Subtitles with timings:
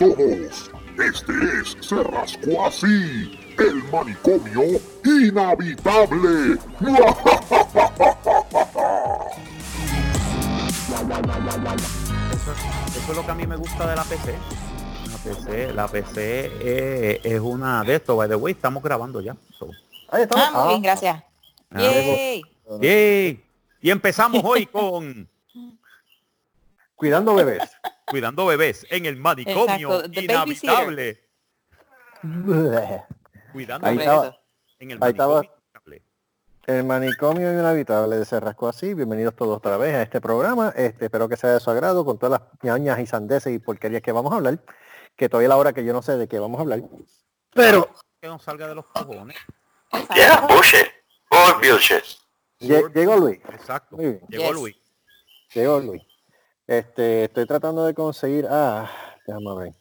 [0.00, 0.70] todos.
[0.98, 6.58] Este es Se Rascó Así, el manicomio inhabitable.
[12.32, 12.52] Eso,
[12.96, 14.34] eso es lo que a mí me gusta de la PC.
[15.10, 19.36] La PC, la PC eh, es una de esto, by the way, estamos grabando ya.
[19.58, 19.68] So,
[20.08, 20.48] Ahí está.
[20.48, 21.22] Ah, muy bien, gracias.
[21.70, 22.42] Ah, Yay.
[22.80, 23.44] yay.
[23.82, 25.28] Y empezamos hoy con
[26.96, 27.62] Cuidando bebés.
[28.10, 31.20] Cuidando bebés en el manicomio inhabitable.
[33.52, 34.40] Cuidando Ahí bebés estaba.
[34.78, 35.34] en el ahí estaba.
[35.34, 36.02] manicomio inhabitable.
[36.66, 38.94] El manicomio inhabitable de Se Rascó Así.
[38.94, 40.72] Bienvenidos todos otra vez a este programa.
[40.76, 44.02] Este, espero que sea de su agrado con todas las ñañas y sandeces y porquerías
[44.02, 44.58] que vamos a hablar.
[45.16, 46.80] Que todavía es la hora que yo no sé de qué vamos a hablar.
[47.54, 49.36] Pero Que no salga de los cojones.
[50.14, 50.86] Yeah, bullshit.
[51.30, 52.04] Bullshit.
[52.60, 53.38] lle- llegó Luis.
[53.52, 53.96] Exacto.
[53.96, 54.52] Llegó Yes.
[54.52, 54.76] Luis.
[55.54, 56.02] Llegó Luis.
[56.80, 58.46] Este, estoy tratando de conseguir.
[58.48, 58.88] Ah,
[59.26, 59.72] déjame ver.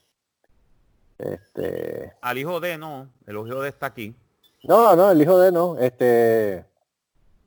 [1.20, 2.14] Este.
[2.20, 4.16] Al hijo de no, el hijo de está aquí.
[4.64, 5.78] No, no, el hijo de no.
[5.78, 6.66] Este.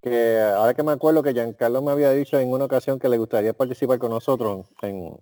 [0.01, 3.19] Que ahora que me acuerdo que Giancarlo me había dicho en una ocasión que le
[3.19, 5.19] gustaría participar con nosotros en,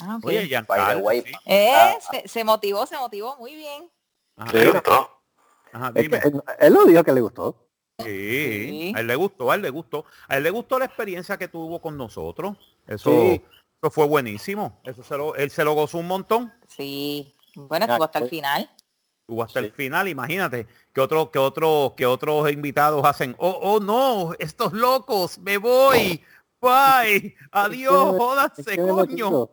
[0.00, 0.26] Ah, ok.
[0.26, 1.00] Oye, Giancarlo.
[1.02, 1.22] way.
[1.22, 1.32] sí.
[1.46, 1.98] Eh, Ah.
[2.12, 3.90] se, se motivó, se motivó muy bien.
[4.36, 5.10] Ajá, ¿Te gustó?
[5.72, 6.18] ajá, Es que dime.
[6.24, 7.56] él, él lo dijo que le gustó.
[8.04, 8.92] Sí, Sí.
[8.96, 10.04] a él le gustó, a él le gustó.
[10.28, 12.56] A él le gustó la experiencia que tuvo con nosotros.
[12.86, 13.42] Eso, Sí.
[13.82, 14.80] eso fue buenísimo.
[14.84, 16.52] Eso se lo, él se lo gozó un montón.
[16.68, 17.34] Sí.
[17.54, 18.70] Bueno, estuvo hasta el final.
[19.26, 23.78] Tuvo hasta el final, imagínate, que otros, que otros, que otros invitados hacen, oh, oh
[23.78, 26.20] no, estos locos, me voy,
[26.60, 29.50] bye, adiós, ¿En jódanse, me coño.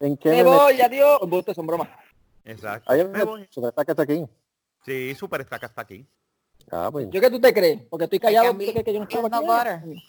[0.00, 1.20] ¿En qué Me me voy, adiós.
[1.22, 1.88] Embuste, son bromas.
[2.44, 2.90] Exacto.
[2.90, 3.48] Ahí Me me voy.
[3.48, 4.26] se me está que está aquí.
[4.84, 6.04] Sí, super está hasta aquí.
[6.72, 7.08] Ah, pues.
[7.10, 7.82] ¿Yo qué tú te crees?
[7.90, 8.52] Porque estoy callado.
[8.52, 10.08] ¿tú crees que yo no estaba aquí?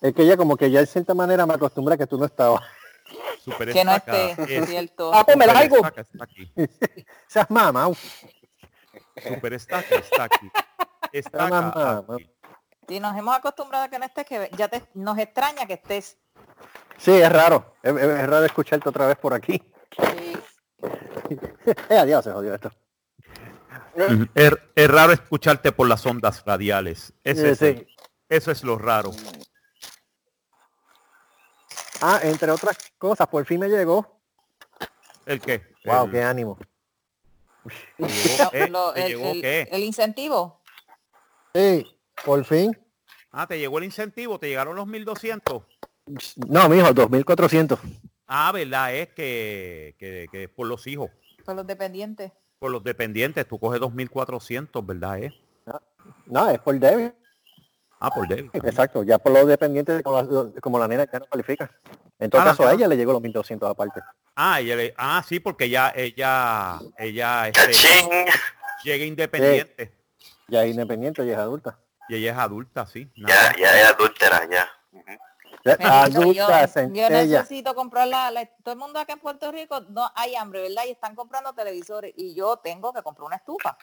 [0.00, 2.24] Es que ya como que ya de cierta manera me acostumbra a que tú no
[2.26, 2.62] estabas.
[3.44, 5.10] Super Que no esté, es- cierto.
[5.14, 5.76] Ah, pues me largo.
[5.76, 6.52] estaca está aquí.
[7.28, 7.88] Seas mamá.
[9.22, 10.50] Super estaca está aquí.
[11.12, 12.30] Estaca mamá, aquí.
[12.88, 16.18] Si nos hemos acostumbrado a que no estés, que ya te, nos extraña que estés.
[16.98, 17.74] Sí, es raro.
[17.82, 19.62] Es, es- es raro escucharte otra vez por aquí.
[19.98, 20.36] Sí.
[21.88, 22.70] Eh, adiós, se jodió esto.
[24.34, 27.12] Es, es raro escucharte por las ondas radiales.
[27.24, 27.86] Eso, Sí, es, sí.
[28.28, 29.10] eso es lo raro.
[32.02, 34.20] Ah, entre otras cosas, por fin me llegó.
[35.24, 35.62] ¿El qué?
[35.84, 36.58] Wow, El- qué ánimo.
[37.96, 38.68] ¿te llegó qué?
[38.68, 39.68] Lo- ¿Te el, llegó el- qué?
[39.72, 40.62] el incentivo.
[41.54, 42.76] Sí, por fin.
[43.32, 45.62] Ah, te llegó el incentivo, te llegaron los 1200.
[46.48, 47.80] No, mijo, 2400.
[48.26, 51.10] Ah, verdad, es que, que, que es por los hijos,
[51.44, 52.32] Por los dependientes.
[52.58, 55.18] Por los dependientes, tú coges 2400, ¿verdad?
[55.18, 55.34] Es?
[56.26, 57.12] No, es por débil.
[58.00, 58.50] Ah, por débil.
[58.52, 61.70] Exacto, ya por los dependientes, como la, como la nena ya no califica.
[62.18, 64.00] En todo Ah, caso, a ella le llegó los 1200 aparte.
[64.34, 67.72] Ah, ella le- ah, sí, porque ya ella, ella este,
[68.84, 69.92] llega independiente
[70.48, 71.78] Ya es independiente, ya es adulta.
[72.08, 73.10] y ella es adulta, sí.
[73.16, 74.68] Ya, ya es adúltera, ya.
[75.66, 80.10] Yo, Adulta, yo necesito comprar la, la- todo el mundo acá en Puerto Rico no
[80.14, 80.84] hay hambre, ¿verdad?
[80.86, 83.76] Y están comprando televisores y yo tengo que comprar una estufa.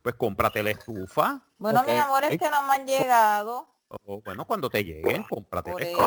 [0.00, 1.40] Pues cómprate la estufa.
[1.58, 1.88] Bueno, Ok.
[1.88, 3.68] mi amor, es que no me han llegado.
[4.06, 6.00] O, bueno, cuando te lleguen, cómprate Por la eso,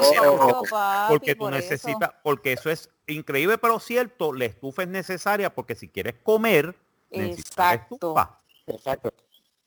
[0.50, 0.70] estufa.
[0.70, 1.62] papi, porque tú por eso.
[1.62, 6.76] necesitas, porque eso es increíble pero cierto, la estufa es necesaria porque si quieres comer,
[7.12, 7.96] necesitas la Exacto.
[7.96, 8.40] estufa.
[8.66, 9.14] Exacto.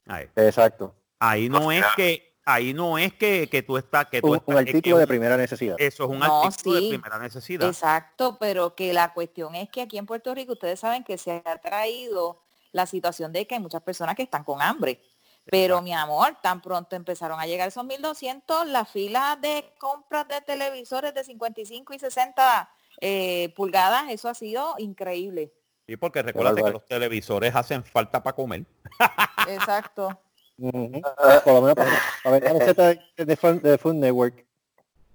[0.06, 0.94] Ahí, Exacto.
[1.20, 4.48] ahí no es que, ahí no es que, que tú estás, que tú Un, estás,
[4.48, 5.76] un es que artículo de primera necesidad.
[5.78, 7.68] Eso es un No, artículo de primera necesidad.
[7.68, 11.42] Exacto, pero que la cuestión es que aquí en Puerto Rico ustedes saben que se
[11.44, 12.42] ha traído
[12.72, 15.02] la situación de que hay muchas personas que están con hambre.
[15.50, 20.40] Pero mi amor, tan pronto empezaron a llegar esos 1200, las filas de compras de
[20.42, 22.70] televisores de 55 y 60
[23.00, 25.52] eh, pulgadas, eso ha sido increíble.
[25.86, 28.64] Sí, porque recuerda que los televisores hacen falta para comer.
[29.48, 30.20] Exacto.
[30.58, 31.00] Ujú.
[31.44, 31.90] Por lo menos para,
[32.22, 34.44] para ver la receta de, de Fun- de Food Network.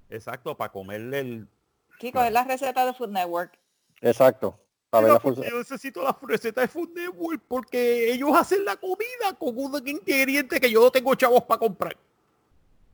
[0.10, 1.48] Exacto, para comerle el...
[2.00, 3.58] Kiko, es la receta de Food Network.
[4.02, 4.58] Exacto.
[4.90, 9.34] Para ver la yo necesito la receta de Food Network porque ellos hacen la comida
[9.38, 11.98] con un ingrediente que yo no tengo chavos para comprar.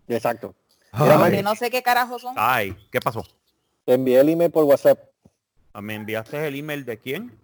[0.07, 0.55] Exacto.
[0.91, 1.41] Ay.
[1.43, 2.33] No sé qué carajos son.
[2.37, 3.23] Ay, ¿qué pasó?
[3.85, 4.99] te envié el email por WhatsApp
[5.73, 7.37] Ah, ¿Me enviaste el email de quién?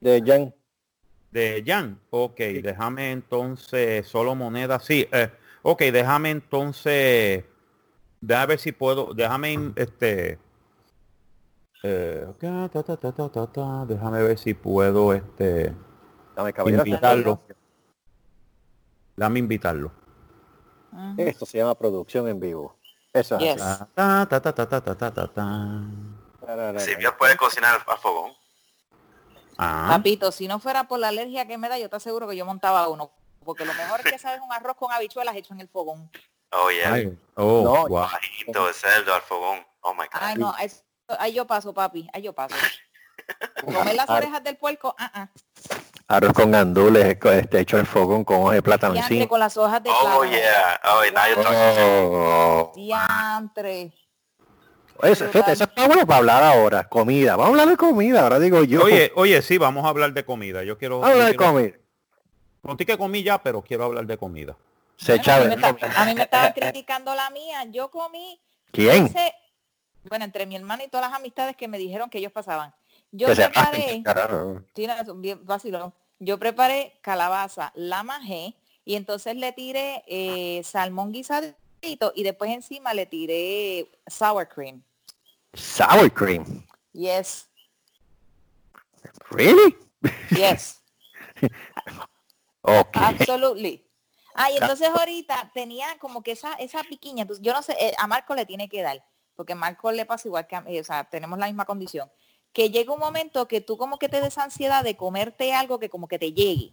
[0.00, 0.54] de Jan.
[1.30, 2.00] De Jan.
[2.10, 4.80] Ok, déjame entonces solo moneda.
[4.80, 5.30] Sí, eh,
[5.62, 7.44] ok, déjame entonces.
[8.20, 9.14] Déjame ver si puedo.
[9.14, 10.38] Déjame este.
[11.82, 12.68] Déjame
[14.22, 15.74] ver si puedo este.
[16.34, 17.42] Dame, invitarlo.
[19.16, 19.92] Dame invitarlo.
[21.16, 22.76] Esto se llama producción en vivo.
[23.12, 23.62] Eso es yes.
[23.62, 23.84] así.
[26.78, 28.32] Si bien puede cocinar a fogón.
[29.58, 32.36] Ah, Papito, si no fuera por la alergia que me da, yo te aseguro que
[32.36, 33.10] yo montaba uno.
[33.44, 36.10] Porque lo mejor es que sabes un arroz con habichuelas hecho en el fogón.
[36.52, 36.92] Oh, yeah.
[36.92, 38.02] ay, oh, No, wow.
[38.02, 39.66] Bajito de cerdo al fogón.
[39.80, 40.20] Oh, my God.
[40.20, 40.84] Ay, no, es-
[41.18, 42.54] ahí yo paso, papi, ahí yo paso.
[43.64, 45.28] Comer las orejas del puerco, ah, ah.
[46.08, 49.82] Arroz con gandules este, hecho en fogón con hojas de plátano Diantre con las hojas
[49.82, 50.24] de Oh, plátano.
[50.24, 50.80] yeah.
[50.84, 52.14] Oh, now you're talking.
[52.14, 52.72] Oh.
[52.74, 53.92] Diantre.
[55.02, 56.88] Eso, fíjate, eso está bueno para hablar ahora.
[56.88, 57.32] Comida.
[57.36, 58.22] Vamos a hablar de comida.
[58.22, 58.82] Ahora digo yo.
[58.84, 60.64] Oye, oye, sí, vamos a hablar de comida.
[60.64, 61.04] Yo quiero...
[61.04, 61.72] hablar de quiero- comida.
[62.62, 64.56] Conté que comí ya, pero quiero hablar de comida.
[64.96, 67.64] Se Bueno, a, mí me está- a mí me estaban criticando la mía.
[67.70, 68.40] Yo comí,
[68.72, 69.12] ¿Quién?
[70.08, 72.74] bueno, entre mi hermana y todas las amistades que me dijeron que ellos pasaban.
[73.12, 74.02] Yo Que se preparé,
[75.44, 75.94] vacilón.
[76.18, 78.54] Yo preparé calabaza, la majé
[78.84, 84.82] y entonces le tiré eh, salmón guisadito y después encima le tiré sour cream.
[85.54, 86.66] Sour cream.
[86.92, 87.48] Yes,
[89.30, 89.76] Really?
[90.30, 90.80] yes,
[92.62, 92.96] Ok.
[92.96, 93.84] absolutely.
[94.34, 97.94] Ah, y entonces ahorita tenía como que esa, esa piquiña, entonces, yo no sé, eh,
[97.98, 99.04] a Marco le tiene que dar,
[99.34, 102.10] porque a Marco le pasa igual que a mí, o sea, tenemos la misma condición,
[102.52, 105.90] que llega un momento que tú como que te des ansiedad de comerte algo que
[105.90, 106.72] como que te llegue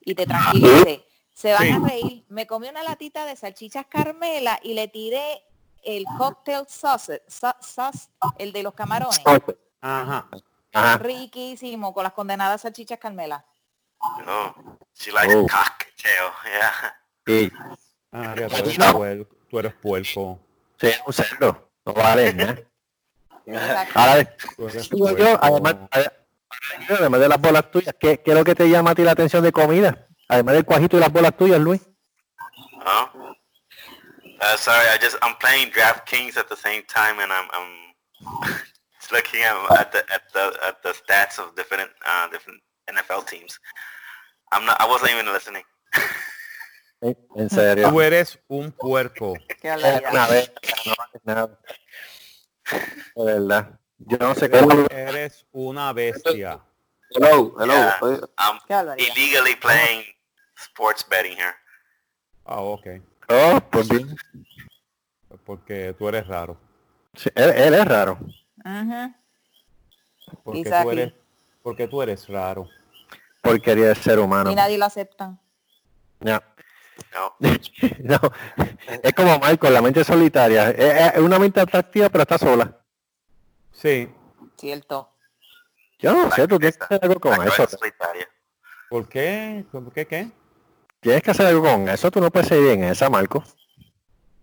[0.00, 1.04] y te tranquilice.
[1.40, 1.70] Se van Sí.
[1.72, 2.24] a reír.
[2.28, 5.42] Me comí una latita de salchichas Carmela y le tiré
[5.82, 9.18] el cocktail sauce, sa- sauce, el de los camarones.
[9.80, 10.28] Ajá.
[10.72, 10.98] Ajá.
[10.98, 13.42] Riquísimo, con las condenadas salchichas Carmela.
[14.00, 14.52] Oh,
[14.94, 15.46] she likes Oh.
[15.46, 16.30] cocktail.
[16.44, 16.94] Yeah.
[17.26, 17.50] Sí.
[18.12, 18.92] Ah, tú, eres No.
[18.98, 20.38] puer- tú eres puerco.
[20.78, 21.70] Sí, es un cerdo.
[21.86, 22.66] No vale, ¿eh?
[23.94, 24.36] Ahora,
[24.92, 25.76] yo, además,
[26.90, 29.12] además de las bolas tuyas, ¿qué, ¿qué es lo que te llama a ti la
[29.12, 30.06] atención de comida?
[30.30, 31.80] Además del cuajito y las bolas tuyas, Luis.
[32.84, 33.34] Huh?
[34.40, 37.70] Uh, sorry, I just I'm playing DraftKings at the same time, and I'm I'm
[39.12, 43.58] looking at, at the at the at the stats of different uh, different NFL teams.
[44.52, 44.80] I'm not.
[44.80, 45.64] I wasn't even listening.
[47.02, 47.90] Sí, En serio.
[47.90, 49.34] Tú eres un puerco.
[49.64, 50.74] Una bestia,
[51.24, 51.58] no.
[53.16, 53.80] De verdad.
[53.98, 54.86] Yo no sé cómo.
[54.90, 56.60] Eres una bestia.
[57.10, 57.74] Hello, hello.
[57.74, 58.20] Yeah.
[58.38, 58.60] I'm
[58.96, 60.04] illegally playing
[60.60, 61.54] sports betting here.
[62.44, 62.86] Ah, ok.
[63.28, 64.16] Oh, pues bien.
[65.44, 66.58] Porque tú eres raro.
[67.14, 68.18] Sí, él, él es raro.
[68.64, 69.14] Ujú.
[70.44, 70.82] Porque Isaac.
[70.82, 71.12] tú eres,
[71.62, 72.68] porque tú eres raro.
[73.42, 74.50] Porquería de ser humano.
[74.50, 75.38] Y nadie lo acepta.
[76.20, 76.42] Ya.
[77.14, 77.34] No.
[78.00, 78.18] No,
[79.02, 80.70] es como Michael, la mente solitaria.
[80.70, 82.78] Es, es una mente atractiva, pero está sola.
[83.72, 84.08] Sí.
[84.58, 85.14] Cierto.
[85.98, 87.62] Yo no sé, tú tienes que hacer algo con eso.
[87.62, 88.26] de solitario.
[88.88, 89.64] ¿Por qué?
[89.70, 90.30] ¿Por qué qué?
[91.00, 92.10] Tienes que hacer algo con eso.
[92.10, 93.42] Tú no puedes seguir en esa, Marco.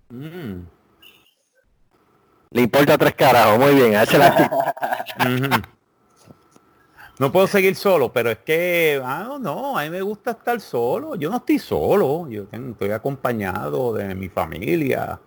[0.10, 0.62] Mm.
[2.52, 3.60] Le importa tres carajos.
[3.60, 4.28] Muy bien, hazla
[5.20, 5.62] aquí.
[7.20, 11.16] No puedo seguir solo, pero es que, ah, no, a mí me gusta estar solo.
[11.16, 15.20] Yo no estoy solo, yo tengo- estoy acompañado de mi familia.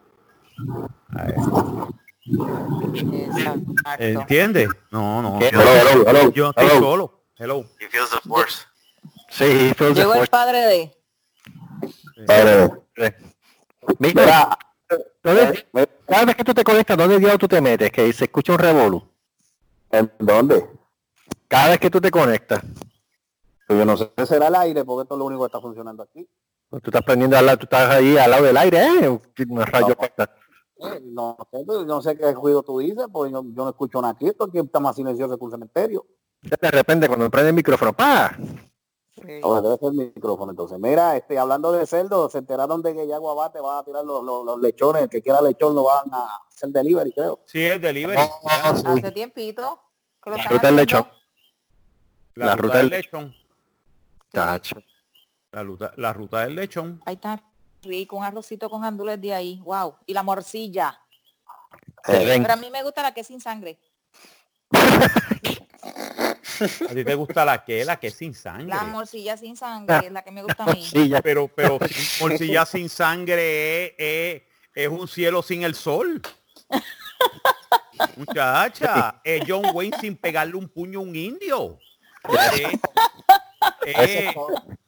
[3.99, 4.69] ¿Entiendes?
[4.91, 5.39] No, no.
[5.41, 6.81] Hello, hello, hello, yo no estoy hello.
[6.81, 7.21] solo.
[7.37, 7.65] Hello.
[7.81, 8.65] He feels the force.
[9.29, 10.97] Sí, tú Llegó el padre de...
[13.99, 14.59] Mira,
[15.23, 15.67] ¿dónde-
[16.07, 17.91] cada vez que tú te conectas, ¿dónde diablos tú te metes?
[17.91, 19.03] Que se escucha un revolu.
[19.91, 20.69] ¿En dónde?
[21.49, 22.63] Cada vez que tú te conectas.
[23.67, 26.03] Pues yo no sé, será el aire, porque esto es lo único que está funcionando
[26.03, 26.29] aquí.
[26.71, 29.21] Tú estás prendiendo al lado, tú estás ahí al lado del aire, ¿eh?
[29.65, 30.31] Rayo corta.
[30.77, 34.01] Eh, no, sé, pues, no sé qué ruido tú dices, porque yo, yo no escucho
[34.01, 36.07] nada aquí, esto aquí está más silencioso que un cementerio.
[36.43, 38.37] De repente, cuando prende el micrófono, ¡pa!
[39.25, 39.41] Sí.
[39.43, 40.53] Ahora debe ser el micrófono.
[40.53, 44.05] Entonces, mira, este, hablando de cerdo, se enteraron de que ya Guabate va a tirar
[44.05, 47.41] los, los, los lechones, el que quiera lechón lo van a hacer delivery, creo.
[47.47, 48.21] Sí, es delivery.
[48.45, 49.81] Hace tiempito.
[50.23, 51.09] que lo La ruta lechón.
[52.35, 53.35] La, La ruta, del lechón.
[54.31, 54.77] Tacho.
[55.53, 57.03] La ruta, la ruta del lechón.
[57.05, 57.43] Ahí está
[57.83, 59.61] rico, un arrocito con gandules de ahí.
[59.65, 59.97] Wow.
[60.07, 61.01] Y la morcilla.
[62.07, 62.39] Eh.
[62.41, 63.79] Pero a mí me gusta la que es sin sangre.
[66.63, 67.85] ¿A ti te gusta la que?
[67.85, 68.67] La que es sin sangre.
[68.69, 70.87] La morcilla sin sangre es la que me gusta a mí.
[71.23, 71.79] Pero, pero
[72.21, 76.23] morcilla sin sangre es, es- es un cielo sin el sol.
[78.17, 81.79] Muchacha, es John Wayne sin pegarle un puño a un indio.
[83.85, 84.35] Es, es-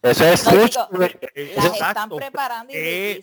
[0.03, 0.45] Eso es
[0.91, 1.19] No, es-
[1.57, 2.17] Las están exacto.
[2.17, 3.23] preparando y Eh,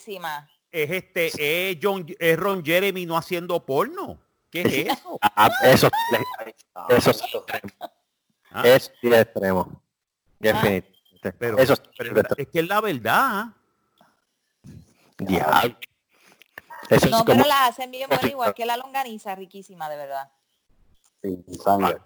[0.72, 4.20] es este, es John, es Ron Jeremy no haciendo porno.
[4.51, 5.18] ¿Qué es eso?
[5.22, 5.89] Ah, eso,
[6.89, 7.91] eso es extremo.
[8.51, 9.82] Ah, Es sí es extremo.
[10.39, 11.34] Definitivamente.
[11.38, 13.48] pero, eso es pero es que es la verdad.
[15.18, 15.77] diablo.
[16.89, 19.98] Eso es No, como pero la hacen bien buena igual que la longaniza, riquísima, de
[19.98, 20.32] verdad.
[21.22, 21.98] Sin sangre.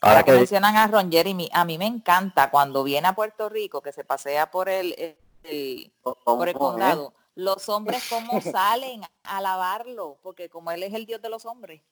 [0.00, 3.48] Ahora Ahora que mencionan a Ron Jeremy, a mí me encanta cuando viene a Puerto
[3.48, 5.92] Rico, que se pasea por el, el- el-
[6.24, 6.76] por el ¿Cómo es?
[6.76, 11.46] condado, los hombres cómo salen a alabarlo, porque como él es el dios de los
[11.46, 11.82] hombres.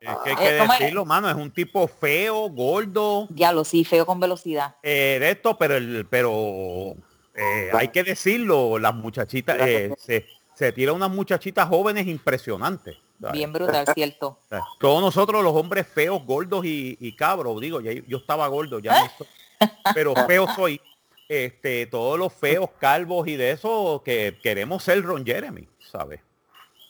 [0.00, 0.78] Es que hay Eh, que ¿cómo es?
[0.80, 4.76] decirlo, mano, es un tipo feo, gordo, Diablo, sí, feo con velocidad.
[4.82, 6.94] eh, de esto, pero el, pero
[7.34, 12.96] eh, hay que decirlo, las muchachitas, eh, se, se tira unas muchachitas jóvenes impresionantes.
[13.20, 13.34] ¿sabes?
[13.34, 14.40] Bien brutal, cierto.
[14.80, 18.98] Todos nosotros los hombres feos, gordos y, y cabros, digo, ya, yo estaba gordo, ya
[18.98, 19.26] no estoy,
[19.94, 20.80] pero feo soy.
[21.28, 26.20] Este, todos los feos, calvos y de eso que queremos ser Ron Jeremy, ¿sabes?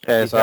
[0.04, 0.36] eso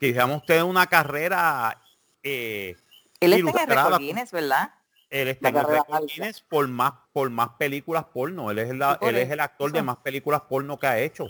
[0.00, 1.80] quisiéramos tener una carrera
[2.22, 2.74] eh,
[3.20, 4.74] Él está en el récord Guinness, ¿verdad?
[5.10, 6.06] él está en La el récord.
[6.06, 8.50] Guinness por más por más películas porno.
[8.50, 11.28] Él es, la- él es el actor de más películas porno que ha hecho.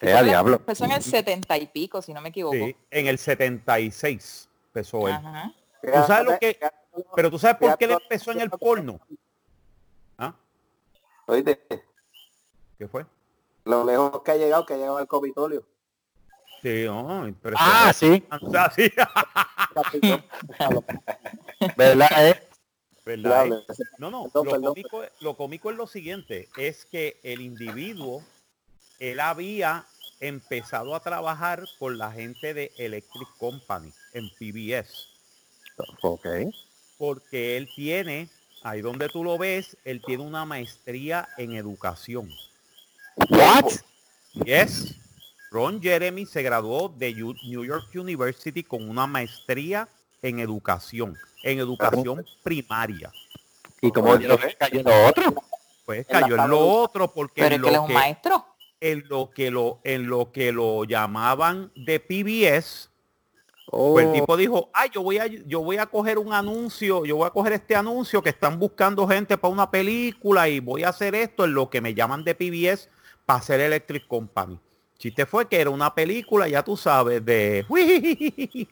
[0.00, 0.56] Eh, a diablo.
[0.56, 2.54] Empezó en el 70 y pico, si no me equivoco.
[2.56, 5.14] Sí, en el 76 empezó él.
[5.14, 5.52] Ajá.
[5.82, 6.58] ¿Tú sabes lo que-
[7.16, 9.00] Pero tú sabes por qué él empezó en el porno.
[10.18, 10.34] ¿Ah?
[11.26, 11.60] Oíste,
[12.78, 13.06] ¿Qué fue?
[13.64, 15.64] lo lejos que ha llegado, que ha llegado al Capitolio.
[16.62, 18.22] Sí, no, Ah, sí.
[21.76, 22.28] ¿verdad?
[22.28, 22.48] eh?
[23.04, 23.44] ¿verdad?
[23.46, 23.64] Diablo,
[23.98, 24.62] No, no, Perdón, lo perdón.
[24.74, 28.22] cómico, es- lo cómico es lo siguiente, es que el individuo,
[28.98, 29.86] él había
[30.20, 35.08] empezado a trabajar con la gente de Electric Company en PBS,
[36.02, 36.26] Ok.
[36.98, 38.28] porque él tiene,
[38.64, 42.30] ahí donde tú lo ves, él tiene una maestría en educación.
[43.30, 43.72] What?
[44.44, 44.94] Yes.
[45.50, 49.88] Ron Jeremy se graduó de U- New York University con una maestría
[50.22, 53.10] en educación, en educación primaria.
[53.80, 55.34] ¿Y como lo que cayó lo otro?
[55.86, 57.94] Pues En cayó en lo otro porque Pero en que él es lo un que,
[57.94, 58.46] maestro.
[58.80, 62.90] en lo que lo en lo que lo llamaban de PBS,
[63.70, 67.04] Oh, pues el tipo dijo, ay, yo voy a yo voy a coger un anuncio,
[67.04, 70.84] yo voy a coger este anuncio que están buscando gente para una película y voy
[70.84, 72.88] a hacer esto en lo que me llaman de PBS
[73.26, 74.58] para hacer Electric Company.
[74.98, 77.64] Chiste fue que era una película, ya tú sabes, de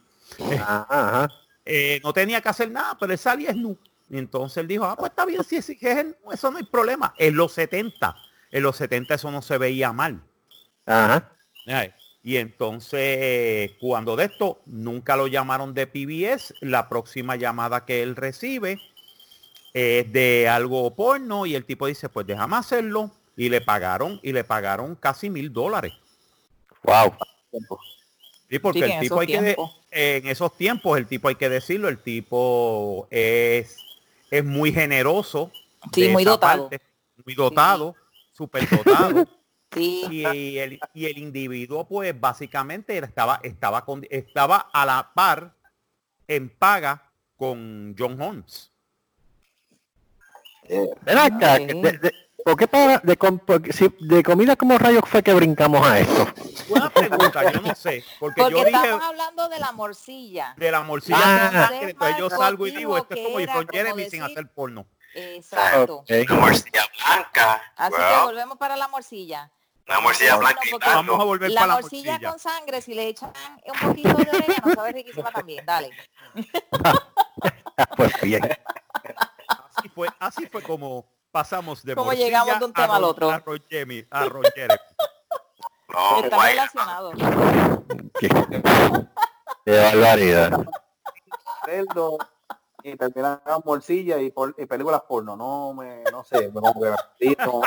[0.58, 1.28] ajá, ajá.
[1.64, 3.76] eh, no tenía que hacer nada, pero él salía nu.
[4.10, 7.14] Y entonces él dijo, ah, pues está bien, si es, es eso no hay problema.
[7.18, 8.16] En los 70,
[8.50, 10.22] en los 70 eso no se veía mal.
[10.86, 11.32] Ajá.
[11.66, 11.92] Ay,
[12.22, 18.16] Y entonces, cuando de esto, nunca lo llamaron de PBS, la próxima llamada que él
[18.16, 18.78] recibe
[19.74, 23.10] es de algo porno y el tipo dice, pues déjame hacerlo.
[23.36, 25.92] Y le pagaron, y le pagaron casi mil dólares.
[26.86, 27.12] Wow.
[28.48, 29.56] Sí, porque Sí, el tipo hay que de-
[29.90, 33.76] en esos tiempos, el tipo hay que decirlo, el tipo es,
[34.30, 35.50] es muy generoso.
[35.92, 36.68] Sí, muy dotado.
[36.68, 36.80] parte,
[37.24, 37.94] muy dotado,
[38.32, 39.26] súper dotado.
[39.72, 40.04] Sí.
[40.10, 45.52] y, el, y el individuo, pues básicamente era- estaba, estaba, con, estaba a la par
[46.28, 48.70] en paga con John Holmes.
[50.68, 51.66] Ven acá, Ok.
[51.66, 52.12] de, de-
[52.46, 55.98] ¿por qué para, de, com- porque si- de comida como rayos fue que brincamos a
[55.98, 56.26] esto?
[56.68, 60.54] Buena pregunta, yo no sé, porque, Porque yo dije estamos hablando de la morcilla.
[60.56, 61.50] de la morcilla Ah.
[61.50, 64.20] con sangre, entonces yo salgo y digo, esto es como era Ron como Jeremy sin
[64.20, 64.86] decir- hacer porno.
[65.14, 65.94] Exacto.
[65.96, 66.10] Ok.
[66.28, 67.62] La morcilla blanca.
[67.76, 69.50] Así que volvemos para la morcilla.
[69.86, 72.30] la morcilla blanca y Vamos a volver La para la morcilla morcilla.
[72.30, 73.32] con sangre, si le echan
[73.66, 75.66] un poquito de orégano, sabe riquísima también.
[75.66, 75.90] Dale.
[77.96, 78.40] Pues bien.
[79.76, 81.04] Así fue, así fue como
[81.40, 83.30] pasamos de morcilla llegamos de un a tema al Ron- otro.
[83.30, 84.06] A Ron Jeremy.
[84.10, 84.80] A Ron Jeremy.
[85.92, 86.50] No, Están guay.
[86.54, 87.14] relacionados.
[88.18, 88.28] Qué,
[89.66, 90.64] qué barbaridad.
[91.66, 92.16] cerdo
[92.82, 95.36] y terminan en morcilla y, por- y películas porno.
[95.36, 97.60] No me, no sé, como que sí, no,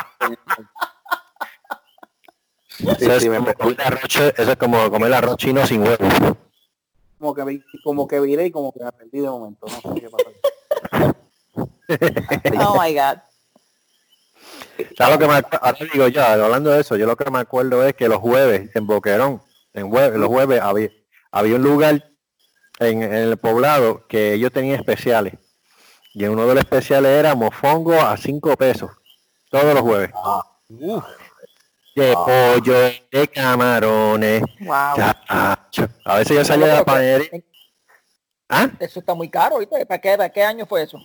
[2.80, 5.84] Eso sí, es, sí, me- como comer arroz, eso es como comer arroz chino sin
[5.84, 5.98] huevo.
[7.20, 9.68] como que vi- como que viré y como que me perdí de momento.
[9.68, 10.30] No sé qué pasó.
[12.62, 13.18] Oh my God.
[14.98, 17.84] ¿Sabes lo que me Ahora digo yo, hablando de eso, yo lo que me acuerdo
[17.86, 19.42] es que los jueves en Boquerón,
[19.74, 20.90] en jue- los jueves había,
[21.32, 22.04] había un lugar
[22.80, 25.34] en, en el poblado que ellos tenían especiales.
[26.14, 28.90] Y en uno de los especiales era mofongo a cinco pesos.
[29.50, 30.12] Todos los jueves.
[30.70, 31.04] Uf,
[31.96, 32.74] De pollo,
[33.12, 34.42] de camarones.
[34.60, 34.96] Wow.
[34.98, 35.88] chacho.
[36.06, 37.30] A veces yo salía de la panadería.
[38.50, 38.70] ¿Ah?
[38.80, 39.86] Eso está muy caro, ¿viste?
[39.86, 40.98] ¿Para qué, para qué año fue eso?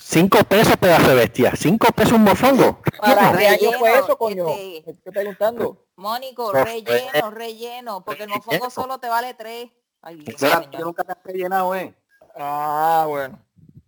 [0.00, 1.52] Cinco pesos pedazo de bestia.
[1.56, 2.80] Cinco pesos un mofongo.
[3.00, 4.48] ¿Para Relleno, fue eso, coño?
[4.48, 5.86] este- Me estoy preguntando.
[5.96, 9.70] Mónico, No, relleno, relleno, porque el mofongo solo te vale tres.
[10.00, 11.94] Ay, Dios yo nunca te he llenado, eh.
[12.36, 13.40] Ah, bueno.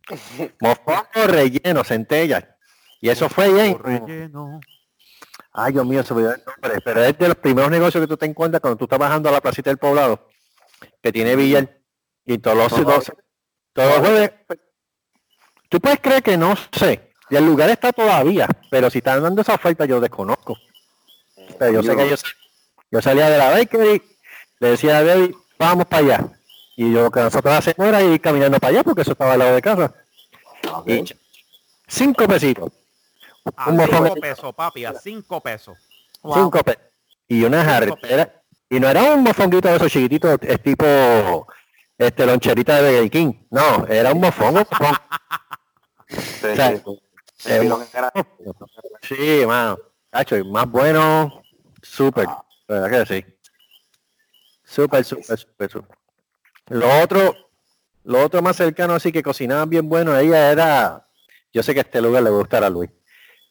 [0.61, 2.57] Mofongo relleno, centella.
[3.01, 3.79] Y eso fue bien.
[3.79, 4.61] relleno.
[5.53, 6.81] Ay, Dios mío, se me olvidó el nombre.
[6.85, 9.33] Pero es de los primeros negocios que tú te encuentras cuando tú estás bajando a
[9.33, 10.29] la placita del poblado,
[11.03, 11.79] que tiene billar.
[12.25, 13.13] Y todos los, Todos dos-
[13.73, 14.31] todos los jueves.
[15.69, 17.11] Tú puedes creer que no sé.
[17.29, 20.57] Y el lugar está todavía, pero si están dando esa oferta yo desconozco.
[21.59, 22.17] Pero yo sé que yo,
[22.91, 24.03] yo salía de la bakery,
[24.61, 26.29] le decía a David, vamos para allá.
[26.77, 29.39] Y yo lo que nosotros hacemos era ir caminando para allá porque eso estaba al
[29.39, 29.95] lado de casa.
[30.87, 31.05] Y
[31.87, 32.73] cinco pesitos.
[33.57, 34.05] A Un mofón.
[34.09, 35.77] cinco pesos, papi, a cinco pesos.
[36.23, 36.35] Wow.
[36.35, 36.83] Cinco pesos.
[37.29, 38.43] Y una jarretera.
[38.69, 41.47] Y no era un mofonguito de esos chiquititos, es tipo
[41.97, 43.33] este loncherita de Burger King.
[43.51, 44.49] No, era un mofón.
[44.49, 44.97] un mofón.
[46.09, 47.01] Sí, O sea, sí, sí.
[47.61, 48.13] Sí, lo que era-
[49.03, 49.79] Sí, mano.
[50.11, 51.43] Cacho, y más bueno,
[51.83, 52.27] súper.
[52.29, 52.43] Ah.
[52.69, 53.37] ¿Verdad que sí?
[54.65, 55.97] Súper, súper, súper, súper.
[56.69, 57.35] Lo otro,
[58.05, 61.07] lo otro más cercano así que cocinaban bien bueno, ella era,
[61.53, 62.91] yo sé que este lugar le va a Luis.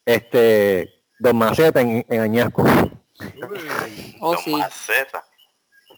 [0.03, 2.63] Este, Don Maceta en, en Añasco.
[4.19, 5.23] Oh, Don sí, Maceta.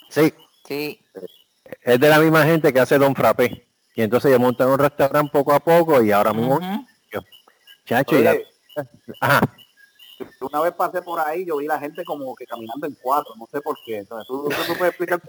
[0.09, 0.33] Sí,
[0.67, 1.01] sí.
[1.81, 3.66] es de la misma gente que hace Don Frappé.
[3.97, 6.59] Y entonces ellos montan un restaurante poco a poco y ahora mismo,
[7.83, 8.37] chacho, y la-
[9.19, 9.41] ajá,
[10.39, 13.47] una vez pasé por ahí, yo vi la gente como que caminando en cuatro, no
[13.51, 13.97] sé por qué.
[13.97, 15.19] Entonces, ¿tú, tú, tú puedes explicar?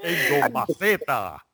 [0.00, 1.46] ¡El Don Maceta!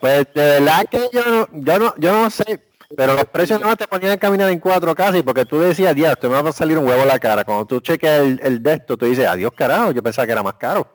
[0.00, 2.64] Pues de verdad que yo no, yo no, yo no sé,
[2.96, 6.18] pero los precios no te ponían a caminar en cuatro casi, porque tú decías, dios,
[6.18, 7.44] te me va a salir un huevo a la cara.
[7.44, 10.42] Cuando tú chequeas el, el de esto, tú dices, adiós carajo, yo pensaba que era
[10.42, 10.92] más caro.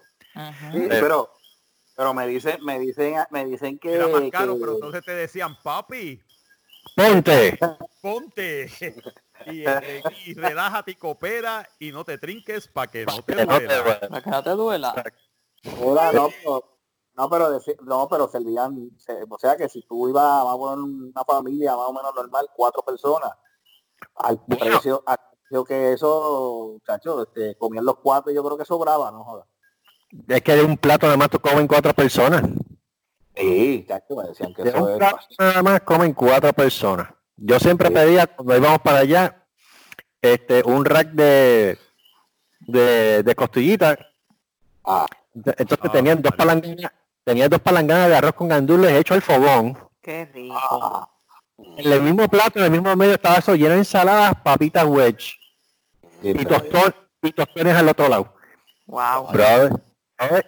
[0.74, 1.34] Sí, pero,
[1.98, 5.14] pero me dicen, me dicen, me dicen que, Era más caro, que- pero entonces te
[5.14, 6.22] decían, papi,
[6.96, 7.58] Ponte.
[8.02, 8.72] ponte
[9.48, 13.46] y, eh, y relájate y coopera y no te trinques para que no te Que
[13.46, 14.00] no te duela.
[14.08, 15.04] Para que no te duela.
[15.64, 16.80] Mira, no, pero,
[17.16, 20.78] no, pero, deci- no, pero servían, se- o sea que si tú ibas, a poner
[20.84, 23.32] una familia más o menos normal, cuatro personas,
[24.16, 28.66] al precio, al precio que eso, muchachos, este, comían los cuatro y yo creo que
[28.66, 29.48] sobraba, no jodas.
[30.28, 32.44] Es que de un plato nada más tú comen cuatro personas.
[33.36, 37.10] Sí, chacho, me decían que De eso un es plato nada más comen cuatro personas.
[37.36, 37.94] Yo siempre Sí.
[37.94, 39.46] pedía, cuando íbamos para allá,
[40.22, 41.78] este, un rack de,
[42.62, 43.98] de, de costillitas.
[44.84, 46.38] Ah, Entonces Ah, tenían dos vale.
[46.62, 46.92] palanganas,
[47.24, 49.78] tenían dos palanganas de arroz con gandules hecho al fogón.
[50.02, 50.56] Qué rico.
[50.58, 51.08] ah,
[51.78, 55.36] En el mismo plato, en el mismo medio estaba eso lleno de ensaladas, papitas wedge
[56.22, 58.34] sí, y, tostón, y tostones al otro lado.
[58.88, 59.28] Wow.
[59.32, 59.72] Brother,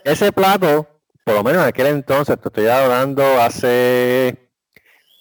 [0.03, 0.88] ese plato,
[1.23, 4.49] por lo menos en aquel entonces, te estoy hablando hace,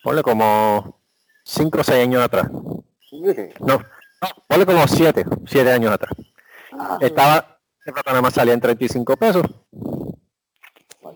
[0.03, 1.01] ponle como
[1.45, 2.49] 5 o 6 años atrás.
[2.51, 6.13] No, no, ponle como 7, 7 años atrás.
[6.73, 9.43] Ah, Estaba, ese plato nada más salía en 35 pesos.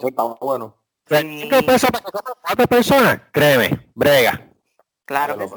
[0.03, 0.77] está bueno.
[1.05, 2.05] 35 pesos para
[2.41, 4.49] cuatro personas, créeme, brega.
[5.05, 5.55] Claro que sí.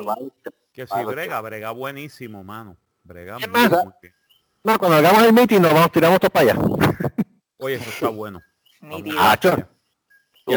[0.73, 2.75] Que si Claro, brega, brega buenísimo, mano.
[3.03, 3.71] Brega ¿Qué muy, más?
[3.71, 4.13] muy bien.
[4.63, 6.61] No, cuando hagamos el meeting nos vamos, tiramos todo para allá.
[7.59, 8.41] Oye, eso está bueno.
[9.17, 9.37] Ah.
[10.45, 10.51] Tú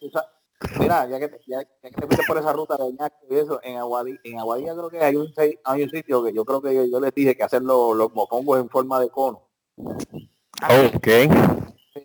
[0.00, 0.30] tú sabes-
[0.78, 3.36] mira, ya que, te, ya, ya que te fuiste por esa ruta de Ñasco y
[3.36, 6.44] eso, en Aguadilla, en Aguadilla creo que hay un, sei- hay un sitio que yo
[6.44, 9.48] creo que yo, yo les dije que hacer los, los mofongos en forma de cono.
[9.76, 11.04] Ok.
[11.06, 12.02] Se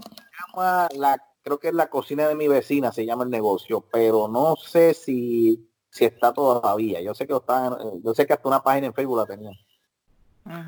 [0.53, 4.27] llama la, creo que es la cocina de mi vecina, se llama el negocio, pero
[4.27, 7.01] no sé si, si está todavía.
[7.01, 9.53] Yo sé que lo están, yo sé que hasta una página en Facebook la tenían.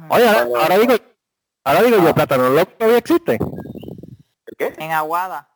[0.09, 0.93] Oye, ahora, ahora digo,
[1.63, 2.13] ahora digo yo, Ah.
[2.13, 3.33] plátano loco todavía existe.
[4.45, 4.73] ¿El qué?
[4.77, 5.49] En Aguada.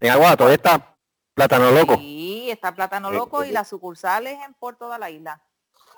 [0.00, 0.96] En Aguada todavía está
[1.34, 1.96] plátano loco.
[1.96, 5.42] Sí, está Plátano Eh, Loco y eh, las sucursales en por toda la isla.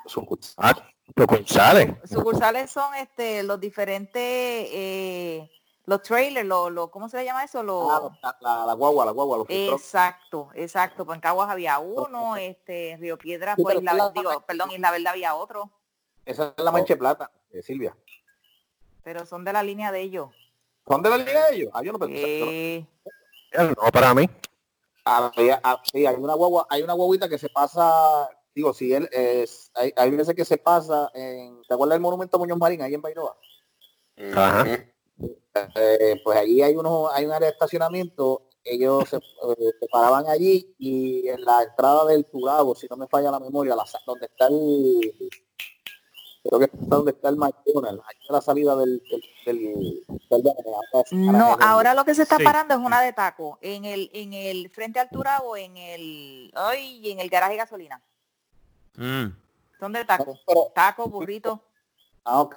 [0.06, 0.94] Sucursal.
[1.16, 1.94] Sucursales.
[2.10, 5.50] Sucursales son este los diferentes eh,
[5.86, 7.62] los trailers, los, los- ¿cómo se le llama eso?
[7.62, 11.04] Los, Ah, la, la- la guagua, la guagua, los exacto, exacto.
[11.06, 14.90] Pues en Caguas había uno, este, en Río Piedra, Sí, pues la- digo, perdón, Isla
[14.90, 15.70] Verde había otro,
[16.26, 17.96] Esa es la mancha de plata, eh, Silvia.
[19.08, 20.28] Pero son de la línea de ellos.
[20.86, 21.70] ¿Son de la liga de ellos?
[21.72, 22.76] Ah, yo no pensé.
[22.76, 22.86] Eh,
[23.52, 24.28] No para mí.
[25.02, 29.08] Había- ah, sí, hay una guagua, hay una guaguita que se pasa, digo, si él
[29.10, 32.92] es, hay, hay veces que se pasa en, ¿te acuerdas del monumento Muñoz Marín ahí
[32.92, 33.34] en Bairoa?
[34.34, 34.66] Ajá.
[35.74, 40.26] Eh, pues allí hay unos, hay un área de estacionamiento, ellos se, eh, se paraban
[40.26, 44.26] allí y en la entrada del Turabo, si no me falla la memoria, la, donde
[44.26, 45.30] está el
[46.48, 49.74] creo que está donde está el McDonald's, la salida del, del, del,
[50.30, 52.44] del- no, ahora lo que se está Sí.
[52.44, 57.10] parando es una de taco, en el, en el frente al Turabo, en el, ay,
[57.10, 58.02] en el garaje de gasolina.
[58.96, 59.26] Mm.
[59.78, 61.62] Son de taco, Pero- taco, burrito.
[62.24, 62.56] Ah, ok.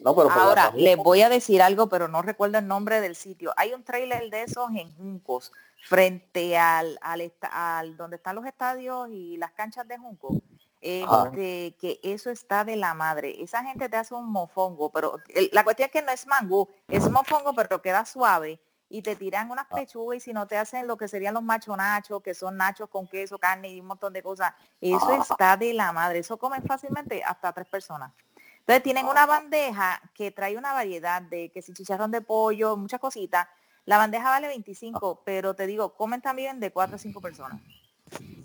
[0.00, 3.52] No, pero Ahora, les voy a decir algo, pero no recuerdo el nombre del sitio.
[3.56, 5.50] Hay un trailer de esos en Juncos,
[5.88, 10.40] frente al, al, al donde están los estadios y las canchas de Junco.
[10.80, 13.42] Este, que eso está de la madre.
[13.42, 16.68] Esa gente te hace un mofongo, pero el- la cuestión es que no es mangú,
[16.88, 20.86] es mofongo, pero queda suave y te tiran unas pechugas y si no te hacen
[20.86, 24.12] lo que serían los macho nachos, que son nachos con queso, carne y un montón
[24.12, 28.12] de cosas, eso está de la madre, eso comen fácilmente hasta tres personas.
[28.60, 33.00] Entonces tienen una bandeja que trae una variedad de que si chicharrón de pollo, muchas
[33.00, 33.48] cositas.
[33.84, 37.60] La bandeja vale 25, pero te digo, comen también de cuatro a cinco personas.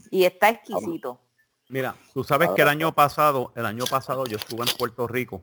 [0.10, 1.20] Y está exquisito.
[1.74, 5.42] Mira, tú sabes que el año pasado, el año pasado yo estuve en Puerto Rico.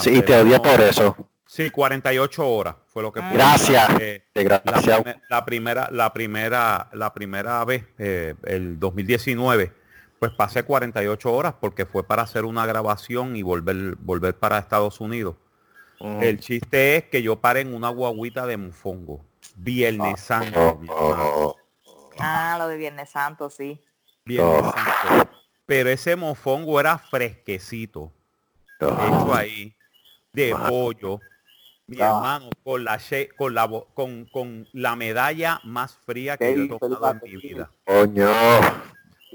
[0.00, 1.16] Sí, te odia por eso.
[1.46, 3.88] Sí, 48 horas fue lo que pude Gracias.
[4.00, 4.24] eh,
[5.28, 9.72] la, primera, la primera, la primera vez, eh, el 2019,
[10.20, 15.00] pues pasé 48 horas porque fue para hacer una grabación y volver, volver para Estados
[15.00, 15.34] Unidos.
[15.98, 19.24] El chiste es que yo paré en una guaguita de mofongo.
[19.56, 20.78] Viernes Santo.
[20.80, 21.56] mi hermano.
[22.20, 23.82] Ah, lo de Viernes Santo, sí.
[24.24, 24.72] Viernes Oh.
[24.72, 25.43] Santo.
[25.66, 28.10] Pero ese mofongo era fresquecito.
[28.80, 29.72] hecho ahí
[30.32, 30.68] de Mano.
[30.68, 31.20] pollo
[31.86, 32.06] mi Ah.
[32.06, 36.68] hermano con la she- con la con, con la medalla más fría que yo he
[36.78, 38.28] tomado en mi vida Coño.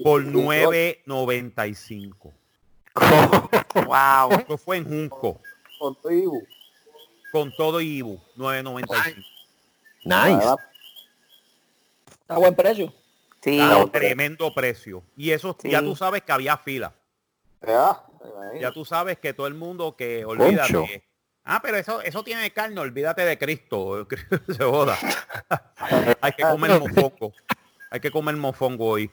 [0.03, 2.31] por Y- y- 9.95
[3.85, 3.93] Wow.
[4.45, 5.41] eso fue en Junco
[5.79, 6.43] Con tu Ibu.
[7.31, 9.25] con todo Ibu 9.95
[10.03, 10.45] Nice.
[12.21, 12.93] Está a buen precio.
[13.49, 13.59] Sí.
[13.62, 13.99] Ah, hombre.
[13.99, 16.93] tremendo precio y eso ya tú sabes que había fila
[18.53, 20.85] Ya, ya tú sabes que todo el mundo que olvídate Concho.
[21.45, 24.07] ah pero eso eso tiene carne olvídate de Cristo
[24.47, 24.97] se joda
[26.21, 27.33] hay que comer mofongo
[27.91, 29.12] hay que comer mofongo hoy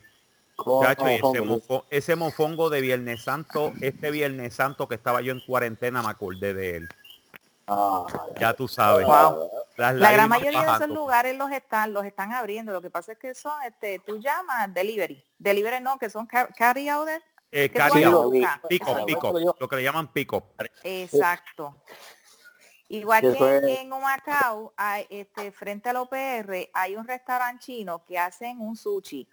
[0.80, 5.40] Chacho, ese, mofo- ese mofongo de Viernes Santo, este Viernes Santo que estaba yo en
[5.40, 6.88] cuarentena, me acordé de él.
[7.66, 8.06] Ah,
[8.40, 9.04] Ya tú sabes.
[9.06, 9.50] Wow.
[9.76, 12.72] Las La gran mayoría de esos lugares los están, los están abriendo.
[12.72, 15.22] Lo que pasa es que son, este, tú llamas delivery.
[15.38, 17.08] Delivery no, que son car- carry out.
[17.52, 18.32] Eh, ¿Qué carry out,
[18.68, 20.44] pick up, lo que le llaman pick up.
[20.82, 21.76] Exacto.
[22.88, 28.60] Igual Que en, Humacao, hay, este, frente al OPR, hay un restaurante chino que hacen
[28.60, 29.28] un sushi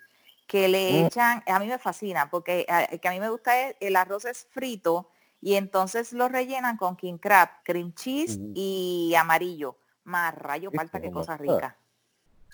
[0.48, 1.06] que le Mm.
[1.06, 4.26] echan, a mí me fascina, porque a, que a mí me gusta es, el arroz
[4.26, 9.78] es frito y entonces lo rellenan con king crab, cream cheese y amarillo.
[10.06, 11.78] Más rayo falta que cosa rica.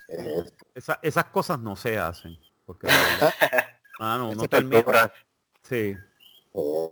[0.08, 2.38] eh, Esa- esas cosas no se hacen.
[2.66, 2.86] Porque,
[3.98, 5.12] mano, uno Esa termina.
[5.62, 5.96] Sí.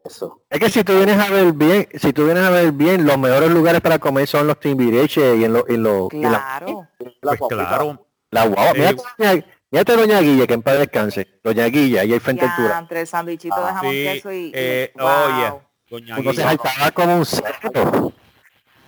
[0.04, 0.42] Eso.
[0.48, 3.18] Es que si tú vienes a ver bien, si tú vienes a ver bien, los
[3.18, 6.88] mejores lugares para comer son los timbiriche y en los en los y la, Claro.
[7.22, 8.06] La Pues claro.
[8.30, 8.70] la guagua.
[8.90, 11.40] Eh, Mira, Mírate doña Guille, que en paz descanse.
[11.44, 12.78] Doña Guille, ahí hay frente al Ya, Tura.
[12.78, 15.06] entre el sándwichito de Ah, jamón Sí, queso y, y- eh, wow.
[15.06, 15.52] oye,
[15.90, 16.48] doña Entonces Guilla.
[16.50, 18.12] ahí estaba como un cerdo.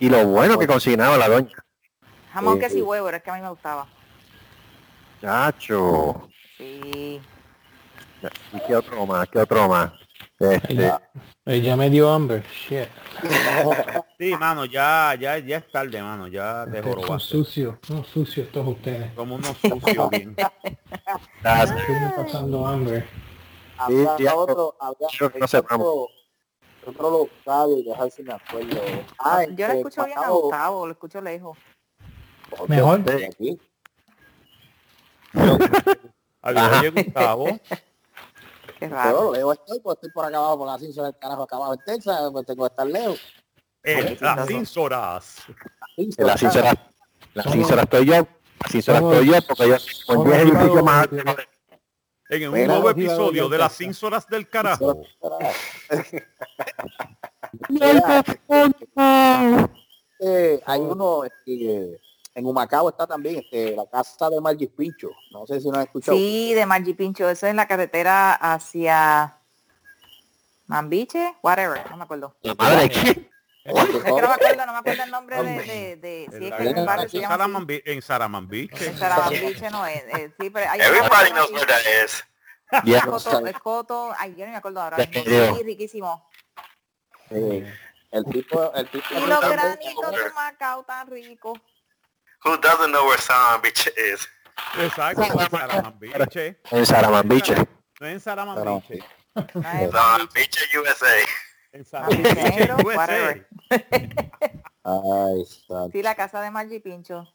[0.00, 1.64] Y lo bueno que cocinaba la doña.
[2.32, 2.82] Jamón Sí, queso y sí.
[2.82, 3.86] huevo, es que a mí me gustaba.
[5.20, 6.28] Chacho.
[6.56, 7.20] Sí.
[8.52, 9.28] ¿Y qué otro más?
[9.28, 9.92] ¿Qué otro más?
[10.38, 10.92] Este,
[11.46, 12.42] Eh, ya me dio hambre.
[12.50, 12.88] Shit.
[14.18, 16.28] Sí, mano, ya, ya, ya es tarde, mano.
[16.28, 17.28] Ya te jorobaste.
[17.28, 19.12] sucios, son sucios todos ustedes.
[19.14, 20.36] Como unos sucios bien.
[20.38, 23.06] Estoy pasando hambre.
[23.88, 25.08] Sí, ya, otro, había
[25.40, 26.08] no sé, otro,
[26.90, 28.80] otro local, y dejar si me acuerdo.
[29.18, 31.58] Ah, Yo lo este, escucho bien a Gustavo, lo escucho lejos.
[32.68, 33.00] Mejor.
[33.28, 33.58] aquí.
[36.42, 37.44] Adiós, oye, Gustavo.
[37.46, 37.60] Qué
[38.88, 39.32] Pero raro.
[39.32, 41.80] lejos estoy, pues estoy por acá abajo, por la cinza del carajo acá abajo en
[41.84, 43.20] Texas, pues tengo que estar lejos.
[43.82, 45.36] Eh, las cinzoras.
[45.96, 46.72] En la sincera,
[47.34, 48.14] la Somos- sincera estoy yo.
[48.14, 51.44] La sincera somos- estoy yo porque yo 10 edificios privados más de- altos.
[52.30, 55.02] En un nuevo episodio de las cinzoras del carajo.
[60.20, 61.98] Eh, hay uno este,
[62.34, 65.08] en Humacao está también este, la casa de Margis Pincho.
[65.32, 66.16] No sé si no has escuchado.
[66.16, 69.38] Sí, de Margie Pincho, eso es en la carretera hacia
[70.66, 72.36] Mambiche, whatever, no me acuerdo.
[72.42, 73.30] La madre ¿qué?
[73.64, 76.46] Es que no me acuerdo, no me acuerdo el nombre de, de, de En sí,
[76.46, 77.80] es que en el barrio se en llama En.
[77.84, 78.00] En
[79.70, 82.24] no es, eh, sí, pero hay Everybody knows where that is.
[83.46, 84.96] Escoto, ay, yo no me acuerdo ahora.
[84.96, 86.30] Sí, riquísimo.
[87.30, 87.70] Eh,
[88.12, 91.58] el tipo, el tipo Y los granitos de Macao tan ricos.
[92.44, 94.26] Who doesn't know where San Beach is?
[94.78, 96.60] Exacto, en Saramambiche.
[96.70, 97.54] En Saramambiche.
[98.00, 99.04] No en Saramambiche.
[99.34, 100.60] No es San Mambiche.
[100.72, 101.49] Beach, USA.
[102.84, 103.46] Whatever.
[104.82, 105.44] Ay.
[105.92, 107.32] Sí, la casa de Margie Pincho.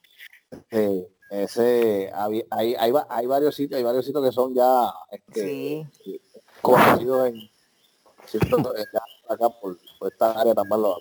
[0.71, 4.93] Eh, ese, hay, hay, hay, va- hay varios sitios, hay varios sitios que son ya
[5.11, 6.21] este, Sí.
[6.61, 7.49] conocidos en
[9.29, 10.97] acá por, por esta área también lo.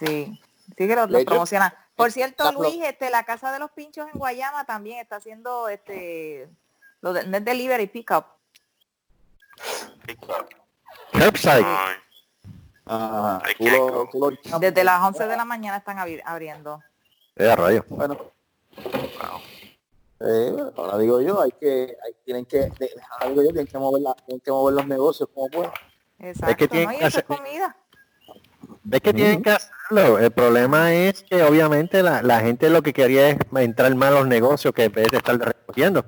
[0.00, 1.72] Sí, sí que los, los promocionan.
[1.94, 6.48] Por cierto, Luis, este, la casa de los pinchos en Guayama también está haciendo este
[7.00, 8.24] lo de net delivery pickup.
[11.12, 11.64] Curbside.
[12.86, 14.08] Ajá, tú can't lo- go.
[14.10, 14.18] tú
[14.50, 16.80] lo- Desde las 11 de la mañana están abri- abriendo.
[17.36, 17.84] Eh, rayo.
[17.88, 18.16] Bueno,
[20.18, 23.76] Eh, ahora digo yo, hay que, hay- tienen que, de- ahora digo yo, tienen que
[23.78, 25.72] mover, la- tienen que mover los negocios como puedan.
[26.18, 26.94] Exacto, tienen ¿no?
[26.94, 27.76] Y que eso es hacer- comida.
[28.90, 30.18] Es que tienen que hacerlo.
[30.18, 34.12] El problema es que obviamente la, la gente lo que quería es entrar más a
[34.12, 36.06] los negocios que en vez de estar recogiendo.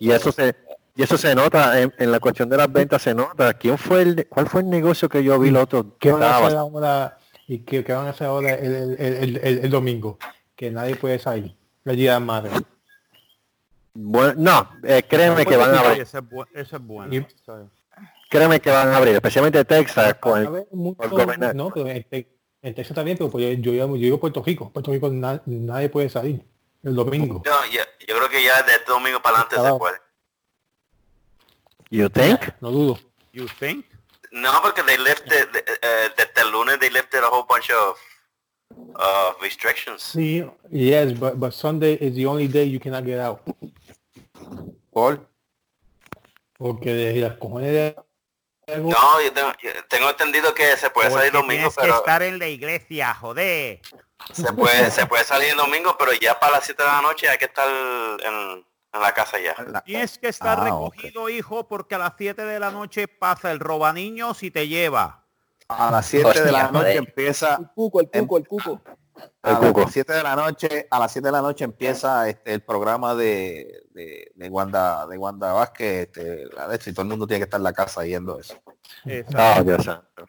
[0.00, 0.54] Y eso se
[0.96, 3.52] y eso se nota en, en la cuestión de las ventas se nota.
[3.54, 5.96] ¿Quién fue el cuál fue el negocio que yo vi el otro?
[5.98, 8.96] ¿Qué van a Estaba hacer ahora y qué, qué van a hacer ahora el, el,
[8.98, 10.18] el, el- el domingo?
[10.56, 11.54] Que nadie puede salir.
[11.84, 12.50] El día de madre.
[13.94, 17.26] Bueno, no, eh, créeme que van a abrir, ese es, bu- ese es bueno.
[18.28, 21.08] Créeme que van a abrir, especialmente Texas con el- mucho-
[21.54, 22.28] no, pero en, Te-
[22.60, 24.70] en Texas bien, pero pues yo, yo, yo digo Puerto Rico.
[24.70, 26.44] Puerto Rico na- nadie puede salir
[26.82, 27.42] el domingo.
[27.46, 29.96] No, ya- yo creo que ya de este domingo para adelante se puede.
[31.90, 32.40] You think?
[32.60, 32.98] No dudo.
[33.32, 33.84] You think?
[34.32, 37.96] No, porque they lifted, uh, desde el lunes they lifted a whole bunch of
[38.96, 40.02] uh, restrictions.
[40.02, 43.40] Sí, yes, but, but Sunday is the only day you cannot get out.
[44.92, 45.20] Por
[46.58, 47.96] Porque de las cojones de
[48.68, 51.80] algo- No, yo tengo, yo tengo entendido que se puede salir Porque domingo, tienes que
[51.82, 53.80] pero estar en la iglesia, joder.
[54.32, 57.28] se puede, se puede salir el domingo, pero ya para las 7 de la noche
[57.28, 58.64] hay que estar en,
[58.96, 59.82] en la casa ya.
[59.84, 63.60] Tienes que estar Ah, recogido, hijo, porque a las 7 de la noche pasa el
[63.60, 65.22] roba niños y te lleva.
[65.68, 68.80] a las 7 de la noche empieza El cuco, el cuco, el cuco.
[69.42, 72.52] A El las 7 de la noche, a las 7 de la noche empieza este,
[72.54, 77.02] el programa de, de, de Wanda, de Wanda Vázquez, este, la de esto, y todo
[77.02, 78.56] el mundo tiene que estar en la casa viendo eso.
[79.04, 80.26] Dios santo.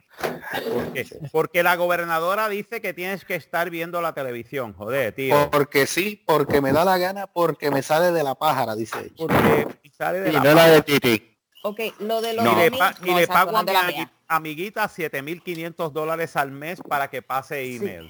[0.73, 5.49] Porque, porque la gobernadora dice que tienes que estar viendo la televisión, joder, tío.
[5.51, 9.13] Porque sí, porque me da la gana, porque me sale de la pájara, dice ella.
[9.17, 11.33] Porque sale de Y la no la de Titi.
[11.63, 13.83] Ok, lo de los y le, domingos, pa- y no, le exacto, pago no a
[13.87, 18.09] mi amiguita 7.500 dólares al mes para que pase email.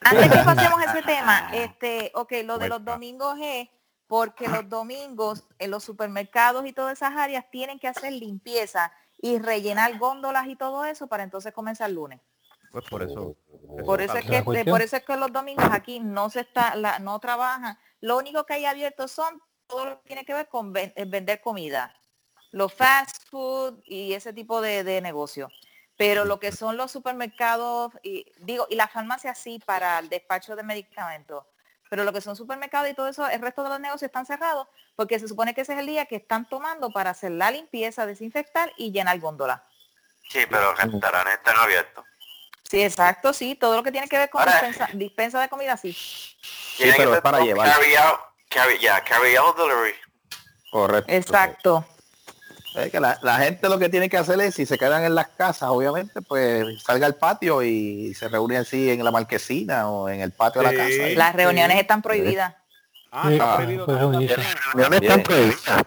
[0.00, 3.68] Antes que pasemos ese tema, este, ok, lo de los domingos es
[4.06, 9.38] porque los domingos en los supermercados y todas esas áreas tienen que hacer limpieza y
[9.38, 12.20] rellenar góndolas y todo eso para entonces comenzar el lunes.
[12.72, 13.36] Pues por eso.
[13.84, 16.98] Por eso es que por eso es que los domingos aquí no se está, la,
[17.00, 17.78] no trabajan.
[18.00, 21.04] Lo único que hay abierto son todo lo que tiene que ver con ven- eh,
[21.04, 21.94] vender comida,
[22.52, 25.48] los fast food y ese tipo de, de negocio.
[25.98, 30.56] Pero lo que son los supermercados y digo y las farmacias sí para el despacho
[30.56, 31.44] de medicamentos.
[31.90, 34.68] Pero lo que son supermercados y todo eso, el resto de los negocios están cerrados
[34.94, 38.06] porque se supone que ese es el día que están tomando para hacer la limpieza,
[38.06, 39.64] desinfectar y llenar góndola.
[40.28, 42.04] Sí, pero los restaurantes están abiertos.
[42.62, 45.76] Sí, exacto, sí, todo lo que tiene que ver con Ahora- dispensa, dispensa de comida,
[45.76, 45.96] sí.
[46.76, 47.72] Tiene que pero es para llevar.
[47.72, 49.94] Carry out, carry, yeah, carry out delivery.
[50.70, 51.10] Correcto.
[51.10, 51.84] Exacto.
[52.78, 55.14] Es que la, la gente lo que tiene que hacer es, si se quedan en
[55.14, 60.08] las casas, obviamente, pues salga al patio y se reúne así en la marquesina o
[60.08, 60.74] en el patio de Sí.
[60.76, 61.14] la casa.
[61.18, 61.80] Las reuniones Sí.
[61.80, 62.54] están prohibidas.
[63.10, 63.98] Ah, Sí, está ah, prohibido pues.
[63.98, 65.84] Reuniones están prohibidas.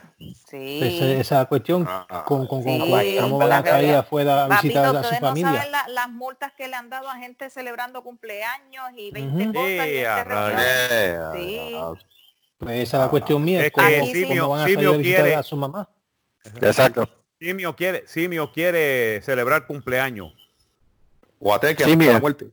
[0.49, 0.79] Sí.
[0.83, 3.99] Esa, esa cuestión Ah, con, con, con, Sí, con- cómo van la realidad.
[3.99, 5.51] afuera a Papito, visitar a su ustedes no familia.
[5.53, 9.53] saben la- las multas que le han dado a gente celebrando cumpleaños y 20 Ujú.
[9.53, 9.67] cosas.
[9.69, 10.65] y Sí, 20 a reuniones.
[10.91, 11.75] Eh, Sí.
[11.77, 11.93] ah,
[12.59, 13.65] Pues esa es la cuestión mía.
[13.65, 15.89] Es ¿Cómo, que cómo Simio- van a salir a visitar quiere- a su mamá?
[16.61, 17.09] Exacto.
[17.39, 20.33] Simio quiere, Simio quiere celebrar cumpleaños.
[21.39, 22.13] Guateque mira.
[22.13, 22.51] la muerte.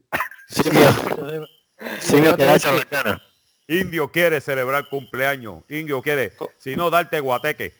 [0.49, 0.81] Simio,
[2.01, 3.23] Simio bacana.
[3.67, 5.63] Indio quiere celebrar cumpleaños.
[5.69, 7.75] Indio quiere, si no, darte guateque.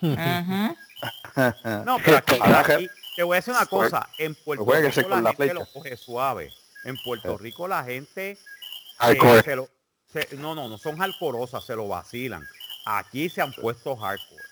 [1.84, 4.08] No, pero aquí, te voy a decir una cosa.
[4.18, 5.54] En Puerto Rico con la la gente flecha.
[5.54, 6.50] lo coge suave.
[6.84, 8.38] En Puerto Rico la gente eh,
[8.98, 9.42] Hardcore.
[9.42, 9.68] se lo-
[10.10, 12.42] se- no, no, no son hardcoreosas, se lo vacilan.
[12.86, 14.42] Aquí se han puesto hardcore.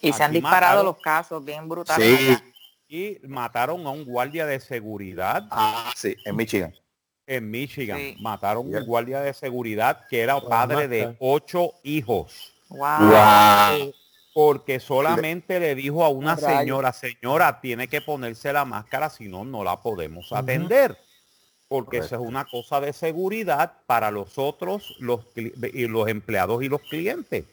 [0.00, 0.86] Y se han disparado mataron.
[0.86, 2.18] los casos bien brutales.
[2.18, 2.26] Sí.
[2.28, 2.44] allá.
[2.90, 6.74] Y mataron a un guardia de seguridad Ah, sí, en Michigan.
[7.26, 7.98] en Michigan.
[7.98, 8.16] Sí.
[8.20, 12.54] Mataron a un guardia de seguridad que era padre de ocho hijos.
[12.70, 12.78] Wow.
[13.10, 13.94] Wow.
[14.32, 19.44] Porque solamente le dijo a una señora, señora, tiene que ponerse la máscara, si no,
[19.44, 20.96] no la podemos atender.
[21.66, 26.68] Porque eso es una cosa de seguridad para los otros, los, y los empleados y
[26.68, 27.44] los clientes,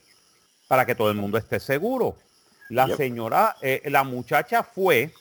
[0.67, 2.15] para que todo el mundo esté seguro.
[2.69, 2.97] La Yep.
[2.97, 5.13] señora, eh, la muchacha fue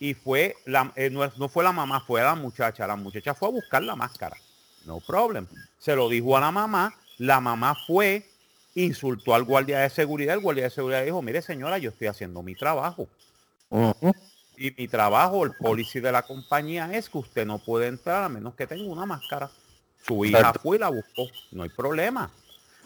[0.00, 2.86] y fue, la, eh, no, fue la mamá, fue la muchacha.
[2.86, 4.36] La muchacha fue a buscar la máscara.
[4.86, 5.46] No problem.
[5.78, 8.26] Se lo dijo a la mamá, la mamá fue,
[8.74, 12.42] insultó al guardia de seguridad, el guardia de seguridad dijo, mire señora, yo estoy haciendo
[12.42, 13.08] mi trabajo.
[14.56, 18.28] Y mi trabajo, el policy de la compañía es que usted no puede entrar a
[18.28, 19.50] menos que tenga una máscara.
[20.06, 20.60] Su hija Exacto.
[20.62, 22.30] fue y la buscó, no hay problema.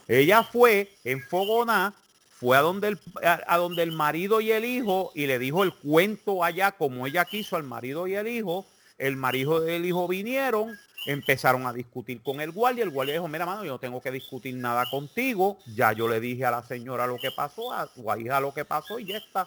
[0.09, 1.95] Ella fue en Fogona,
[2.31, 5.75] fue a donde, el, a, donde el marido y el hijo y le dijo el
[5.75, 8.67] cuento allá como ella quiso al marido y el hijo.
[8.97, 12.85] El marido y el hijo vinieron, Empezaron a discutir con el guardia.
[12.85, 15.59] El guardia dijo, mira, mano, yo no tengo que discutir nada contigo.
[15.75, 18.65] Ya yo le dije a la señora lo que pasó, a tu hija lo que
[18.65, 19.47] pasó y ya está.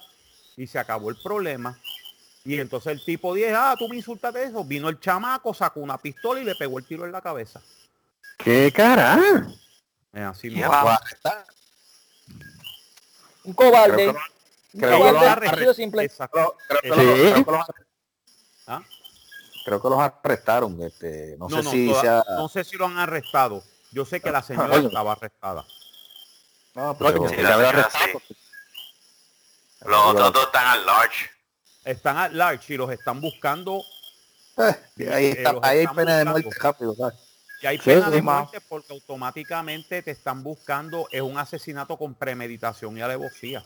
[0.57, 1.77] Y se acabó el problema.
[2.43, 4.63] Y entonces el tipo dijo, ah, tú me insultaste eso.
[4.63, 7.61] Vino el chamaco, sacó una pistola y le pegó el tiro en la cabeza.
[8.37, 9.47] ¿Qué cara?
[10.13, 10.69] Es así mismo.
[10.71, 10.97] wow.
[13.43, 14.13] Un cobarde.
[14.73, 15.47] Creo que los, creo que los arre-
[18.67, 18.81] ¿Ah?
[19.65, 20.81] creo que los arrestaron.
[20.81, 22.23] Este, no, No, sé no, si toda- sea...
[22.35, 23.63] no sé si lo han arrestado.
[23.91, 24.87] Yo sé que la señora Oye.
[24.87, 25.65] estaba arrestada.
[26.75, 28.21] No, pero sí, señora arrestado.
[28.27, 28.37] sí.
[29.81, 31.29] Los otros dos están al large.
[31.83, 33.81] Están at large y los están buscando.
[34.57, 36.93] Eh, ahí, Eh, está, los ahí hay pena de muerte rápido.
[36.95, 37.15] ¿sabes?
[37.61, 41.07] Y hay Sí, pena sí, de muerte porque automáticamente te están buscando.
[41.11, 43.63] Es un asesinato con premeditación y alevosía.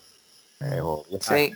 [0.60, 1.19] Eh, obvio.
[1.21, 1.53] Sí.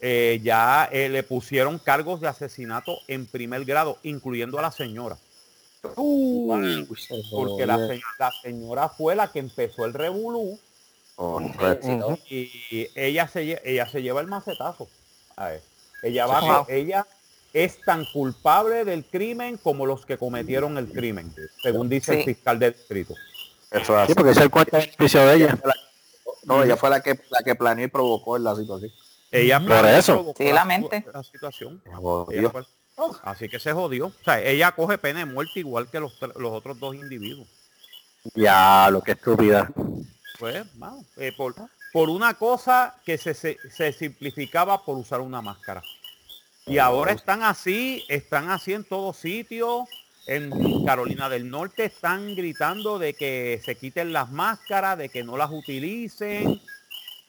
[0.00, 5.16] Eh, ya eh, le pusieron cargos de asesinato en primer grado, incluyendo a la señora.
[7.30, 10.58] Porque la, se- la señora fue la que empezó el revolú.
[11.16, 12.18] Ujú.
[12.30, 14.88] y ella se, ella se lleva el macetazo.
[15.36, 15.62] A ver,
[16.02, 16.66] ella, va, Wow.
[16.68, 17.06] ella
[17.52, 22.24] es tan culpable del crimen como los que cometieron el crimen, según dice el Sí.
[22.34, 23.14] fiscal del distrito.
[23.70, 24.14] Eso es Sí, así.
[24.14, 25.58] porque es el cuarto beneficio de ella.
[26.44, 28.90] No, ella fue la que, la que planeó y provocó la situación.
[29.30, 30.14] Ella Por eso.
[30.14, 31.04] provocó Sí, la mente.
[31.12, 31.82] la situación.
[33.22, 34.06] Así que se jodió.
[34.08, 37.48] O sea, ella coge pena de muerte igual que los, los otros dos individuos.
[38.34, 39.70] Ya, lo que estúpida.
[40.38, 41.54] Pues, vamos, eh, por,
[41.92, 45.82] por una cosa que se, se, se simplificaba por usar una máscara.
[46.66, 49.88] Y ahora están así, están así en todos sitios.
[50.26, 55.36] En Carolina del Norte están gritando de que se quiten las máscaras, de que no
[55.36, 56.60] las utilicen,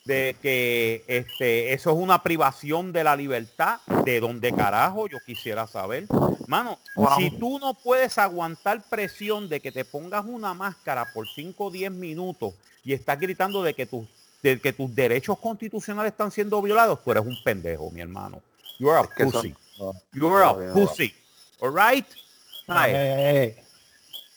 [0.05, 3.79] de que este, eso es una privación de la libertad.
[4.05, 5.07] ¿De dónde carajo?
[5.07, 6.05] Yo quisiera saber.
[6.47, 7.17] Mano, Wow.
[7.17, 11.71] si tú no puedes aguantar presión de que te pongas una máscara por 5 o
[11.71, 14.05] 10 minutos y estás gritando de que tus
[14.43, 18.41] de que tus derechos constitucionales están siendo violados, tú eres un pendejo, mi hermano.
[18.79, 19.55] You are a que son- pussy.
[19.79, 19.93] no.
[20.13, 20.73] You are a No, no.
[20.73, 21.13] pussy.
[21.59, 22.05] All right?
[22.87, 23.63] Eh,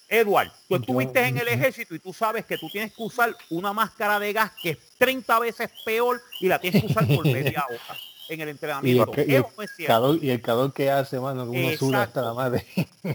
[0.08, 3.36] Edward, tú Yo- estuviste en el ejército y tú sabes que tú tienes que usar
[3.50, 7.24] una máscara de gas que es 30 veces peor y la tienes que usar por
[7.24, 9.12] media hora en el y, entrenamiento.
[9.14, 9.92] el, y el Eso no es cierto.
[9.94, 12.66] calor, y el calor que hace, mano, que uno suda hasta la madre.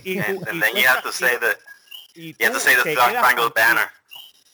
[0.03, 0.41] Y tú-.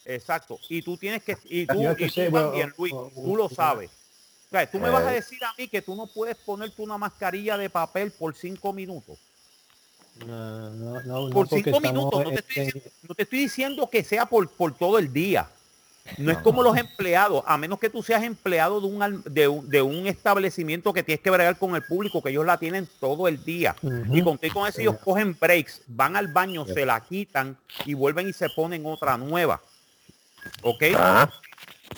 [0.06, 0.60] Exacto.
[0.70, 3.90] Y tú tienes que, y tú, y tú sé, también, Luis, tú lo sabes.
[4.48, 5.16] O sea, tú me vas a Eh.
[5.16, 9.18] decir a mí que tú no puedes ponerte una mascarilla de papel por cinco minutos.
[10.26, 12.24] No, no, no, no, Por cinco minutos.
[12.24, 15.12] No te, estoy este, diciendo, no te estoy diciendo que sea por, por todo el
[15.14, 15.50] día.
[16.18, 19.70] No es como los empleados, a menos que tú seas empleado de un, de un,
[19.70, 23.28] de un establecimiento que tienes que bregar con el público, que ellos la tienen todo
[23.28, 23.76] el día.
[23.82, 24.16] Ujú.
[24.16, 28.30] Y con, con eso ellos cogen breaks, van al baño, se la quitan y vuelven
[28.30, 29.62] y se ponen otra nueva.
[30.64, 30.84] ¿Ok?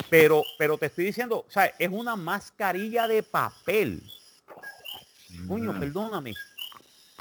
[0.08, 4.02] Pero, pero te estoy diciendo, o sea, es una mascarilla de papel.
[5.46, 6.34] Coño, perdóname.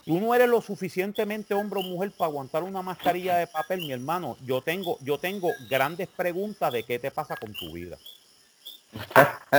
[0.05, 3.91] Tú no eres lo suficientemente hombre o mujer para aguantar una mascarilla de papel, mi
[3.91, 4.37] hermano.
[4.41, 7.97] Yo tengo, yo tengo grandes preguntas de qué te pasa con tu vida.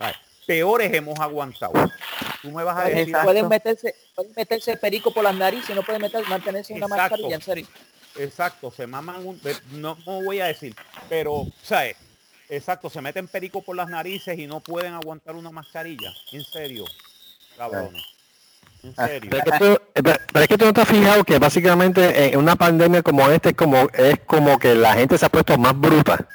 [0.00, 0.12] Ay,
[0.46, 1.72] peores hemos aguantado.
[2.42, 3.24] Tú me vas a decir, Exacto.
[3.26, 6.86] Pueden meterse, pueden meterse perico por las narices y no pueden meter, mantenerse en una
[6.86, 7.10] Exacto.
[7.12, 7.66] mascarilla, en serio.
[8.16, 9.40] exacto, se maman un,
[9.72, 10.74] no, no voy a decir,
[11.08, 11.96] pero, ¿sabes?
[12.48, 16.12] Exacto, se meten perico por las narices y no pueden aguantar una mascarilla.
[16.32, 16.84] En serio,
[17.56, 18.02] cabrones.
[18.82, 19.30] En serio.
[19.30, 22.32] pero, es que tú, pero- pero es que tú no te has fijado que básicamente
[22.32, 25.58] en una pandemia como esta es como, es como que la gente se ha puesto
[25.58, 26.28] más bruta.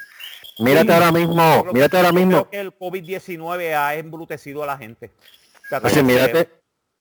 [0.58, 0.92] Mírate Sí.
[0.92, 2.30] ahora mismo, mírate ahora yo mismo.
[2.46, 5.08] creo que el COVID-19 ha embrutecido a la gente.
[5.08, 6.32] Te Pues atrevo sí, a creer.
[6.34, 6.50] mírate,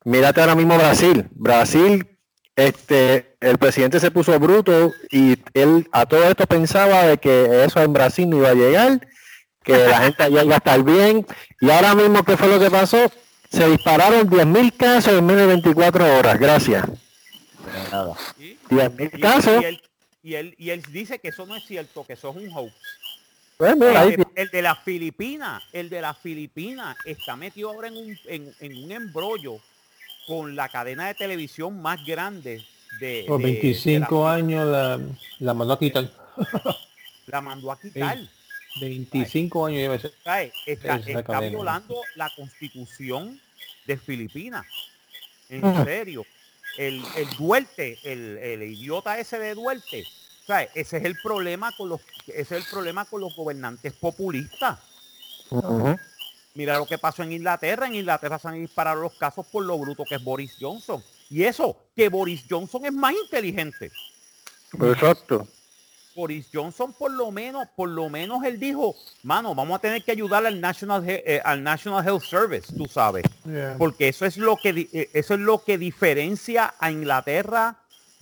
[0.06, 1.28] mírate ahora mismo Brasil.
[1.32, 2.18] Brasil,
[2.56, 7.82] este, el presidente se puso bruto y él a todo esto pensaba de que eso
[7.82, 9.08] en Brasil no iba a llegar,
[9.64, 11.26] que la gente allá iba a estar bien.
[11.60, 13.12] Y ahora mismo, ¿qué fue lo que pasó?
[13.50, 16.40] Se dispararon 10.000 casos en menos de 24 horas.
[16.40, 16.86] Gracias.
[16.88, 18.16] De nada.
[18.38, 18.58] ¿Sí?
[18.70, 19.62] 10.000 Y, casos.
[19.62, 19.82] y él,
[20.24, 22.74] y, él, y él dice que eso no es cierto, que eso es un hoax.
[23.58, 27.70] Pues mira, ahí El de, el de las Filipinas, el de las Filipinas está metido
[27.70, 29.60] ahora en un, en, en un embrollo
[30.32, 32.64] con la cadena de televisión más grande
[33.02, 35.00] de, por de- de 25 la, años la,
[35.40, 36.10] la mandó a quitar.
[37.28, 38.18] la mandó a quitar.
[38.80, 40.14] 25 años lleva ese.
[40.24, 40.54] ¿sabes?
[40.66, 41.50] Está, Esa está cadena.
[41.50, 43.42] violando la constitución
[43.86, 44.66] de Filipinas.
[45.50, 45.84] En Ujú.
[45.84, 46.26] serio.
[46.78, 50.06] El, el Duerte, el, el idiota ese de Duerte,
[50.48, 50.70] ¿sabes?
[50.74, 54.80] Ese es el problema con los, ese es el problema con los gobernantes populistas.
[56.54, 57.88] Mira lo que pasó en Inglaterra.
[57.88, 61.02] En Inglaterra se han disparado los casos por lo bruto que es Boris Johnson.
[61.30, 63.92] Y eso, que Boris Johnson es más inteligente.
[64.82, 65.48] Exacto.
[66.14, 70.12] Boris Johnson por lo menos, por lo menos él dijo, mano, vamos a tener que
[70.12, 73.76] ayudar al National, eh, al National Health Service, tú sabes, Yeah.
[73.78, 77.78] porque eso es lo que eh, eso es lo que diferencia a Inglaterra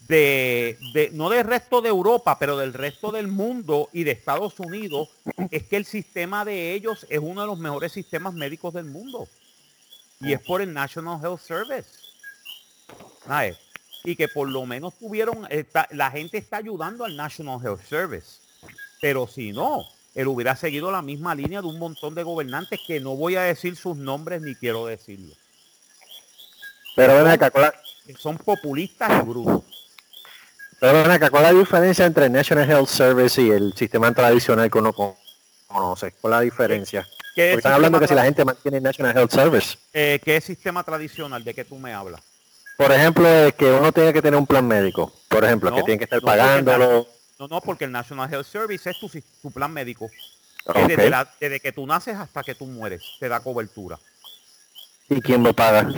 [0.10, 4.60] de, de- no del resto de Europa, pero del resto del mundo y de Estados
[4.60, 5.10] Unidos,
[5.52, 9.28] es que el sistema de ellos es uno de los mejores sistemas médicos del mundo.
[10.20, 11.90] Y es por el National Health Service.
[13.26, 13.58] ¿Sabes?
[14.04, 18.40] Y que por lo menos tuvieron, está- la gente está ayudando al National Health Service.
[19.00, 19.86] Pero si no,
[20.16, 23.44] él hubiera seguido la misma línea de un montón de gobernantes que no voy a
[23.44, 25.36] decir sus nombres ni quiero decirlo.
[26.96, 27.72] Pero ven acá, ¿cuál,
[28.08, 29.64] que son populistas y brutos.
[30.80, 34.14] Pero ven acá, ¿cuál es la diferencia entre el National Health Service y el sistema
[34.14, 35.14] tradicional que uno con-
[35.68, 36.14] conoce?
[36.22, 37.08] ¿Cuál es la diferencia?
[37.36, 39.78] ¿Qué Porque están hablando que si la gente mantiene el National Health Service.
[39.94, 42.22] eh, ¿Qué sistema tradicional de que tú me hablas?
[42.78, 45.14] Por ejemplo, es que uno tiene que tener un plan médico.
[45.28, 47.08] Por ejemplo, que tiene que estar no, pagándolo.
[47.38, 49.10] No, no, porque el National Health Service es tu,
[49.42, 50.10] tu plan médico.
[50.10, 50.88] Que Ok.
[50.88, 53.98] Desde, la- desde que tú naces hasta que tú mueres, te da cobertura.
[55.10, 55.90] ¿Y quién lo paga?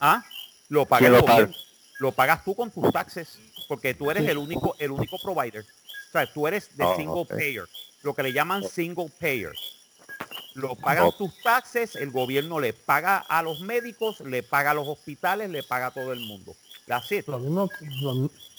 [0.00, 0.22] ¿Ah?
[0.68, 1.48] Lo paga ¿Quién paga?
[1.98, 3.38] Lo pagas tú con tus taxes,
[3.68, 5.62] porque tú eres el único, el único provider.
[5.64, 7.64] O sea, tú eres de Oh, single payer,
[8.02, 9.52] lo que le llaman single payer.
[10.54, 11.12] Lo pagan Oh.
[11.12, 15.62] tus taxes, el gobierno le paga a los médicos, le paga a los hospitales, le
[15.62, 16.54] paga a todo el mundo.
[17.10, 17.26] It.
[17.26, 17.70] Lo mismo,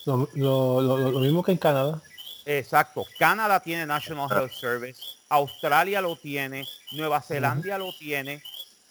[0.06, 2.02] lo, lo- lo- mismo que en Canadá.
[2.46, 3.06] Exacto.
[3.20, 5.00] Canadá tiene National Health Service,
[5.30, 8.42] Australia lo tiene, Nueva Zelanda lo tiene.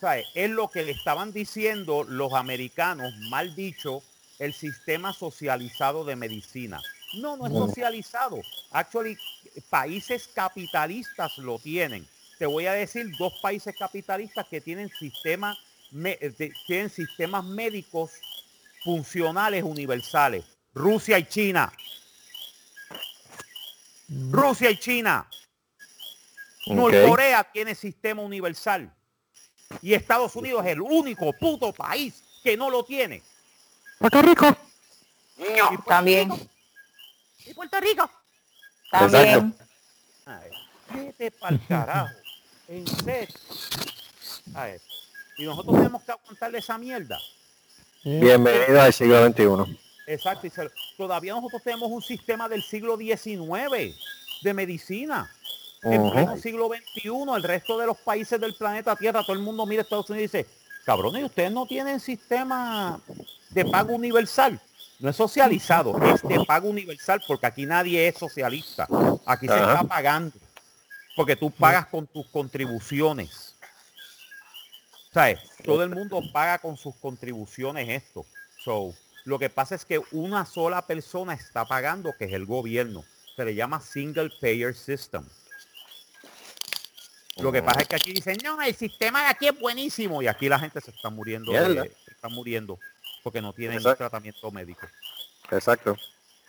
[0.01, 0.25] ¿Sabe?
[0.35, 4.03] Es lo que le estaban diciendo los americanos, mal dicho,
[4.45, 6.81] el sistema socializado de medicina.
[7.15, 8.41] No, no es socializado.
[8.71, 9.17] Actually,
[9.71, 12.07] países capitalistas lo tienen.
[12.39, 15.57] Te voy a decir dos países capitalistas que tienen sistemas
[15.93, 18.11] me- eh, de- tienen sistemas médicos
[18.83, 20.45] funcionales universales.
[20.75, 21.73] Rusia y China.
[24.31, 25.29] Rusia y China.
[26.67, 26.75] Ok.
[26.77, 28.93] Norcorea tiene sistema universal.
[29.81, 33.23] Y Estados Unidos es el único puto país que no lo tiene.
[34.03, 34.57] Puerto Rico.
[35.39, 36.31] Y Puerto También.
[36.33, 36.47] Rico-
[37.47, 38.11] Y Puerto Rico.
[38.91, 39.55] También.
[40.27, 40.51] Ay,
[40.93, 42.09] vete pa'l carajo.
[42.67, 43.35] En serio.
[45.39, 47.17] Y nosotros tenemos que aguantarle esa mierda.
[48.03, 49.79] Bienvenido al siglo XXI.
[50.09, 50.49] Exacto.
[50.49, 53.95] y se- todavía nosotros tenemos un sistema del siglo XIX
[54.43, 55.31] de medicina.
[55.83, 56.13] En Ujú.
[56.13, 59.83] pleno siglo XXI, el resto de los países del planeta Tierra, todo el mundo mira
[59.83, 60.51] a Estados Unidos y dice,
[60.85, 63.01] cabrones, ustedes no tienen sistema
[63.51, 64.61] de pago universal.
[64.99, 68.87] No es socializado, es de pago universal, porque aquí nadie es socialista.
[69.27, 70.37] Aquí se está pagando.
[71.17, 73.57] Porque tú pagas con tus contribuciones.
[75.13, 75.41] ¿Sabes?
[75.65, 78.25] Todo el mundo paga con sus contribuciones esto.
[78.65, 83.05] So, lo que pasa es que una sola persona está pagando, que es el gobierno.
[83.37, 85.25] Se le llama single payer system.
[87.39, 90.21] Lo que pasa es que aquí dicen, no, el sistema de aquí es buenísimo.
[90.23, 92.79] Y aquí la gente se está muriendo, de- se está muriendo
[93.23, 93.99] porque no tienen Exacto.
[93.99, 94.87] tratamiento médico.
[95.51, 95.97] Exacto.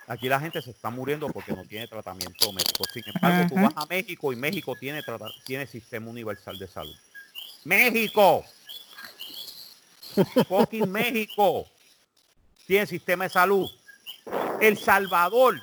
[0.08, 2.84] Aquí la gente se está muriendo porque no tiene tratamiento médico.
[2.94, 6.96] Sin embargo, tú vas a México y México tiene, trata- tiene sistema universal de salud.
[7.64, 8.44] México.
[10.48, 11.66] Fucking México.
[12.68, 13.70] Tiene sistema de salud.
[14.62, 15.56] El Salvador,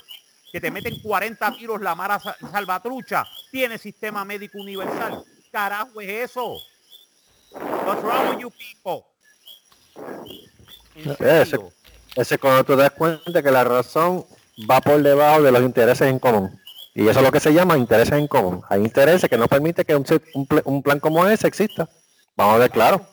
[0.53, 5.25] que te meten 40 tiros la mara sa- salvatrucha, tiene sistema médico universal.
[5.51, 6.57] Carajo es eso.
[7.53, 9.07] What's wrong with you people?
[10.95, 11.59] ¿En Ese,
[12.17, 14.25] ese es cuando tú te das cuenta que la razón
[14.71, 16.61] va por debajo de los intereses en común.
[16.95, 18.63] Y eso es lo que se llama intereses en común.
[18.69, 21.89] Hay intereses que no permiten que un, un un plan como ese exista.
[22.37, 23.07] Vamos a ver claro.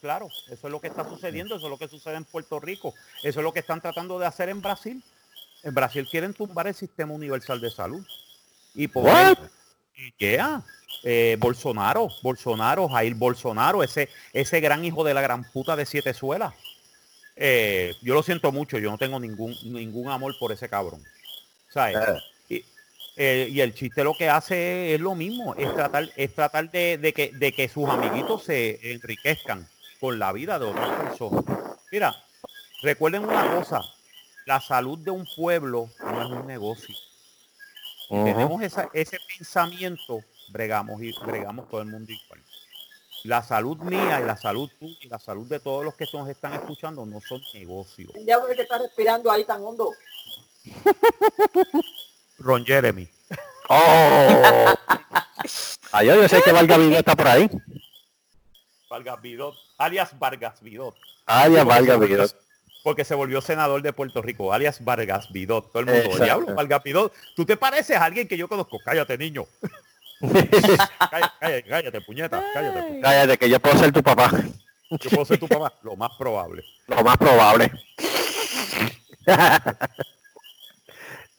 [0.00, 2.94] Claro, eso es lo que está sucediendo, eso es lo que sucede en Puerto Rico,
[3.22, 5.02] eso es lo que están tratando de hacer en Brasil.
[5.62, 8.04] En Brasil quieren tumbar el sistema universal de salud.
[8.74, 9.04] Y por
[10.18, 10.62] yeah,
[11.04, 16.12] eh, Bolsonaro, Bolsonaro, Jair Bolsonaro, ese, ese gran hijo de la gran puta de siete
[16.14, 16.54] suelas.
[17.36, 21.02] Eh, yo lo siento mucho, yo no tengo ningún, ningún amor por ese cabrón.
[21.68, 21.96] ¿Sabes?
[21.96, 22.20] Eh.
[22.48, 22.64] Y,
[23.16, 26.98] eh, y el chiste lo que hace es lo mismo, es tratar, es tratar de,
[26.98, 29.68] de que, de que sus amiguitos se enriquezcan
[30.00, 31.44] con la vida de otras personas.
[31.90, 32.14] Mira,
[32.82, 33.82] recuerden una cosa,
[34.46, 36.94] la salud de un pueblo no es un negocio.
[38.18, 42.40] Si tenemos esa- ese pensamiento, bregamos y bregamos todo el mundo igual.
[43.24, 46.28] La salud mía y la salud tuya y la salud de todos los que nos
[46.28, 48.10] están escuchando no son negocios.
[48.14, 49.90] Es que está respirando ahí tan hondo.
[52.38, 53.08] Ron Jeremy.
[53.68, 54.74] ¡Oh!
[55.92, 57.48] Ay, yo sé que Valga Vidal está por ahí.
[58.90, 60.94] Vargas Vidot, alias Vargas Vidot.
[61.26, 62.30] Ay, ya Valga Vidal.
[62.84, 65.72] Porque se volvió senador de Puerto Rico, alias Vargas Vidot.
[65.72, 66.24] Todo el mundo, Exacto.
[66.24, 67.12] diablo, Vargas Vidot.
[67.34, 68.78] Tú te pareces a alguien que yo conozco.
[68.84, 69.46] Cállate, niño.
[70.20, 72.44] cállate, cállate, cállate, puñeta.
[72.52, 72.82] Cállate.
[72.82, 73.08] puñeta.
[73.08, 74.30] Cállate, que yo puedo ser tu papá.
[74.90, 75.72] Yo puedo ser tu papá.
[75.82, 76.62] Lo más probable.
[76.86, 77.72] Lo más probable.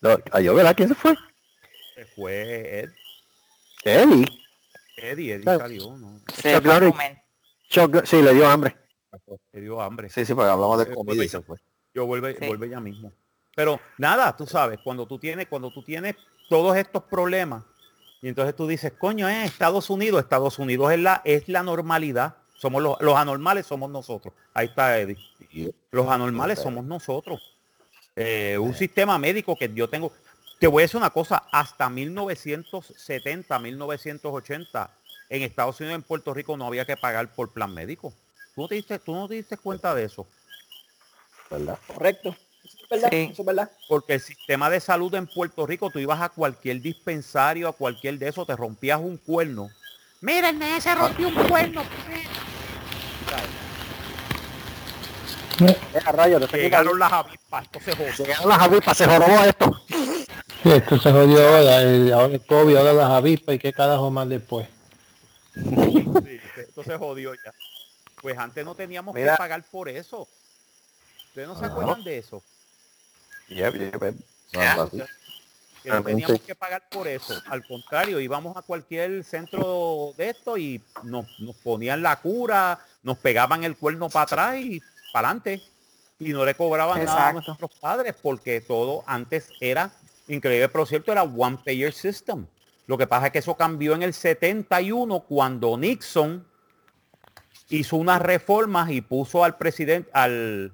[0.01, 0.75] no, yo, ¿verdad?
[0.75, 1.15] ¿Quién se fue?
[1.95, 2.89] Se Fue Ed,
[3.83, 4.27] Eddie.
[4.97, 6.19] Eddie, Eddie salió, ¿no?
[6.33, 6.91] Se Chuck fue a Norris.
[6.91, 7.21] comer.
[7.69, 8.75] Chuck- sí, le dio hambre.
[9.53, 10.09] Dio hambre.
[10.09, 11.57] Sí, sí, porque hablamos de Eh, comida y se fue.
[11.93, 12.45] Yo vuelve, Sí.
[12.47, 13.11] vuelve ya mismo.
[13.55, 16.15] Pero nada, tú sabes, cuando tú tienes, cuando tú tienes
[16.49, 17.63] todos estos problemas,
[18.21, 22.35] y entonces tú dices, coño, eh, Estados Unidos, Estados Unidos es la, es la normalidad.
[22.57, 24.33] Somos los, los anormales somos nosotros.
[24.53, 25.17] Ahí está Eddie.
[25.91, 27.55] Los anormales somos nosotros.
[28.15, 30.11] Eh, un sistema médico que yo tengo.
[30.59, 34.89] Te voy a decir una cosa, hasta 1970, 1980,
[35.29, 38.13] en Estados Unidos en Puerto Rico no había que pagar por plan médico.
[38.55, 40.25] ¿Tú no te diste, tú no te diste cuenta de eso?
[41.51, 41.77] ¿Verdad?
[41.87, 42.35] Correcto.
[42.63, 43.09] Eso es verdad.
[43.11, 43.29] Sí.
[43.31, 43.71] Eso es verdad.
[43.89, 48.17] Porque el sistema de salud en Puerto Rico, tú ibas a cualquier dispensario, a cualquier
[48.17, 49.69] de eso, te rompías un cuerno.
[50.21, 51.83] Miren, se rompió un cuerno.
[55.61, 58.13] Eh, a rayos, te estoy Llegaron las avispas, esto se jodió.
[58.13, 59.81] Llegaron las avispas, se jorobó esto.
[59.87, 64.09] Sí, esto se jodió ahora, el, ahora el COVID, ahora las avispas y qué carajo
[64.11, 64.67] más después.
[65.53, 67.53] Sí, esto se jodió ya.
[68.25, 69.33] Pues antes no teníamos Mira.
[69.33, 70.27] que pagar por eso.
[71.27, 72.41] ¿Ustedes no se acuerdan de eso?
[73.49, 73.55] No,
[74.51, 74.81] Yeah.
[74.81, 75.03] así.
[75.83, 77.39] Que no teníamos que pagar por eso.
[77.47, 83.19] Al contrario, íbamos a cualquier centro de esto y nos, nos ponían la cura, nos
[83.19, 84.81] pegaban el cuerno para atrás y
[85.13, 85.61] para adelante.
[86.17, 89.91] Y no le cobraban nada a nuestros padres porque todo antes era
[90.27, 92.47] increíble, pero cierto, era one payer system.
[92.87, 96.54] Lo que pasa es que eso cambió en el 71 cuando Nixon
[97.69, 100.73] hizo unas reformas y puso al presidente, al,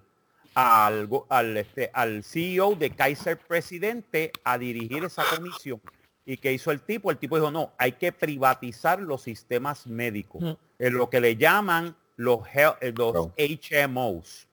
[0.55, 5.81] al, al, este, al CEO de Kaiser Presidente a dirigir esa comisión.
[6.25, 7.09] ¿Y qué hizo el tipo?
[7.11, 10.41] El tipo dijo, no, hay que privatizar los sistemas médicos.
[10.41, 10.51] Mm.
[10.79, 13.29] En lo que le llaman los, hel- eh, los.
[13.37, 14.47] HMOs,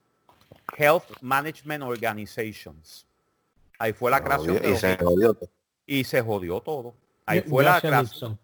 [0.77, 3.07] Health Management Organizations.
[3.79, 5.35] Ahí fue la creación de Y se jodió.
[5.35, 5.51] todo.
[5.87, 6.95] y se jodió todo.
[7.27, 8.33] Ahí fue la creación.
[8.33, 8.39] Nixon.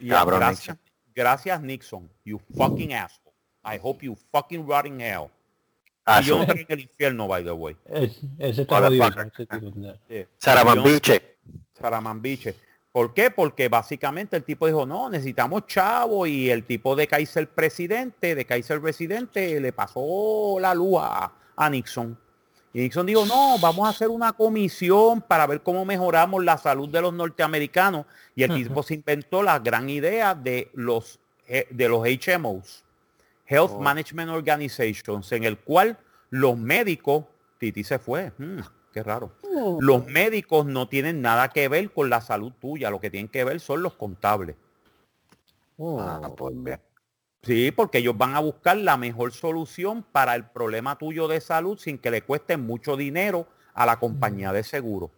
[0.00, 0.76] Y Cabrón, gracias,
[1.14, 2.10] gracias Nixon.
[2.24, 3.23] You fucking asshole.
[3.64, 5.28] I hope you fucking rot in hell.
[6.06, 7.76] Ah, y yo no en el infierno, by the way.
[7.86, 9.04] Es- Ese está jodido.
[10.08, 10.26] Sí.
[10.38, 11.36] Saramambiche.
[11.78, 12.54] Saramambiche.
[12.92, 13.30] ¿Por qué?
[13.30, 18.44] Porque básicamente el tipo dijo, no, necesitamos chavo y el tipo de Kaiser presidente, de
[18.44, 22.16] Kaiser presidente, le pasó la luz a, a Nixon.
[22.72, 26.88] Y Nixon dijo, no, vamos a hacer una comisión para ver cómo mejoramos la salud
[26.88, 28.06] de los norteamericanos.
[28.36, 32.83] Y el tipo se inventó la gran idea de los, eh, de los HMOs,
[33.46, 33.80] Health Oh.
[33.80, 35.98] Management Organizations, en el cual
[36.30, 37.24] los médicos,
[37.58, 38.60] Titi se fue, mm,
[38.92, 39.32] qué raro.
[39.80, 43.44] Los médicos no tienen nada que ver con la salud tuya, lo que tienen que
[43.44, 44.56] ver son los contables.
[45.78, 46.54] Ah, pues.
[47.42, 51.78] Sí, porque ellos van a buscar la mejor solución para el problema tuyo de salud
[51.78, 55.10] sin que le cueste mucho dinero a la compañía de seguro.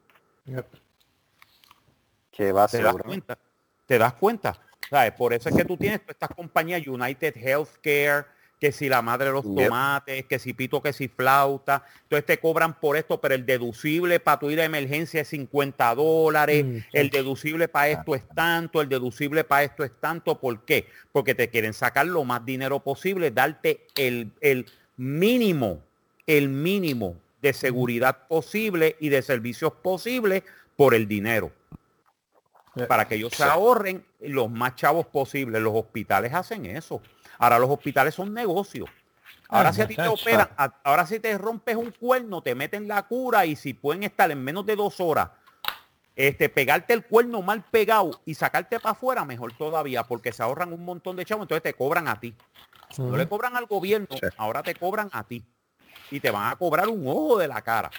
[2.32, 3.38] Que va ¿Te das cuenta?
[3.86, 4.65] ¿Te das cuenta?
[4.88, 5.12] ¿Sabes?
[5.12, 8.26] Por eso es que tú tienes todas estas compañías, United Healthcare,
[8.60, 11.84] que si la madre de los tomates, que si pito, que si flauta.
[12.04, 15.94] Entonces te cobran por esto, pero el deducible para tu ir a emergencia es 50
[15.94, 20.40] dólares, Mm, el deducible para esto es tanto, el deducible para esto es tanto.
[20.40, 20.86] ¿Por qué?
[21.12, 24.66] Porque te quieren sacar lo más dinero posible, darte el, el
[24.96, 25.82] mínimo,
[26.26, 30.44] el mínimo de seguridad posible y de servicios posibles
[30.76, 31.52] por el dinero
[32.86, 35.62] para que ellos se ahorren los más chavos posibles.
[35.62, 37.00] Los hospitales hacen eso.
[37.38, 38.88] Ahora los hospitales son negocios.
[39.48, 42.54] Ahora Ah, si a ti te operan, a- ahora si te rompes un cuerno, te
[42.54, 45.30] meten la cura y si pueden estar en menos de dos horas,
[46.16, 50.72] este, pegarte el cuerno mal pegado y sacarte para afuera, mejor todavía, porque se ahorran
[50.72, 52.34] un montón de chavos, entonces te cobran a ti.
[52.98, 54.26] No le cobran al gobierno, Sí.
[54.36, 55.44] ahora te cobran a ti.
[56.10, 57.90] Y te van a cobrar un ojo de la cara.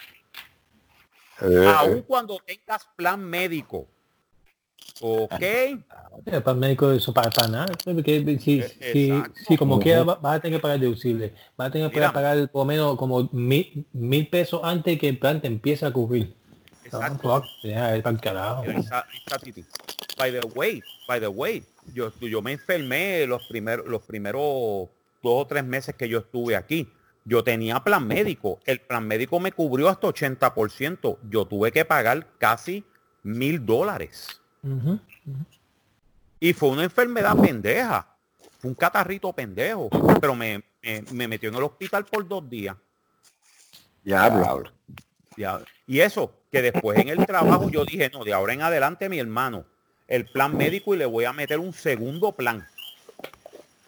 [1.40, 3.86] Eh, Aun cuando tengas plan médico.
[5.00, 5.30] Ok.
[6.24, 7.72] Para el médico eso para, para nada.
[7.84, 11.32] Porque si, Eh, si, si como quiera va- vas a tener que pagar deducible.
[11.56, 12.12] Vas a tener que Mira.
[12.12, 15.92] pagar por lo menos como mil, mil pesos antes que el plan te empiece a
[15.92, 16.34] cubrir.
[16.84, 17.42] Exacto.
[20.16, 21.62] By the way, by the way,
[21.94, 26.56] yo, yo me enfermé los primeros, los primeros dos o tres meses que yo estuve
[26.56, 26.88] aquí.
[27.24, 28.58] Yo tenía plan médico.
[28.64, 31.18] El plan médico me cubrió hasta 80%.
[31.30, 32.84] Yo tuve que pagar casi
[33.22, 34.37] mil dólares.
[36.40, 38.06] Y fue una enfermedad pendeja.
[38.60, 39.88] Fue un catarrito pendejo.
[40.20, 42.76] Pero me, me, me metió en el hospital por dos días.
[44.04, 44.72] Diablo.
[45.36, 45.60] Ya.
[45.86, 49.18] Y eso, que después en el trabajo yo dije, no, de ahora en adelante mi
[49.18, 49.64] hermano,
[50.06, 52.66] el plan médico y le voy a meter un segundo plan.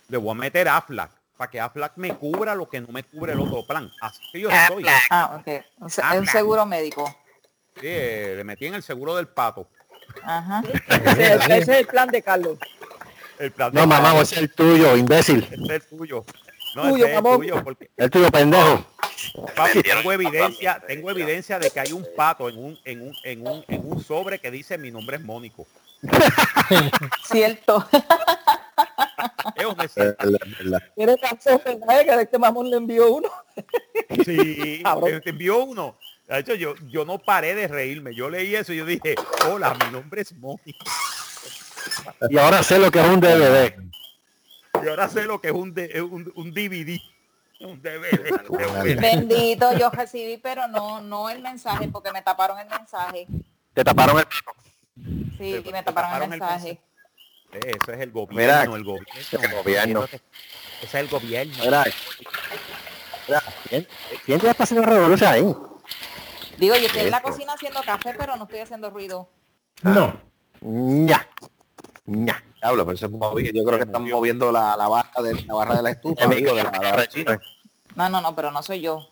[0.08, 3.32] Le voy a meter AFLAC, para que AFLAC me cubra lo que no me cubre
[3.32, 3.90] el otro plan.
[4.00, 4.84] Así que yo estoy.
[5.10, 5.64] Ah, ok.
[5.78, 7.06] Un, se- un seguro médico.
[7.76, 9.68] Sí, eh, le metí en el seguro del pato.
[10.22, 10.62] Ajá.
[10.88, 12.58] Ese, ese es el plan de Carlos.
[13.38, 15.46] El plan de No, mamá, es el tuyo, imbécil.
[15.50, 16.24] ese es el tuyo.
[16.76, 18.84] No, Tuyo, ese es el tuyo, porque El tuyo, pendejo.
[19.56, 23.46] papi, tengo evidencia, tengo evidencia de que hay un pato en un, en un, en
[23.46, 25.66] un, en un sobre que dice mi nombre es Mónico.
[27.24, 27.86] Cierto.
[29.76, 29.94] Es.
[30.94, 31.16] Tiene.
[32.04, 33.28] Que este mamón le envió uno.
[34.24, 34.82] Sí,
[35.22, 35.96] te envió uno.
[36.30, 38.14] De hecho, yo, yo no paré de reírme.
[38.14, 39.16] Yo leí eso y yo dije,
[39.48, 40.84] hola, mi nombre es Mónico.
[42.30, 43.74] Y ahora sé lo que es un DVD.
[44.82, 46.98] Y ahora sé lo que es un, de- un, un DVD.
[47.60, 48.96] Un DVD.
[49.00, 53.26] Bendito, yo recibí, pero no, no el mensaje, porque me taparon el mensaje.
[53.74, 54.24] Te taparon el
[55.36, 56.80] Sí, Te- me taparon taparon el el mensaje.
[57.52, 59.04] Eso es el gobierno, Mira, el gobierno.
[59.32, 60.08] el gobierno.
[60.80, 61.54] Es el gobierno.
[61.64, 61.84] Mira,
[63.26, 63.88] mira, ¿quién,
[64.24, 65.54] ¿quién ya está haciendo revolución ahí?
[66.60, 69.28] Digo, yo estoy en la cocina haciendo café, pero no estoy haciendo ruido.
[69.82, 70.12] No.
[70.60, 71.26] Ya.
[72.04, 72.44] Ya.
[72.60, 75.54] Diablo, pero eso es movi- Yo creo que están moviendo la, la barra de la
[75.54, 77.40] barra de la estufa, digo, de la, la barra china.
[77.96, 79.08] No, no, no, pero no soy yo.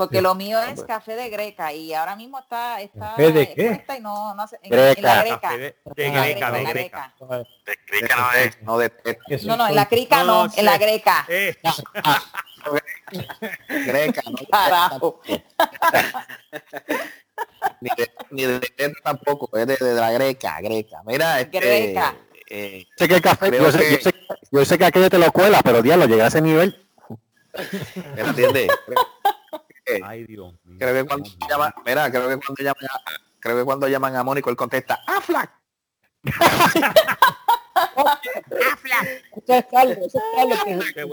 [0.00, 3.84] Porque lo mío es café de greca y ahora mismo está, está ¿Café de qué?
[3.98, 4.98] y no, no hace, en, Greca.
[4.98, 5.40] en la greca.
[5.42, 7.14] Café de, de En la greca, de en la greca.
[7.66, 8.62] De crica no es.
[8.62, 8.90] No de
[9.28, 10.78] Eso No, no, en la crica no, No en la sé.
[10.78, 11.26] greca.
[11.28, 11.54] Eh,
[13.68, 15.20] greca, no Carajo.
[17.82, 21.02] ni de, ni de tampoco, es de, de la greca, greca.
[21.04, 22.16] Mira, este, Greca.
[22.48, 24.14] eh, Sé que el café, yo sé, que- yo sé,
[24.50, 26.86] yo sé que aquello te lo cuela, pero diablo, llegué a ese nivel.
[28.16, 28.70] ¿me entiendes?
[29.96, 30.76] Creo, Ay, Dios mío.
[30.78, 33.00] creo que cuando llama, mira, creo que cuando llaman a,
[33.38, 35.50] creo que cuando llaman a Mónico él contesta, ¡Ah, flac!
[39.36, 41.04] Ese es Carlos, ese es Carlos que Te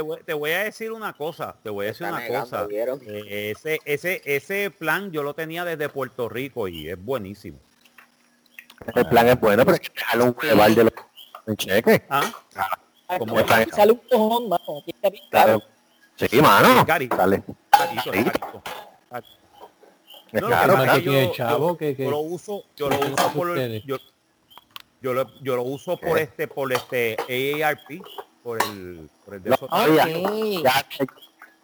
[0.00, 2.66] voy, te te a decir una cosa, te voy a decir una negando, cosa.
[2.66, 3.00] ¿vieron?
[3.06, 7.58] Eh, ese, ese, ese plan yo lo tenía desde Puerto Rico y es buenísimo.
[8.94, 10.92] El plan es bueno, pero hay que dejarlo un hueval de los
[11.46, 12.02] en cheque.
[12.10, 12.32] ¿Ah?
[13.08, 14.80] Ah, como sale un cojón, mano.
[14.82, 15.62] Aquí está bien caro.
[16.18, 16.84] Sí, mano.
[16.84, 17.06] Cari.
[17.08, 17.42] Dale.
[18.02, 18.10] Sí.
[20.30, 23.48] Es No, que yo, chavo, yo- que- que- yo lo uso, yo lo uso por
[23.50, 23.82] ustedes.
[23.86, 23.96] yo,
[25.00, 27.16] yo lo, yo lo uso por este, por este
[27.62, 28.02] AARP,
[28.42, 29.70] por el, por el de esos-.
[30.62, 30.86] Ya,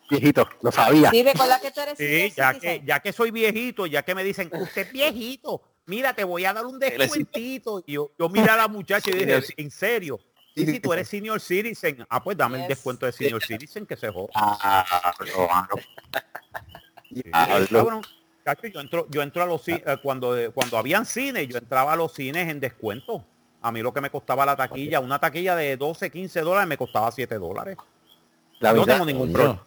[0.09, 1.11] viejito, lo sabía.
[1.11, 4.25] Sí, recuerda que tú eres Sí, ya que, ya que soy viejito, ya que me
[4.25, 7.83] dicen, usted es viejito, mira, te voy a dar un descuentito.
[7.87, 10.21] Y yo, yo miré a la muchacha y dije, en serio,
[10.55, 13.97] y si tú eres senior citizen, ah, pues dame el descuento de senior citizen que
[13.97, 14.29] se joda.
[14.35, 15.75] Ah, no, mano.
[17.11, 17.23] Sí,
[17.71, 18.03] cabrón.
[18.73, 21.97] Yo entro, yo entro a los eh, cuando eh, cuando habían cines, yo entraba a
[21.97, 23.25] los cines en descuento.
[23.63, 26.77] A mí lo que me costaba la taquilla, una taquilla de 12, 15 dólares me
[26.77, 27.79] costaba 7 dólares.
[28.61, 29.67] La no tengo ningún problema.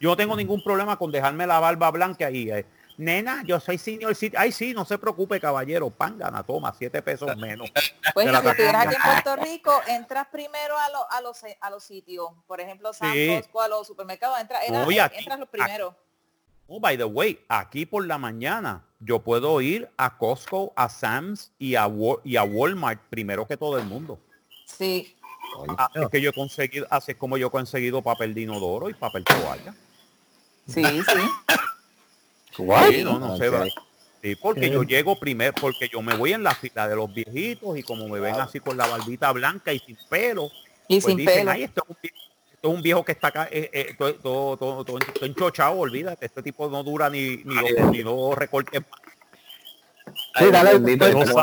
[0.00, 2.50] Yo no tengo ningún problema con dejarme la barba blanca ahí.
[2.50, 2.64] eh.
[3.00, 4.38] Nena, yo soy senior citizen.
[4.42, 5.88] Ay, sí, no se preocupe, caballero.
[5.88, 7.70] Pángana, toma, 7 pesos menos.
[8.14, 11.82] Pues si estuvieras aquí en Puerto Rico, entras primero a, lo- a, los, a los
[11.84, 12.28] sitios.
[12.46, 13.28] Por ejemplo, San Sí.
[13.40, 15.94] Costco, a los supermercados, entra, era- Oye, aquí- entras los primeros.
[16.66, 21.52] Oh, by the way, aquí por la mañana yo puedo ir a Costco, a Sam's
[21.58, 21.88] y a,
[22.24, 24.18] y a Walmart primero que todo el mundo.
[24.66, 25.16] Sí.
[25.78, 28.90] Ah, es que yo he conseguido, así es como yo he conseguido papel de inodoro
[28.90, 29.74] y papel toalla.
[30.68, 31.02] Sí, sí.
[32.60, 32.88] What?
[32.90, 33.54] Sí, no, no sé, Ok.
[33.54, 33.66] va.
[34.22, 37.78] Sí, porque yo llego primero, porque yo me voy en la fila de los viejitos
[37.78, 40.50] y como me ven así con la barbita blanca y sin pelo,
[40.88, 41.50] Y pues sin dicen, pelo.
[41.52, 42.12] ay, esto es un vie-
[42.52, 45.78] esto es un viejo que está acá, eh, eh, todo, todo, todo, todo, todo enchochado,
[45.78, 49.00] olvídate, este tipo no dura ni, ni, dos, ni dos recortes más.
[50.38, 51.34] Sí, dale, bendito, dale, No,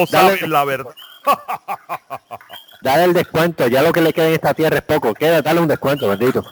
[0.00, 0.06] no Dale.
[0.06, 0.94] saben la verdad.
[2.82, 3.68] dale el descuento.
[3.68, 5.14] Ya lo que le queda en esta tierra es poco.
[5.14, 6.44] Queda, dale un descuento, bendito.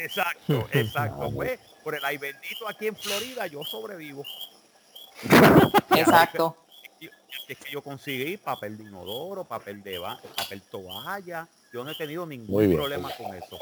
[0.00, 1.30] Exacto, exacto.
[1.34, 4.24] Pues, por el ay bendito aquí en Florida yo sobrevivo.
[5.96, 6.56] Exacto.
[7.48, 11.48] Es que yo conseguí papel de inodoro, papel de ba- papel toalla.
[11.72, 12.76] Yo no he tenido ningún bien.
[12.76, 13.58] problema con eso.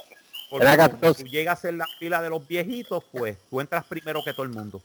[0.51, 1.25] Porque entonces.
[1.25, 4.51] tú llegas en la fila de los viejitos, pues tú entras primero que todo el
[4.51, 4.83] mundo.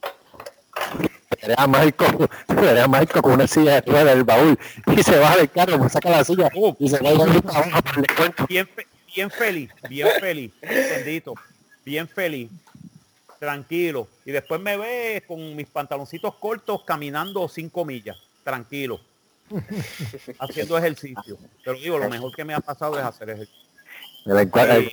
[1.41, 2.05] Veré a Marco,
[2.47, 4.57] veré a Marco con una silla de ruedas del baúl
[4.95, 6.75] y se baja del carro, me saca la silla Oh.
[6.79, 8.45] y se va a ir para el descuento.
[8.47, 11.33] Bien feliz, bien feliz, bendito,
[11.83, 12.51] bien feliz,
[13.45, 14.07] tranquilo.
[14.25, 18.99] Y después me ves con mis pantaloncitos cortos caminando cinco millas, tranquilo,
[20.39, 21.37] haciendo ejercicio.
[21.63, 23.63] Pero digo, lo mejor que me ha pasado es hacer ejercicio.
[24.25, 24.89] Pero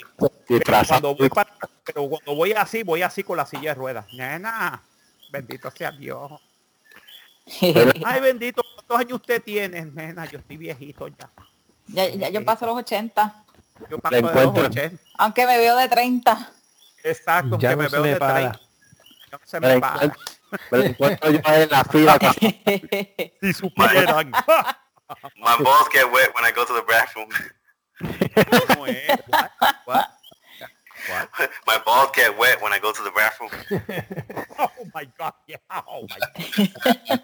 [0.48, 1.00] disfrazado.
[1.00, 4.06] cuando voy para- pero cuando voy así, voy así con la silla de ruedas.
[4.12, 4.82] Nena,
[5.30, 6.30] bendito sea Dios.
[8.04, 9.86] Ay, bendito, ¿cuántos años usted tiene?
[9.86, 11.30] Nena, yo estoy viejito ya.
[11.88, 13.44] Ya, ya yo paso los 80,
[13.90, 14.66] Yo paso de los encuentro.
[14.66, 15.02] 80.
[15.18, 16.52] aunque me veo de 30.
[17.04, 18.34] Exacto, Ya que no me se veo me de para.
[18.34, 18.60] 30.
[19.30, 19.94] Ya no se Me para.
[20.04, 20.20] encuentro,
[20.70, 22.18] me la encuentro yo en la fila.
[23.40, 24.30] Si supieran.
[25.36, 27.28] My balls get wet when I go to the bathroom.
[28.68, 29.08] ¿Cómo es?
[29.28, 29.50] What?
[29.84, 30.08] What?
[31.08, 31.28] What?
[31.66, 33.50] My balls get wet when I go to the bathroom.
[34.58, 35.58] Oh my God, yeah.
[35.86, 37.20] Oh my God.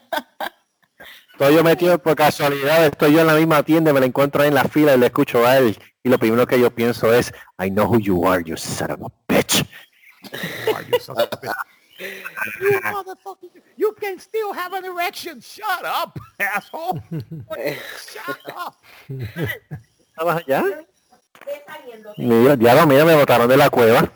[1.32, 4.48] Estoy yo metido por casualidad, estoy yo en la misma tienda, me la encuentro ahí
[4.48, 5.78] en la fila y le escucho a él.
[6.04, 9.00] Y lo primero que yo pienso es, I know who you are, you son of
[9.02, 9.64] a bitch.
[10.88, 10.98] You?
[12.60, 15.40] You motherfucker, you can still have an erection.
[15.40, 17.02] Shut up, asshole.
[17.10, 18.74] Shut up.
[20.10, 20.62] ¿Estabas allá?
[22.16, 24.08] Mira, diablo, mira, me botaron de la cueva.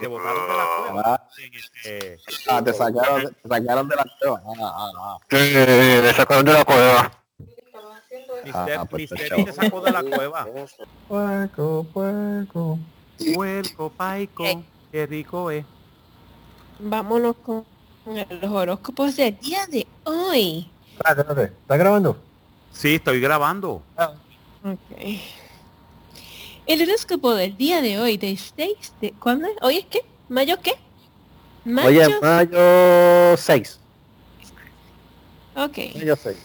[0.00, 1.02] Te botaron de la cueva.
[1.06, 2.18] Ah, este-
[2.48, 4.42] ah, te sacaron, te sacaron de la cueva.
[4.46, 5.18] Ah, ah, ah.
[5.30, 7.12] Sí, me sacaron de la cueva.
[8.44, 10.46] Mister, Ah, pues, te sacó de la cueva.
[11.08, 12.78] Puerco, puerco.
[13.34, 14.62] Puerco, paico, Eh.
[14.90, 15.64] qué rico es.
[16.78, 17.64] Vámonos con
[18.06, 20.68] los horóscopos del día de hoy.
[20.92, 22.16] Espérate, espérate, ¿Estás grabando?
[22.72, 23.82] Sí, estoy grabando.
[24.64, 24.98] Ok.
[26.66, 29.12] El horóscopo del día de hoy, de 6 de...
[29.12, 29.54] ¿Cuándo es?
[29.60, 30.00] ¿Hoy es qué?
[30.28, 30.72] ¿Mayo qué?
[31.64, 31.88] Mayo...
[31.88, 33.78] Oye, mayo 6.
[35.56, 36.36] Ok, Mayo 6.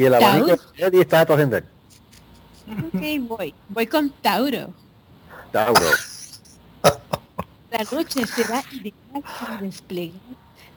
[0.00, 1.58] Y el abanico de día está todo gente.
[1.58, 3.52] ok, voy.
[3.68, 4.72] Voy con Tauro.
[5.52, 5.86] Tauro.
[7.70, 10.18] La noche será ideal para desplegar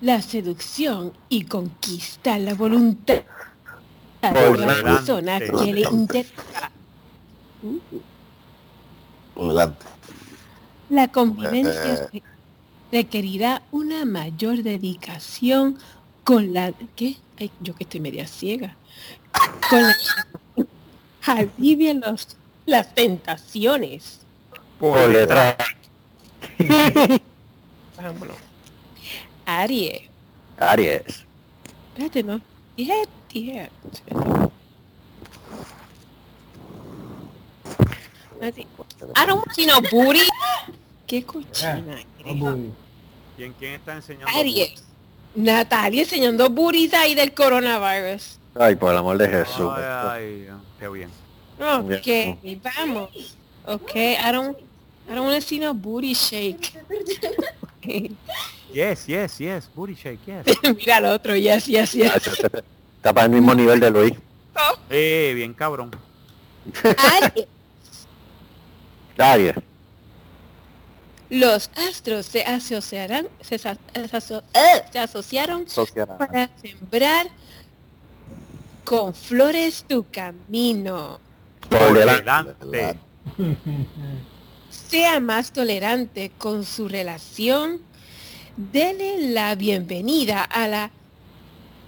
[0.02, 3.22] la seducción y conquistar la voluntad
[4.22, 6.70] de la persona que le interesa.
[9.38, 9.86] Adelante.
[10.90, 12.24] La convivencia re-
[12.92, 15.78] requerirá una mayor dedicación
[16.24, 17.18] con la ¿qué?
[17.40, 18.76] Ay, yo que estoy media ciega.
[19.70, 19.96] Con la
[21.34, 24.20] alivia los las tentaciones.
[24.80, 25.56] Por detrás.
[27.98, 28.38] Vámonos.
[29.46, 30.02] Aries.
[30.58, 31.26] Aries.
[31.90, 32.42] Espérate, no.
[32.78, 33.70] Dije, dije.
[39.16, 40.20] I don't want no booty.
[41.08, 42.04] Qué cochina.
[43.36, 44.38] ¿Quién, quién está enseñando?
[44.38, 44.84] Aries.
[45.36, 48.40] Natalia enseñando booties ahí del coronavirus.
[48.56, 49.72] Ay, por el amor de Jesús.
[49.76, 50.48] Ay, ay,
[50.80, 51.10] qué bien.
[51.60, 53.38] Ok, vamos.
[53.66, 54.58] Ok, I don't,
[55.10, 56.74] I don't want to see no booty shake.
[58.74, 59.70] Yes, yes, yes.
[59.76, 60.46] Booty shake, yes.
[60.76, 62.12] Mira al otro, yes, yes, yes.
[62.96, 64.14] Está para el mismo nivel de Luis.
[64.90, 65.92] Eh, bien cabrón.
[69.18, 69.54] Aries.
[71.30, 75.66] Los astros se asociarán, se, aso- eh, se asociaron
[76.20, 77.28] para sembrar
[78.84, 81.20] con flores tu camino.
[81.70, 83.00] Delante.
[84.90, 87.82] Sea más tolerante con su relación.
[88.58, 90.92] Dele la bienvenida a la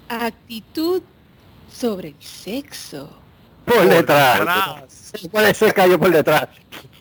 [0.09, 1.01] actitud
[1.71, 3.09] sobre el sexo.
[3.65, 4.39] Por detrás.
[4.41, 5.11] Atrás.
[5.31, 6.47] Puede ser cayó por detrás.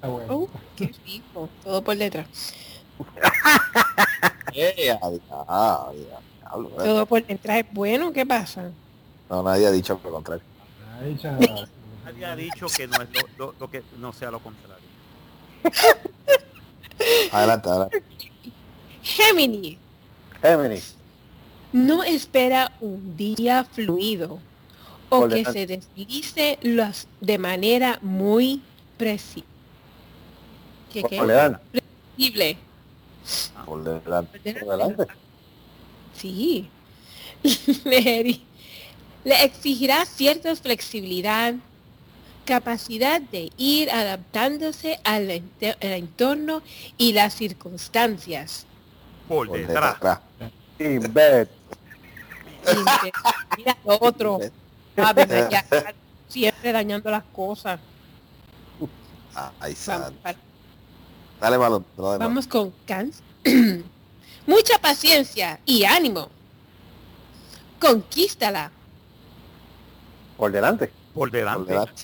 [0.03, 0.27] Bueno.
[0.35, 1.49] Oh, qué rico.
[1.63, 2.27] Todo por detrás.
[4.57, 4.99] Eh, eh.
[6.79, 8.13] Todo por detrás es bueno.
[8.13, 8.71] ¿Qué pasa?
[9.29, 10.45] No, nadie ha dicho lo contrario.
[12.05, 14.87] Nadie ha dicho que no es lo, lo- lo que no sea lo contrario.
[17.33, 18.03] Adelante, adelante.
[19.03, 19.79] Géminis.
[20.41, 20.95] Géminis.
[21.73, 24.39] No espera un día fluido
[25.09, 28.63] o Por que se deslice los de manera muy
[28.97, 29.43] preci
[30.95, 31.17] ¿Qué, qué?
[31.17, 31.61] Por delante.
[31.73, 32.57] Predecible.
[33.67, 34.39] Por delante.
[34.39, 35.07] Por Por delante.
[36.17, 36.71] Sí.
[37.85, 38.41] le,
[39.25, 41.55] le exigirá cierta flexibilidad,
[42.45, 45.29] capacidad de ir adaptándose al,
[45.81, 46.63] entorno
[46.97, 48.67] y las circunstancias.
[49.27, 50.21] Por Por detrás.
[50.79, 51.49] de-
[53.57, 54.39] mira lo otro.
[54.97, 55.13] Ah,
[55.51, 55.65] ya,
[56.29, 57.81] siempre dañando las cosas.
[59.67, 60.13] Está.
[60.23, 60.39] para-
[61.45, 61.85] Dale balón.
[61.99, 63.23] de vamos con cáncer.
[64.47, 66.31] Mucha paciencia y ánimo.
[67.79, 68.71] Conquístala.
[70.39, 70.87] Por delante.
[70.87, 71.71] Por Por delante.
[71.71, 72.03] delante.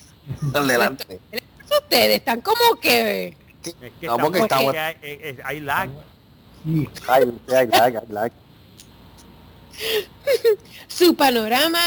[0.53, 1.21] Por delante.
[1.65, 3.29] Ustedes están como que
[3.65, 5.89] Es que estamos- estamos- que hay, eh, eh, hay lag.
[6.63, 6.89] Sí.
[7.09, 8.31] Ay, ay, ay, ay, ay.
[10.87, 11.81] su panorama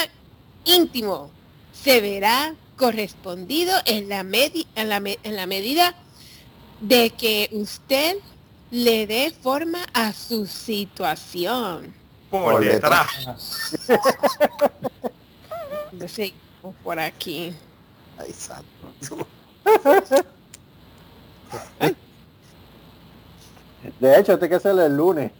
[0.66, 1.30] íntimo
[1.72, 5.94] se verá correspondido en la, medi- en la, me- en la medida
[6.82, 8.18] de que usted
[8.72, 11.94] le dé forma a su situación.
[12.30, 13.74] Por Por detrás.
[15.92, 16.34] Yo sé,
[16.84, 17.54] por aquí.
[18.18, 19.28] Ay, santo.
[24.00, 25.32] De hecho, este que hacer el lunes.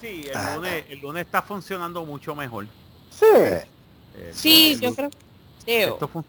[0.00, 2.66] Sí, el lunes, el lunes está funcionando mucho mejor.
[3.10, 3.26] Sí.
[3.32, 3.64] Eh,
[4.34, 5.10] Sí, el- yo creo.
[5.66, 6.24] Esto, fun-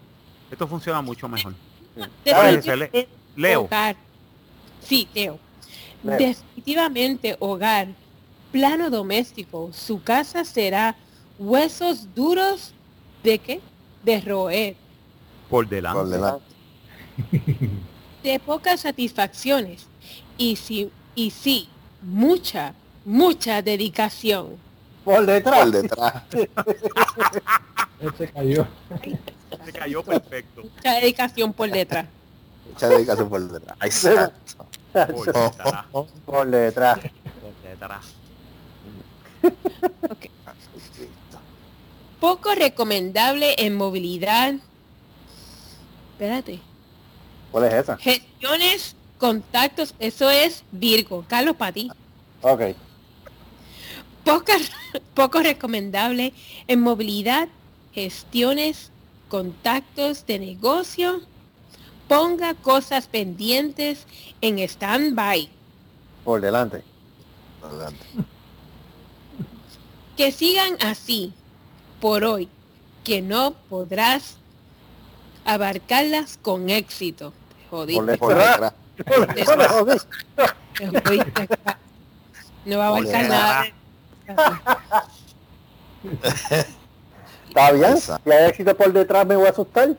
[0.50, 1.54] esto funciona mucho mejor.
[3.36, 3.62] Leo.
[3.62, 3.96] Hogar.
[4.80, 5.38] Sí, Teo.
[6.02, 6.18] Leo.
[6.18, 7.88] Definitivamente hogar,
[8.50, 10.96] plano doméstico, su casa será
[11.38, 12.74] huesos duros
[13.22, 13.60] de qué?
[14.02, 14.76] De roer,
[15.48, 15.98] Por delante.
[16.00, 16.44] Por delante.
[18.22, 19.86] de pocas satisfacciones
[20.36, 21.68] y sí, y sí,
[22.00, 22.74] mucha,
[23.04, 24.56] mucha dedicación.
[25.04, 25.60] Por detrás.
[25.60, 26.22] Por detrás.
[28.18, 28.66] Se cayó.
[29.64, 30.62] Se cayó perfecto.
[30.62, 32.06] Mucha dedicación por detrás.
[32.72, 33.76] Mucha dedicación por detrás.
[33.80, 34.66] Ay, santo.
[34.92, 35.86] Por detrás.
[36.26, 36.98] Por detrás.
[37.00, 38.04] Por detrás.
[42.20, 44.54] Poco recomendable en movilidad.
[46.12, 46.60] Espérate.
[47.50, 47.96] ¿Cuál es esa?
[47.96, 51.24] Gestiones, contactos, eso es Virgo.
[51.28, 51.90] Carlos, para ti.
[52.42, 52.60] Ok.
[54.24, 54.52] Poca-
[55.14, 56.32] poco recomendable
[56.68, 57.48] en movilidad,
[57.92, 58.90] gestiones,
[59.28, 61.22] contactos de negocio.
[62.12, 64.06] Ponga cosas pendientes
[64.42, 65.48] en stand-by.
[66.24, 66.84] Por delante.
[67.58, 68.04] Por delante.
[70.14, 71.32] Que sigan así
[72.02, 72.50] por hoy,
[73.02, 74.36] que no podrás
[75.46, 77.32] abarcarlas con éxito.
[77.48, 78.74] Te jodiste, Por detrás.
[82.66, 83.64] No va a abarcar nada.
[87.48, 87.96] ¿Está bien?
[87.96, 89.96] Si hay éxito por detrás me voy a asustar.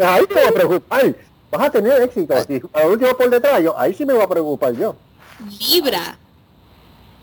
[0.00, 1.16] Ahí te voy a preocupar.
[1.50, 2.34] Vas a tener éxito.
[2.46, 4.94] Si al último por detrás, yo, ahí sí me voy a preocupar yo.
[5.60, 6.18] Libra.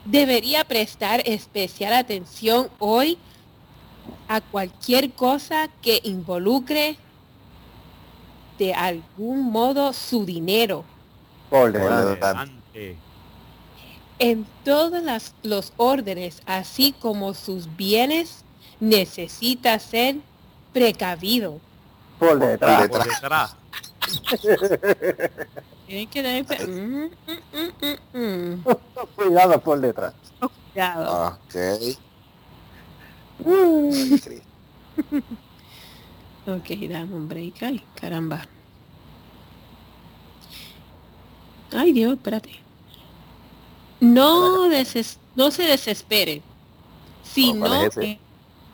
[0.06, 3.18] Debería prestar especial atención hoy
[4.28, 6.98] a cualquier cosa que involucre
[8.60, 10.84] de algún modo su dinero.
[11.50, 12.24] Por delante.
[12.24, 12.98] Adelante.
[14.20, 18.44] En todos las- los órdenes, así como sus bienes,
[18.80, 20.18] necesita ser
[20.76, 21.60] precavido.
[22.20, 22.88] Por detrás.
[22.90, 23.56] Por detrás.
[25.88, 27.10] Tiene que tener mm, mm,
[27.54, 27.72] mm,
[28.14, 28.66] mm, mm.
[29.16, 30.14] Cuidado por detrás.
[30.74, 31.38] Cuidado.
[31.40, 31.56] Ok.
[36.48, 37.64] Ok, dame un break.
[37.64, 38.46] Ay, caramba.
[41.72, 42.52] Ay, Dios, espérate.
[44.00, 46.44] No, deses- no se desespere.
[47.24, 47.82] Si ¿Cuál no...
[47.82, 48.20] es ese?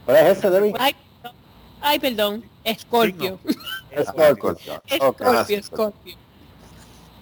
[0.05, 0.95] ¿Cuál es ese, ay,
[1.81, 2.43] ay, perdón.
[2.63, 3.39] Escorpio.
[4.05, 4.75] Scorpio.
[5.01, 5.21] Ok.
[5.21, 6.15] Escorpio, Escorpio.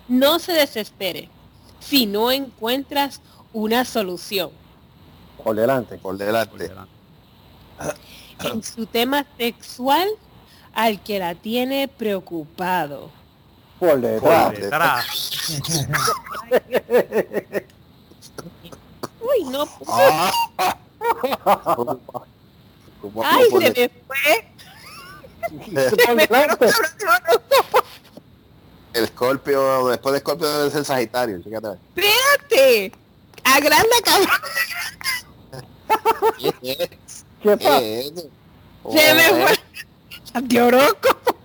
[0.07, 1.30] No se desespere.
[1.80, 3.22] Si no encuentras
[3.53, 4.51] una solución
[5.43, 5.97] Por delante.
[5.97, 6.72] Por delante.
[8.43, 10.07] en su tema sexual
[10.74, 13.12] al que la tiene preocupado.
[13.80, 15.05] Por Por detrás.
[19.22, 19.66] Uy, no.
[19.88, 20.32] Ah.
[23.24, 24.49] Ay, se me fue.
[28.94, 31.42] El Scorpio, después de Scorpio debe ser Sagitario.
[31.44, 31.78] Fíjate.
[31.96, 32.92] Espérate.
[33.44, 34.30] Agranda, cabrón.
[36.62, 36.90] ¿Qué?
[37.42, 37.80] ¿Qué pasa?
[37.80, 38.14] ¿Qué es?
[38.92, 39.48] Se me Oh,
[40.34, 40.42] fue.
[40.42, 41.36] De horóscopo.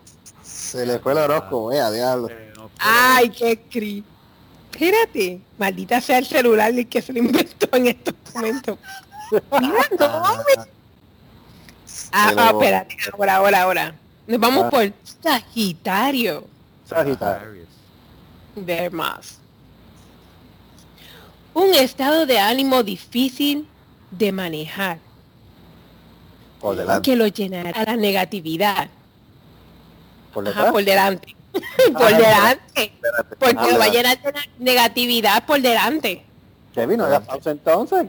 [0.42, 2.28] Se le fue el horóscopo, eh, a diablo.
[2.30, 4.04] Eh, no, Ay, qué cri.
[4.72, 5.40] Espérate.
[5.58, 8.78] Maldita sea el celular el que se lo inventó en estos momentos.
[9.60, 10.64] Mira, no, me-
[12.12, 12.96] Ah, Pero- ah, espérate.
[13.12, 13.94] Ahora, ahora, ahora.
[14.26, 14.70] Nos vamos Ah.
[14.70, 14.92] por
[15.22, 16.44] Sagitario.
[16.88, 17.64] Sagitario.
[18.56, 19.38] Ver más.
[21.54, 23.68] Un estado de ánimo difícil
[24.10, 24.98] de manejar,
[26.60, 27.08] Por delante.
[27.10, 28.88] que lo llenará a la negatividad.
[30.32, 31.36] Por Ajá, por delante.
[31.92, 32.92] por Ah, delante.
[33.38, 36.24] Porque Ah, lo va a llenar de negatividad por delante.
[36.74, 38.06] Kevin, no hagas pausa entonces.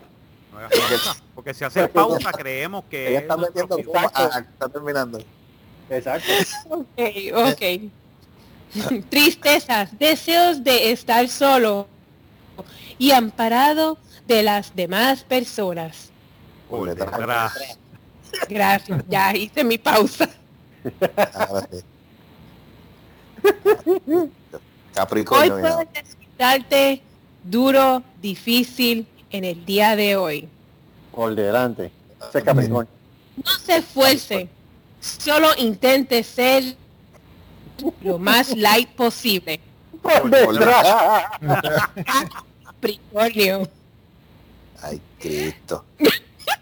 [0.56, 3.86] No hagas pausa, Porque si hace pausa creemos que Ella es está nuestro metiendo fin.
[3.86, 5.20] como a- a- está terminando.
[5.90, 6.32] Exacto.
[6.70, 7.00] Ok,
[7.36, 7.62] ok.
[9.10, 11.88] Tristezas, deseos de estar solo
[12.98, 13.98] y amparado
[14.28, 16.10] de las demás personas.
[16.70, 17.18] Detrás.
[17.18, 17.54] detrás.
[18.50, 20.30] Gracias, ya hice mi pausa.
[23.44, 24.32] Hoy
[24.94, 25.56] Capricornio.
[25.58, 25.76] mira.
[25.76, 27.02] puedes necesitarte
[27.44, 29.06] duro, difícil
[29.36, 30.48] en el día de hoy.
[31.12, 31.92] Por delante.
[32.44, 32.88] Capricornio.
[33.38, 34.50] No se esfuerce.
[35.00, 36.76] Solo intente ser
[38.02, 39.60] lo más light posible.
[40.02, 41.26] Por detrás.
[42.66, 43.70] Capricornio.
[44.82, 45.86] Ay, Cristo.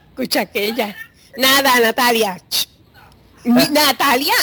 [0.09, 0.95] Escucha aquella.
[1.37, 2.41] Nada, Natalia.
[3.43, 4.33] Mi- Natalia.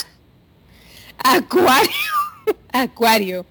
[1.18, 1.90] Acuario.
[2.72, 3.46] Acuario.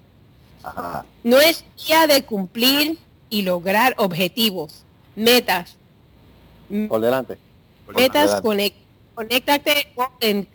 [0.62, 1.04] Ajá.
[1.24, 2.98] No es día de cumplir
[3.30, 4.84] y lograr objetivos,
[5.16, 5.76] metas.
[6.88, 7.38] Por delante.
[7.96, 8.48] Metas adelante.
[8.48, 8.74] conec-
[9.14, 10.48] conéctate o en,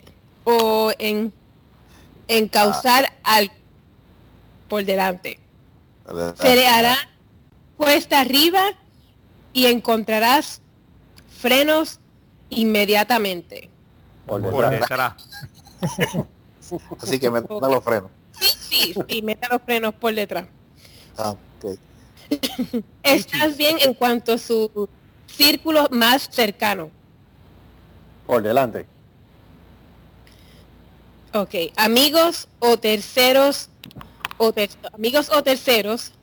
[0.44, 1.34] o en,
[2.28, 3.52] en causar al
[4.68, 5.40] por delante.
[6.36, 6.96] Se le hará
[7.78, 8.64] cuesta arriba
[9.54, 10.62] y encontrarás
[11.40, 12.00] frenos
[12.50, 13.70] inmediatamente.
[14.26, 15.14] Por Por detrás.
[17.02, 18.10] Así que me pongo los frenos.
[18.40, 20.48] Sí, sí, y meta los frenos por detrás.
[21.18, 21.36] Ah.
[23.04, 24.90] Estás bien en cuanto a su
[25.28, 26.90] círculo más cercano.
[28.26, 28.86] Por delante.
[31.34, 33.70] Ok, amigos o terceros,
[34.38, 36.14] o ter- amigos o terceros,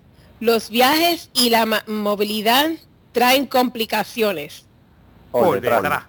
[0.41, 2.71] los viajes y la movilidad
[3.13, 4.65] traen complicaciones.
[5.31, 5.83] Por, Por detrás.
[5.83, 6.05] detrás.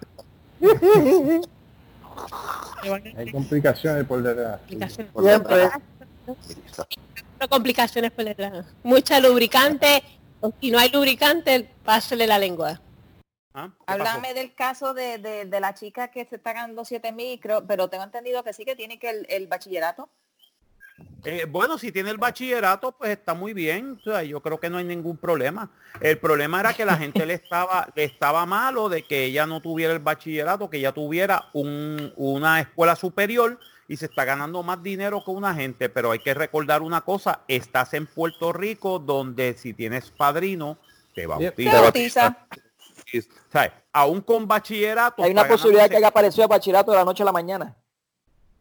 [3.16, 4.58] Hay complicaciones por detrás.
[4.60, 5.12] Complicaciones.
[5.22, 5.70] Siempre.
[7.40, 8.12] No complicaciones.
[8.82, 10.02] Mucha lubricante,
[10.40, 12.80] o si no hay lubricante, pásele la lengua.
[13.54, 13.70] ¿Ah?
[13.86, 17.64] Háblame del caso de, de, de la chica que se está ganando 7 mil, creo,
[17.66, 20.08] pero tengo entendido que sí que tiene que el, el bachillerato.
[21.24, 23.98] Eh, bueno, si tiene el bachillerato, pues está muy bien.
[23.98, 25.70] O sea, yo creo que no hay ningún problema.
[26.00, 29.60] El problema era que la gente le estaba, le estaba malo de que ella no
[29.60, 33.58] tuviera el bachillerato, que ella tuviera un- una escuela superior
[33.88, 35.88] y se está ganando más dinero que una gente.
[35.88, 40.78] Pero hay que recordar una cosa, estás en Puerto Rico donde si tienes padrino,
[41.14, 41.80] te bautiza.
[41.80, 42.46] bautiza.
[43.16, 45.22] O sea, aún con bachillerato.
[45.22, 47.76] Hay una posibilidad que haya aparecido a bachillerato de la noche a la mañana.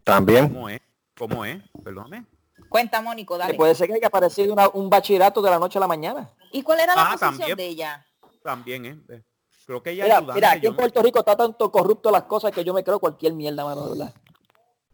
[0.03, 0.49] También.
[0.49, 0.81] ¿Cómo es?
[1.17, 1.61] ¿Cómo es?
[1.83, 2.25] Perdóname.
[2.69, 3.53] Cuenta, Mónico, dale.
[3.53, 6.29] puede ser que haya aparecido una- un bachillerato de la noche a la mañana.
[6.51, 7.57] ¿Y cuál era la Ah, posición también.
[7.57, 8.05] de ella?
[8.43, 8.99] También, ¿eh?
[9.09, 9.21] Eh,
[9.65, 12.65] Creo que ella Mira, mira, aquí en Puerto Rico está tanto corrupto las cosas que
[12.65, 14.13] yo me creo cualquier mierda, mano, de verdad.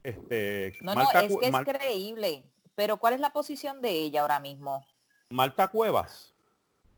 [0.04, 2.44] Este, No, Marta, no, es que es Mar- creíble.
[2.76, 4.86] Pero ¿cuál es la posición de ella ahora mismo?
[5.30, 6.34] Marta Cuevas,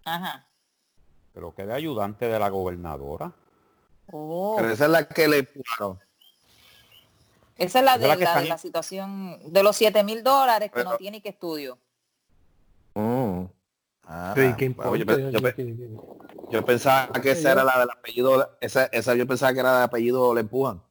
[0.05, 0.47] Ajá.
[1.33, 3.31] creo que de ayudante de la gobernadora.
[4.11, 4.55] Oh.
[4.57, 5.99] Pero esa es la que le empujaron.
[7.57, 10.71] Esa es la Esa de es la de la situación de los 7 mil dólares
[10.71, 11.77] que no Pero- tiene que estudio.
[12.95, 13.45] Mm.
[14.05, 15.05] Ah, Sí, ¿qué bueno,
[16.49, 19.83] yo, pensaba que esa era la del apellido, esa, esa yo pensaba que era del
[19.83, 20.81] apellido le empujan.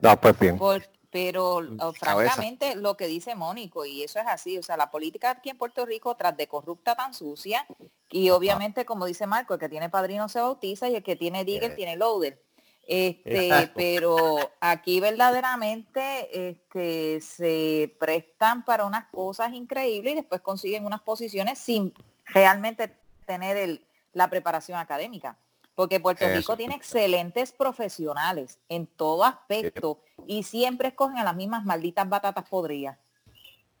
[0.00, 0.58] No, pues bien.
[0.58, 4.90] Por- pero oh, francamente lo que dice Mónico, y eso es así, o sea, la
[4.90, 7.66] política aquí en Puerto Rico, tras de corrupta tan sucia,
[8.10, 11.44] y obviamente, como dice Marco, el que tiene padrino se bautiza y el que tiene
[11.44, 11.74] digger Eh.
[11.74, 12.42] tiene loader.
[12.86, 13.72] Este, Exacto.
[13.76, 21.58] pero aquí verdaderamente este, se prestan para unas cosas increíbles y después consiguen unas posiciones
[21.58, 21.92] sin
[22.24, 22.90] realmente
[23.26, 25.36] tener el- la preparación académica.
[25.74, 26.36] Porque Puerto Eso.
[26.36, 32.48] Rico tiene excelentes profesionales en todo aspecto y siempre escogen a las mismas malditas batatas
[32.48, 32.98] podridas.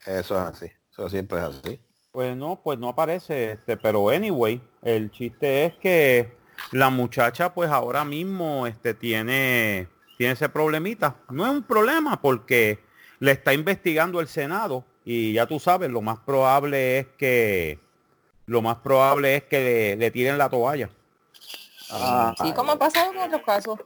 [0.06, 0.72] Eso es así.
[0.90, 1.80] Eso siempre es así.
[2.10, 6.36] Pues no, pues no aparece, este, pero anyway, el chiste es que
[6.70, 9.88] la muchacha pues ahora mismo este tiene
[10.18, 11.16] tiene ese problemita.
[11.30, 12.78] No es un problema porque
[13.18, 17.78] le está investigando el Senado y ya tú sabes, lo más probable es que
[18.46, 20.90] lo más probable es que le, le tiren la toalla.
[21.92, 23.78] Ah, Sí, como ha pasado en otros casos.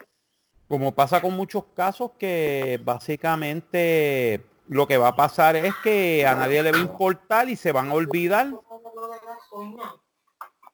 [0.68, 6.34] Como pasa con muchos casos que básicamente lo que va a pasar es que a
[6.34, 8.48] nadie le va a importar y se van a olvidar.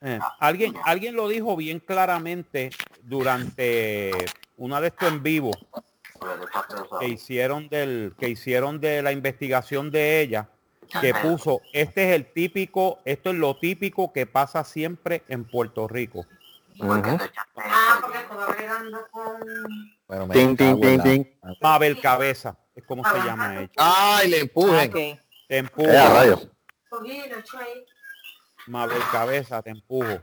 [0.00, 2.70] Eh, alguien, alguien lo dijo bien claramente
[3.02, 4.10] durante
[4.56, 5.50] una de estos en vivo
[7.00, 10.48] que hicieron del que hicieron de la investigación de ella
[11.00, 15.88] que puso este es el típico esto es lo típico que pasa siempre en Puerto
[15.88, 16.26] Rico
[16.78, 17.18] Ujú.
[20.08, 21.24] Bueno, me Ting, ting, cago en ting, la- ting.
[21.60, 24.88] Mabel Cabeza es como se llama ella Ay, le empujen.
[24.88, 24.94] Ok.
[24.94, 25.18] te Eh,
[25.50, 26.48] a empujo rayos.
[28.66, 30.20] Mabel Cabeza te empujo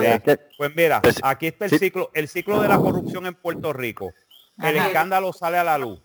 [0.00, 1.78] Este, Pues mira, Pues, aquí está el sí.
[1.78, 4.12] ciclo, el ciclo de la corrupción en Puerto Rico.
[4.62, 4.86] El Ajá.
[4.88, 6.00] escándalo sale a la luz.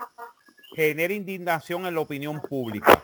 [0.75, 3.03] Genera indignación en la opinión pública.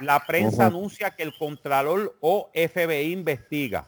[0.00, 3.86] La prensa anuncia que el Contralor o FBI investiga.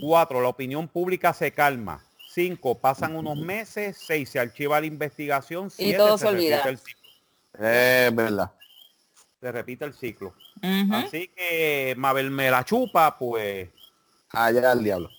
[0.00, 2.02] Cuatro, la opinión pública se calma.
[2.30, 3.96] Cinco, pasan unos meses.
[4.00, 5.70] Seis, se archiva la investigación.
[5.70, 6.68] Siete, todo se repite olvida.
[6.70, 7.02] el ciclo.
[7.66, 8.50] Es verdad.
[9.40, 10.34] Se repite el ciclo.
[10.92, 13.68] Así que Mabel me la chupa, pues
[14.30, 15.10] allá al diablo.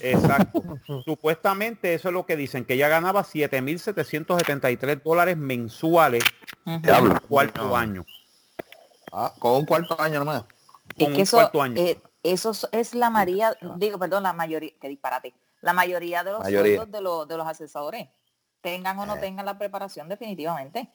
[0.00, 0.62] Exacto.
[1.04, 6.22] Supuestamente eso es lo que dicen, que ella ganaba 7.773 dólares mensuales
[6.64, 6.80] Ujú.
[6.82, 8.04] por un cuarto año.
[9.12, 10.44] Ah, con un cuarto año nomás.
[10.96, 11.74] Es Con que un eso, cuarto año.
[11.76, 16.40] eh, eso es- la mayoría, digo, perdón, la mayoría, que disparate, la mayoría de los
[16.42, 16.76] Mayoría.
[16.76, 18.08] sueldos de, los, de los asesores,
[18.60, 19.20] tengan o no Eh.
[19.20, 20.90] tengan la preparación definitivamente.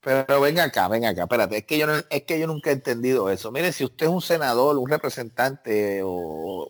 [0.00, 2.74] Pero venga acá, venga acá, espérate, es que yo no- es que yo nunca he
[2.74, 3.50] entendido eso.
[3.50, 6.10] Mire, si usted es un senador, un representante o,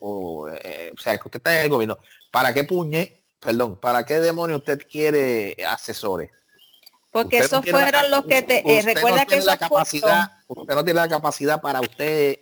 [0.01, 1.99] o, eh, o sea, que usted está en el gobierno,
[2.31, 6.31] ¿para qué puñe, perdón, para qué demonio usted quiere asesores?
[7.11, 9.57] Porque Usted no esos la- fueron los que te, eh, no recuerda que tiene la
[9.57, 12.39] capacidad, usted no tiene la capacidad para usted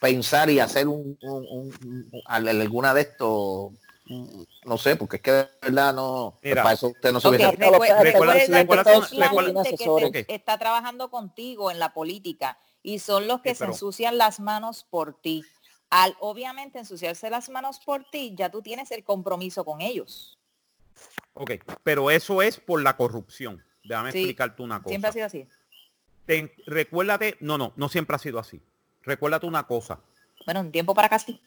[0.00, 3.72] pensar y hacer un, un- un- un- al- alguna de estos,
[4.64, 6.62] no sé, porque es que de verdad no, Mira.
[6.62, 7.70] para eso usted no se Ok, hubiese- recuerda-
[8.02, 13.50] recuerda- recuerda recuerda- que te- está trabajando contigo en la política y son los que
[13.50, 15.44] Sí, se pero- ensucian las manos por ti.
[15.90, 20.38] Al obviamente ensuciarse las manos por ti, ya tú tienes el compromiso con ellos.
[21.34, 23.62] Ok, pero eso es por la corrupción.
[23.84, 24.88] Déjame Sí, explicarte una cosa.
[24.90, 25.46] Siempre ha sido así.
[26.26, 28.62] Ten- recuérdate, no, no, no siempre ha sido así.
[29.04, 29.98] Recuérdate una cosa.
[30.44, 31.40] Bueno, un tiempo para sí.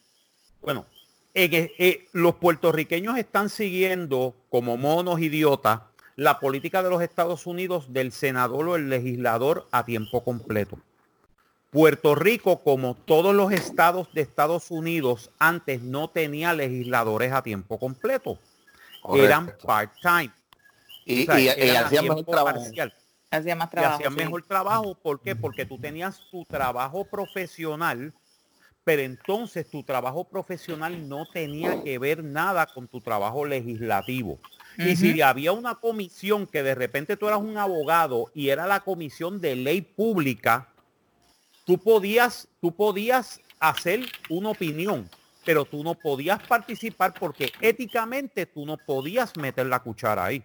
[0.61, 0.85] Bueno,
[1.33, 5.81] en e- eh, los puertorriqueños están siguiendo como monos idiotas
[6.15, 10.77] la política de los Estados Unidos del senador o el legislador a tiempo completo.
[11.71, 17.79] Puerto Rico, como todos los estados de Estados Unidos, antes no tenía legisladores a tiempo
[17.79, 18.37] completo.
[19.15, 20.31] Eran part-time.
[21.05, 22.59] y, O sea, y- y eran a hacían mejor tiempo trabajo.
[22.59, 22.93] parcial.
[23.33, 23.95] Hacía más y trabajo.
[23.95, 24.19] hacían sí.
[24.19, 24.95] mejor trabajo.
[24.95, 25.35] ¿Por qué?
[25.35, 28.13] Porque tú tenías tu trabajo profesional,
[28.83, 34.39] pero entonces tu trabajo profesional no tenía que ver nada con tu trabajo legislativo.
[34.77, 38.79] Y si había una comisión que de repente tú eras un abogado y era la
[38.79, 40.69] comisión de ley pública,
[41.65, 45.09] tú podías, tú podías hacer una opinión,
[45.45, 50.43] pero tú no podías participar porque éticamente tú no podías meter la cuchara ahí.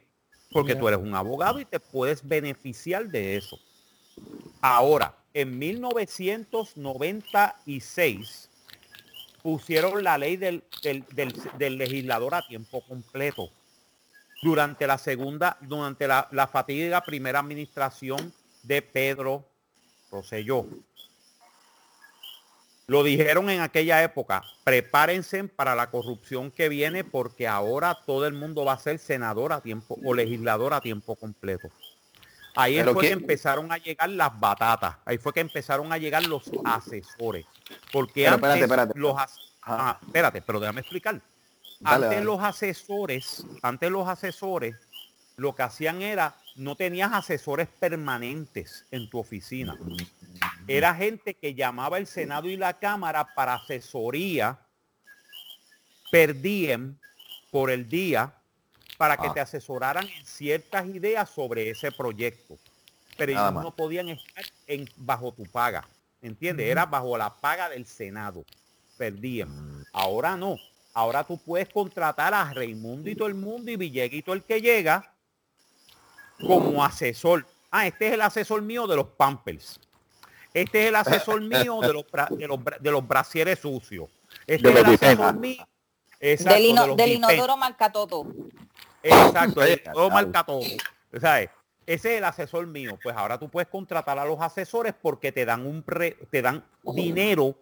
[0.51, 3.59] Porque tú eres un abogado y te puedes beneficiar de eso.
[4.61, 8.51] Ahora, en 1996
[9.42, 13.51] pusieron la ley del, del- del- del legislador a tiempo completo.
[14.42, 18.32] Durante la segunda, durante la, la fatídica primera administración
[18.62, 19.44] de Pedro
[20.11, 20.66] Rosselló.
[22.89, 28.32] Lo dijeron en aquella época, prepárense para la corrupción que viene porque ahora todo el
[28.32, 31.68] mundo va a ser senador a tiempo o legislador a tiempo completo.
[32.57, 36.26] Ahí Pero fue que empezaron a llegar las batatas, ahí fue que empezaron a llegar
[36.26, 37.45] los asesores.
[37.93, 38.99] Porque Pero antes espérate, espérate.
[38.99, 41.20] los as- ah, espérate, pero déjame explicar.
[41.80, 42.24] Dale, antes dale.
[42.24, 44.76] los asesores, antes los asesores
[45.36, 49.76] lo que hacían era no tenías asesores permanentes en tu oficina.
[50.68, 54.58] Era gente que llamaba el Senado y la Cámara para asesoría
[56.10, 56.96] per diem
[57.50, 58.34] por el día
[58.98, 59.34] para que Ah.
[59.34, 62.58] te asesoraran en ciertas ideas sobre ese proyecto.
[63.16, 63.64] Pero Nada ellos más.
[63.64, 65.88] no podían estar en, bajo tu paga.
[66.20, 66.66] ¿Entiendes?
[66.68, 68.44] Era bajo la paga del Senado.
[68.96, 69.84] Per diem.
[69.92, 70.56] Ahora no.
[70.92, 75.12] Ahora tú puedes contratar a Raimundo y todo el mundo y Villeguito el que llega
[76.46, 77.46] como asesor.
[77.70, 79.78] Ah, este es el asesor mío de los Pampers.
[80.54, 84.08] Este es el asesor mío de los, bra- de los, de los brasieres sucios.
[84.46, 85.66] Este De es los el asesor mío.
[86.20, 88.26] Exacto, Del, ino- de los del inodoro marcatoto.
[89.03, 90.11] Exacto, Oye, el- todo claro.
[90.11, 90.61] marca todo.
[91.20, 91.50] ¿Sabes?
[91.87, 92.99] Ese es el asesor mío.
[93.03, 96.64] Pues ahora tú puedes contratar a los asesores porque te dan un pre- te dan
[96.83, 97.54] dinero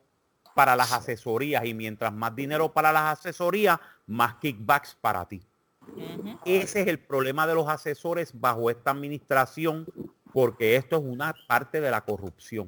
[0.54, 5.42] para las asesorías y mientras más dinero para las asesorías, más kickbacks para ti.
[6.44, 9.86] Ese es el problema de los asesores bajo esta administración
[10.36, 12.66] porque esto es una parte de la corrupción.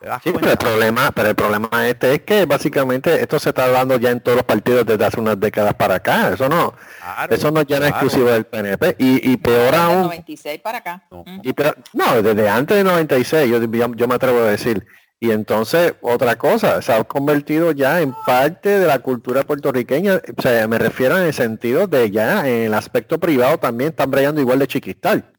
[0.00, 3.50] ¿Te das Sí, pero el problema, pero el problema este es que básicamente esto se
[3.50, 6.30] está dando ya en todos los partidos desde hace unas décadas para acá.
[6.32, 8.06] Eso no, Claro, eso no ya no es claro.
[8.06, 8.96] exclusivo del PNP.
[8.98, 11.04] Y, y peor Desde aún, 96 para acá.
[11.12, 11.24] No.
[11.44, 14.84] Y peor- no, desde antes de 96, yo, yo, yo me atrevo a decir.
[15.20, 20.20] Y entonces, otra cosa, se ha convertido ya en parte de la cultura puertorriqueña.
[20.36, 24.10] O sea, me refiero en el sentido de ya en el aspecto privado también están
[24.10, 25.32] brillando igual de chiquistal.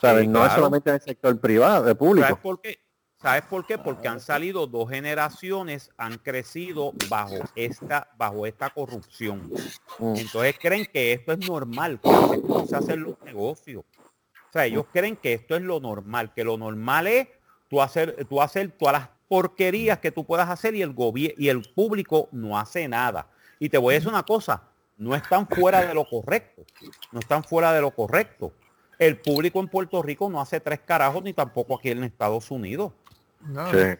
[0.00, 0.22] ¿Sabes?
[0.22, 2.38] Sí, no es solamente en el sector privado, de ¿Sabes público.
[2.42, 2.78] por qué?
[3.24, 3.78] ¿Sabes por qué?
[3.78, 9.50] Porque han salido dos generaciones, han crecido bajo esta, bajo esta corrupción.
[9.98, 10.16] Mm.
[10.16, 13.82] Entonces creen que esto es normal, que se hacen los negocios.
[13.82, 17.28] O sea, ellos creen que esto es lo normal, que lo normal es
[17.70, 21.48] tú hacer, tú hacer todas las porquerías que tú puedas hacer y el gobierno y
[21.48, 23.26] el público no hace nada.
[23.58, 24.64] Y te voy a decir una cosa,
[24.98, 26.62] no están fuera de lo correcto,
[27.10, 28.52] no están fuera de lo correcto.
[28.98, 32.92] El público en Puerto Rico no hace tres carajos ni tampoco aquí en Estados Unidos.
[33.40, 33.70] No.
[33.70, 33.98] Sí.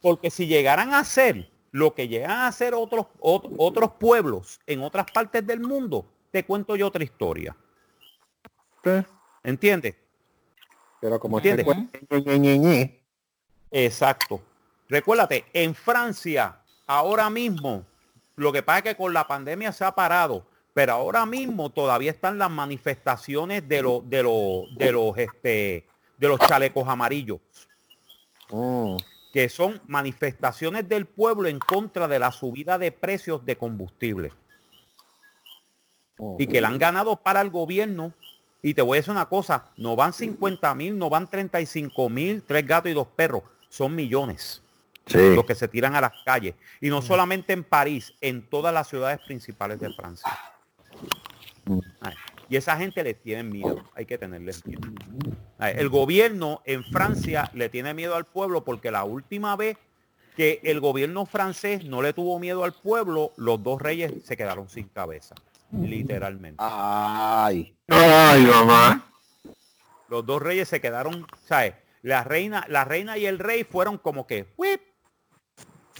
[0.00, 4.82] Porque si llegaran a hacer Lo que llegan a hacer otros, ot- otros pueblos en
[4.82, 7.54] otras partes del mundo, te cuento yo otra historia.
[8.82, 8.90] Sí.
[9.44, 9.94] ¿Entiendes?
[11.00, 11.66] Pero como ¿Entiendes?
[13.70, 14.42] Exacto.
[14.88, 16.58] Recuérdate, en Francia,
[16.88, 17.86] ahora mismo,
[18.34, 22.10] lo que pasa es que con la pandemia se ha parado, pero ahora mismo todavía
[22.10, 25.86] están las manifestaciones de los, de los, de los, este,
[26.16, 27.40] de los chalecos amarillos,
[28.50, 28.96] mm,
[29.32, 34.32] que son manifestaciones del pueblo en contra de la subida de precios de combustible
[36.18, 36.36] mm.
[36.38, 38.12] y que la han ganado para el gobierno.
[38.62, 42.42] Y te voy a decir una cosa, no van 50 mil, no van 35 mil,
[42.42, 44.62] tres gatos y dos perros, son millones
[45.06, 45.34] Sí.
[45.34, 46.54] los que se tiran a las calles.
[46.80, 50.30] Y no solamente en París, en todas las ciudades principales de Francia.
[52.48, 54.80] Y esa gente le tiene miedo, hay que tenerles miedo.
[55.60, 59.76] El gobierno en Francia le tiene miedo al pueblo porque la última vez
[60.36, 64.68] que el gobierno francés no le tuvo miedo al pueblo, los dos reyes se quedaron
[64.68, 65.34] sin cabeza,
[65.70, 66.56] literalmente.
[66.58, 67.74] Ay.
[67.88, 69.04] Ay, mamá.
[70.08, 71.74] Los dos reyes se quedaron, ¿sabes?
[72.02, 74.80] La reina, la reina y el rey fueron como que, ¡whip!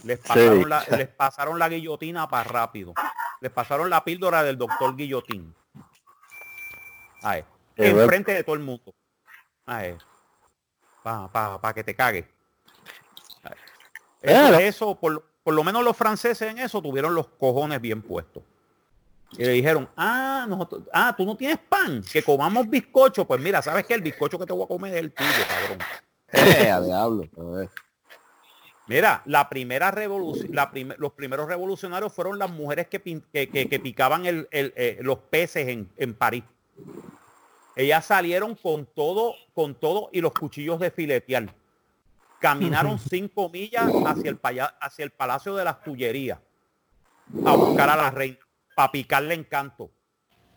[0.03, 0.65] Les pasaron, Sí.
[0.67, 2.93] la, les pasaron la guillotina para rápido.
[3.39, 5.53] Les pasaron la píldora del doctor Guillotín.
[7.21, 8.01] Bueno.
[8.01, 8.93] enfrente de todo el mundo.
[9.65, 9.97] Ay,
[11.03, 12.27] para pa, pa que te cague.
[13.43, 13.55] Eso,
[14.21, 14.59] Claro.
[14.59, 18.43] eso, por, lo- por lo menos los franceses en eso tuvieron los cojones bien puestos.
[19.31, 23.25] Y le dijeron, ah, nosotros, ah, tú no tienes pan, que comamos bizcocho.
[23.25, 23.93] Pues mira, ¿sabes qué?
[23.93, 25.79] El bizcocho que te voy a comer es el tuyo, cabrón.
[26.33, 27.23] Eh, a diablo.
[27.37, 27.69] a ver.
[28.87, 33.49] Mira, la primera revolución, la prim- los primeros revolucionarios fueron las mujeres que, pin- que,
[33.49, 36.43] que- que picaban el- el, eh, los peces en, en París.
[37.75, 41.53] Ellas salieron con todo, con todo y los cuchillos de filetear.
[42.39, 46.39] Caminaron cinco millas hacia el, paya- hacia el Palacio de las Tullerías
[47.45, 48.39] a buscar a la reina,
[48.75, 49.91] para picarle encanto.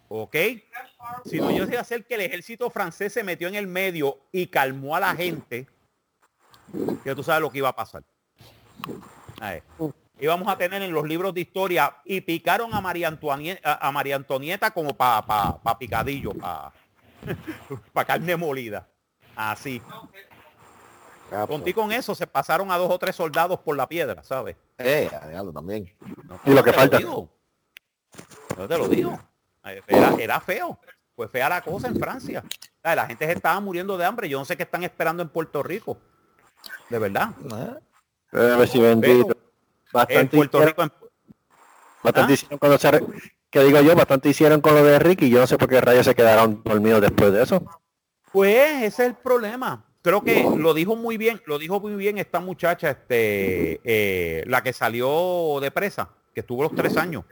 [0.08, 0.36] ¿Ok?
[1.24, 4.46] Si no, yo sé hacer que el ejército francés se metió en el medio y
[4.48, 5.66] calmó a la gente,
[7.02, 8.02] que tú sabes lo que iba a pasar.
[9.40, 9.62] A ver,
[10.18, 14.16] Íbamos a tener en los libros de historia y picaron a María Antonieta, a María
[14.16, 16.72] Antonieta como para pa, pa picadillo, para
[17.92, 18.86] pa carne molida.
[19.34, 19.82] Así.
[21.48, 24.56] Contigo con eso se pasaron a dos o tres soldados por la piedra, ¿sabes?
[24.78, 25.10] Eh,
[25.52, 25.92] también.
[26.28, 27.00] No, Y lo que te falta.
[27.00, 29.18] No te lo digo.
[29.88, 30.78] Era, era feo.
[31.16, 32.44] Fue fea la cosa en Francia.
[32.82, 34.28] La gente se estaba muriendo de hambre.
[34.28, 35.96] Yo no sé qué están esperando en Puerto Rico.
[36.88, 37.30] De verdad.
[38.32, 39.36] Eh, A ver si bendito.
[39.94, 41.10] En Bastante Puerto hicieron, Rico, en-
[42.02, 42.34] bastante ¿Ah?
[42.34, 43.04] hicieron cuando se re-
[43.50, 45.30] que digo yo, bastante hicieron con lo de Ricky.
[45.30, 47.62] Yo no sé por qué rayos se quedaron dormidos después de eso.
[48.32, 49.84] Pues ese es el problema.
[50.02, 54.62] Creo que lo dijo muy bien, lo dijo muy bien esta muchacha, este, eh, la
[54.62, 57.24] que salió de presa, que estuvo los tres años.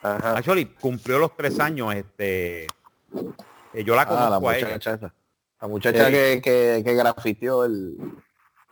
[0.00, 0.36] Ajá.
[0.38, 2.62] Actually, cumplió los tres años, este,
[3.74, 4.76] eh, yo la Ah, conozco la a ella.
[4.76, 5.12] esa.
[5.60, 6.12] La muchacha Sí.
[6.12, 7.96] que, que, que grafiteó el...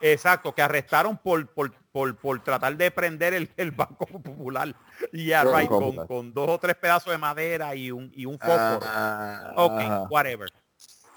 [0.01, 4.75] Exacto, que arrestaron por, por, por, por tratar de prender el, el Banco Popular.
[5.15, 8.81] Y right, Banco con, dos o tres pedazos de madera y un, y un fósforo.
[8.83, 10.51] Ah, ok, whatever.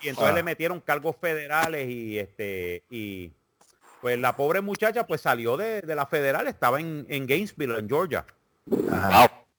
[0.02, 0.36] Y entonces Ah.
[0.38, 3.34] le metieron cargos federales y este y
[4.00, 7.90] pues la pobre muchacha pues salió de, de la federal, estaba en, en Gainesville, en
[7.90, 8.26] Georgia.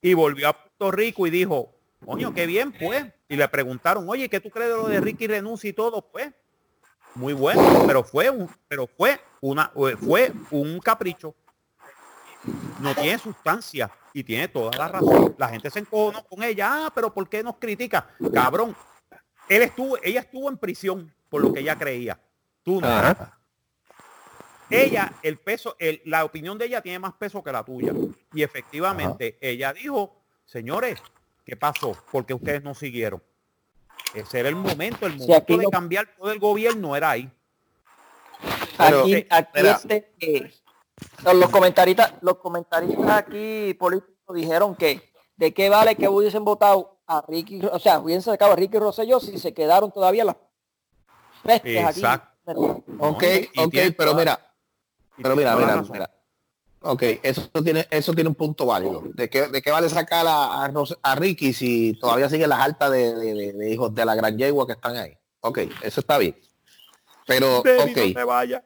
[0.00, 3.04] Y volvió a Puerto Rico y dijo, coño, qué bien, pues.
[3.28, 6.00] Y le preguntaron, oye, ¿qué tú crees de lo de Ricky renuncia y todo?
[6.00, 6.32] Pues,
[7.14, 11.34] muy bueno, pero fue un, pero fue una, fue un capricho.
[12.80, 15.34] No tiene sustancia y tiene toda la razón.
[15.36, 18.08] La gente se encojonó con ella, ah, pero ¿por qué nos critica?
[18.32, 18.74] Cabrón,
[19.48, 22.18] él estuvo, ella estuvo en prisión por lo que ella creía.
[22.62, 22.86] Tú no.
[22.88, 23.36] Ajá.
[24.70, 27.92] Ella, el peso, el- la opinión de ella tiene más peso que la tuya.
[28.32, 31.02] Y efectivamente, ella dijo, señores,
[31.44, 31.96] ¿qué pasó?
[32.12, 33.20] Porque ustedes no siguieron.
[34.14, 37.30] Ese era el momento, el momento aquí de lo- cambiar todo el gobierno era ahí.
[38.78, 40.52] Pero, aquí, eh, aquí este, eh,
[41.34, 47.22] los comentaristas, los comentaristas aquí políticos dijeron que de qué vale que hubiesen votado a
[47.26, 50.36] Ricky, o sea, hubiesen sacado a Ricky Rosselló si se quedaron todavía las
[51.42, 52.00] pestes aquí.
[52.00, 52.84] Exacto.
[52.98, 53.22] Ok,
[53.54, 54.54] Y ok, pero mira,
[55.22, 56.10] pero mira, mira, mira.
[56.82, 59.02] Ok, eso tiene, eso tiene un punto válido.
[59.14, 63.14] ¿De qué, de qué vale sacar a, a, Ricky si todavía siguen las altas de,
[63.14, 65.12] de- hijos de la gran yegua que están ahí?
[65.40, 66.36] Ok, eso está bien.
[67.26, 68.62] Pero, ok, no te vayas.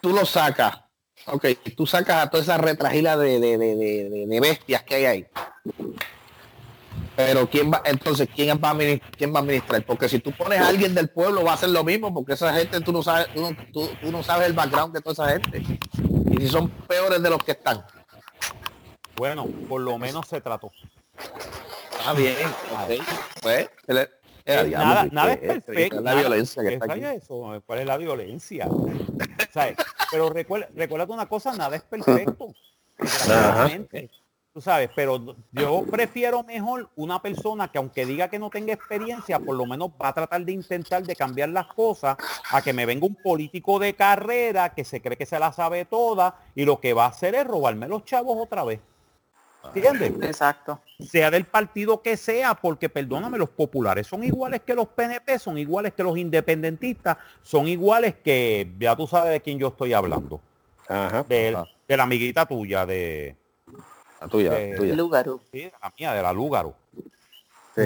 [0.00, 0.80] tú lo sacas.
[1.26, 1.44] Ok,
[1.76, 5.04] tú sacas a toda esa retragila de, de, de, de- de- de bestias que hay
[5.04, 5.26] ahí.
[7.16, 9.84] Pero quién va, entonces, ¿quién va, a administrar, quién va a administrar?
[9.84, 12.52] Porque si tú pones a alguien del pueblo va a hacer lo mismo, porque esa
[12.54, 15.62] gente tú no sabes, tú, tú- tú no sabes el background de toda esa gente.
[16.30, 17.84] Y si son peores de los que están.
[19.16, 20.70] Bueno, por lo menos se trató.
[21.98, 22.36] Está bien.
[23.40, 23.70] Pues,
[24.44, 25.96] eh, diablo, nada, ¿qué- nada es perfecto.
[25.96, 27.04] Es la violencia que ¿qué está aquí.
[27.04, 27.62] eso?
[27.66, 28.68] ¿Cuál es la violencia?
[29.52, 29.76] ¿Sabes?
[30.10, 32.54] Pero recuerda, recuérdate una cosa, nada es perfecto.
[34.56, 39.38] Tú sabes, pero yo prefiero mejor una persona que aunque diga que no tenga experiencia,
[39.38, 42.16] por lo menos va a tratar de intentar de cambiar las cosas
[42.50, 45.84] a que me venga un político de carrera que se cree que se la sabe
[45.84, 48.80] toda y lo que va a hacer es robarme los chavos otra vez.
[49.74, 50.12] ¿Entiendes?
[50.26, 50.80] Exacto.
[51.00, 55.58] sea del partido que sea, porque perdóname, los populares son iguales que los PNP, son
[55.58, 60.40] iguales que los independentistas, son iguales que, ya tú sabes de quién yo estoy hablando,
[60.88, 61.24] Ajá.
[61.24, 61.66] de, Ah.
[61.86, 63.36] de la amiguita tuya, de,
[64.26, 64.94] La tuya, Eh, la tuya.
[64.94, 65.40] Lúgaro.
[65.52, 66.74] sí, de la mía, de la Lúgaro.
[67.74, 67.82] Sí.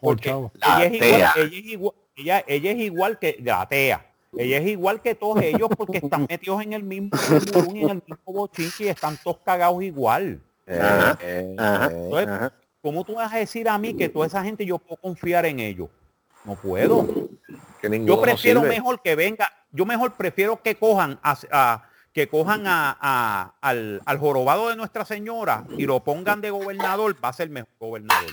[0.00, 0.34] Porque.
[0.54, 4.06] La ella, es igual, ella, es igual, ella, ella es igual que de la TEA.
[4.38, 8.32] Ella es igual que todos ellos porque están metidos en el mismo en el mismo
[8.32, 10.40] bochinche y están todos cagados igual.
[10.68, 11.86] Ajá, Eh, ajá.
[11.86, 12.52] eh, Entonces, Ajá.
[12.82, 15.58] ¿Cómo tú vas a decir a mí que toda esa gente yo puedo confiar en
[15.60, 15.88] ellos?
[16.44, 17.06] No puedo.
[17.80, 22.66] que Yo prefiero mejor que venga, yo mejor prefiero que cojan a, a- que cojan
[22.66, 27.32] a, a- al, al jorobado de Nuestra Señora y lo pongan de gobernador, va a
[27.34, 28.30] ser mejor gobernador.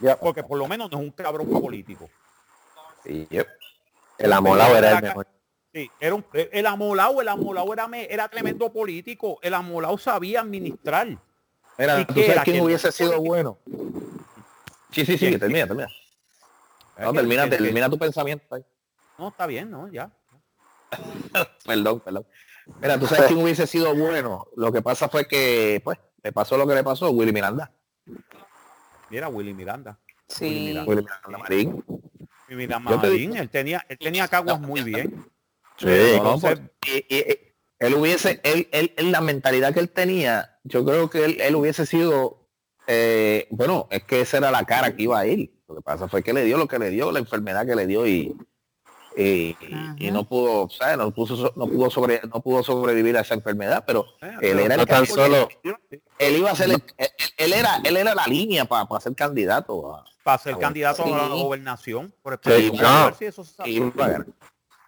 [0.00, 0.16] Ya.
[0.16, 2.10] Porque por lo menos no es un cabrón político.
[3.04, 3.46] Yep.
[4.18, 5.28] El amolado era el mejor.
[5.72, 11.06] Sí, era un, el amolao, el amolao era, era tremendo político, el amolao sabía administrar.
[11.06, 11.16] ¿Y
[12.06, 12.42] ¿tú sabes era?
[12.42, 13.56] quién ¿Que hubiese sido bueno?
[14.90, 15.38] Sí, sí, sí, ¿Quién?
[15.38, 15.88] termina, termina.
[16.98, 18.64] No, Que- termina, que- que- termina tu pensamiento ahí.
[19.16, 19.86] No, está bien, ¿no?
[19.86, 20.10] Ya.
[21.64, 22.26] Perdón, perdón.
[22.80, 24.46] Mira, ¿tú sabes quién hubiese sido bueno?
[24.56, 27.72] Lo que pasa fue que, pues, le pasó lo que le pasó a Willy Miranda.
[29.10, 29.98] Mira, Willy Miranda.
[30.28, 30.44] Sí.
[30.68, 30.84] Miranda.
[30.90, 31.84] Willy Miranda Marín.
[32.48, 35.24] Willy Miranda Yo te Marín, él tenía, él tenía caguas muy bien.
[35.76, 35.86] Sí.
[35.86, 37.38] No, no, Entonces, pues, y- y- y
[37.80, 41.54] él hubiese, él, él, él, la mentalidad que él tenía, yo creo que él, él
[41.56, 42.48] hubiese sido,
[42.86, 45.52] eh, bueno, es que esa era la cara que iba a ir.
[45.68, 47.86] Lo que pasa fue que le dio lo que le dio, la enfermedad que le
[47.86, 48.34] dio y,
[49.16, 49.56] y,
[49.98, 50.96] y no pudo, ¿sabes?
[50.98, 54.76] No pudo, no pudo sobre, no pudo sobrevivir a esa enfermedad, pero eh, él era
[54.76, 55.48] no el tan que- solo-
[56.18, 59.94] él iba a ser, el- él, él era, él era la línea para ser candidato
[59.94, 62.12] a, para ser candidato a la gobernación.
[62.22, 63.14] Por Sí, no.
[63.14, 63.80] si eso se y.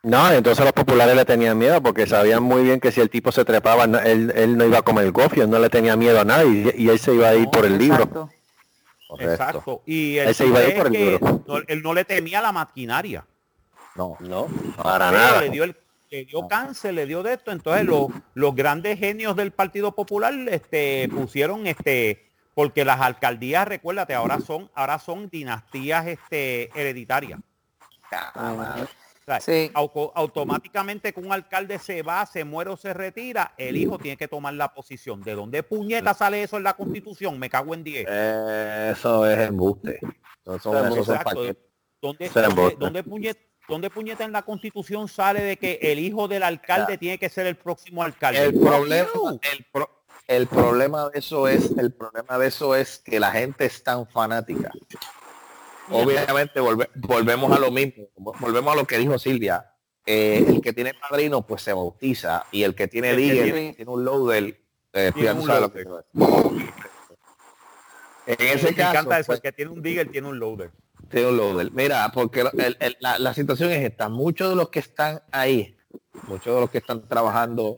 [0.03, 3.32] No, entonces los populares le tenían miedo porque sabían muy bien que si el tipo
[3.32, 6.20] se trepaba, no- él, él no iba a comer gofio, él no le tenía miedo
[6.20, 8.03] a nada y, y él se iba a ir No, por el libro.
[8.05, 8.31] Exacto.
[9.09, 9.32] Correcto.
[9.32, 9.82] Exacto.
[9.86, 11.43] Y el Ese iba a ir por el libro.
[11.47, 13.24] no- él no le temía la maquinaria.
[13.97, 14.47] No, No,
[14.82, 15.40] para Pero nada.
[15.43, 15.77] Le dio, el,
[16.10, 17.51] le dio cáncer, le dio de esto.
[17.51, 22.23] Entonces los, los grandes genios del Partido Popular este, pusieron este
[22.55, 27.39] porque las alcaldías, recuérdate, ahora son, ahora son dinastías este, hereditarias.
[27.40, 28.09] O
[29.28, 29.70] sea, Sí.
[29.74, 34.16] auto- automáticamente que un alcalde se va, se muere o se retira, el hijo tiene
[34.16, 35.20] que tomar la posición.
[35.23, 37.36] ¿De dónde puñeta sale eso en la constitución?
[37.39, 38.06] Me cago en 10.
[38.09, 39.98] eso es embuste.
[40.44, 41.43] Eso son- esos Exacto.
[42.01, 43.39] ¿Dónde, dónde, dónde puñet-
[43.69, 47.47] dónde puñeta en la constitución sale de que el hijo del alcalde tiene que ser
[47.47, 48.45] el próximo alcalde?
[48.45, 49.09] El problema,
[49.53, 49.91] el, pro-
[50.29, 54.07] el problema de eso es, el problema de eso es que la gente es tan
[54.07, 54.71] fanática.
[55.89, 58.09] Obviamente volve- volvemos a lo mismo,
[58.41, 59.73] volvemos a lo que dijo Silvia.
[60.09, 63.73] Eh, el que tiene padrino pues se bautiza y el que tiene El que tiene-
[63.75, 64.61] tiene un loader,
[64.93, 65.93] eh, Tiene un lo que decir.
[68.27, 70.71] En ese Me caso, encanta eso, pues, el que tiene un digger tiene un loader.
[71.12, 71.70] Loader.
[71.73, 74.09] Mira, porque lo- el- el- la, la situación es esta.
[74.09, 75.77] Muchos de los que están ahí,
[76.28, 77.77] muchos de los que están trabajando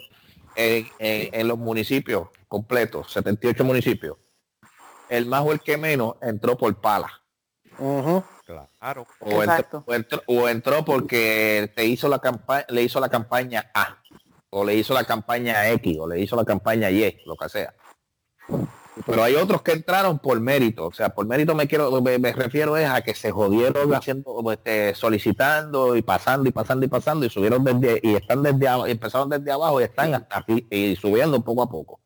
[0.57, 4.17] en, en- en los municipios completos, 78 municipios,
[5.09, 7.11] el más o el que menos entró por pala.
[7.79, 8.23] Ujú.
[8.45, 9.07] Claro.
[9.21, 9.85] O entró, Exacto.
[9.87, 13.99] o entró- o entró porque te hizo la campaña, le hizo la campaña A,
[14.51, 17.75] o le hizo la campaña X, o le hizo la campaña Y, lo que sea.
[19.07, 22.33] Pero hay otros que entraron por mérito, o sea, por mérito me quiero, me, me
[22.33, 27.27] refiero es a que se jodieron haciendo, este, solicitando y pasando y pasando y pasando
[27.27, 30.97] y subieron desde, y están desde abajo, empezaron desde abajo y están hasta aquí y
[30.97, 32.01] subiendo poco a poco.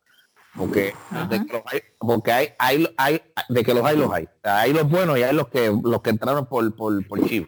[0.55, 0.94] Porque,
[1.31, 4.24] de que los hay, porque hay, hay, hay, de que los hay, los hay.
[4.24, 7.27] O sea, hay los buenos y hay los que los que entraron por, por, por
[7.27, 7.47] chivo.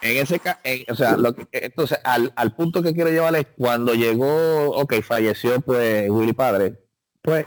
[0.00, 0.58] En ese caso,
[0.90, 4.94] o sea, lo que- entonces al, al punto que quiero llevar es cuando llegó, ok,
[5.02, 6.83] falleció pues Willy Padre,
[7.24, 7.46] pues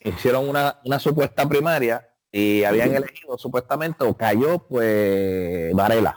[0.00, 6.14] hicieron una, una supuesta primaria y habían elegido supuestamente o cayó pues Varela.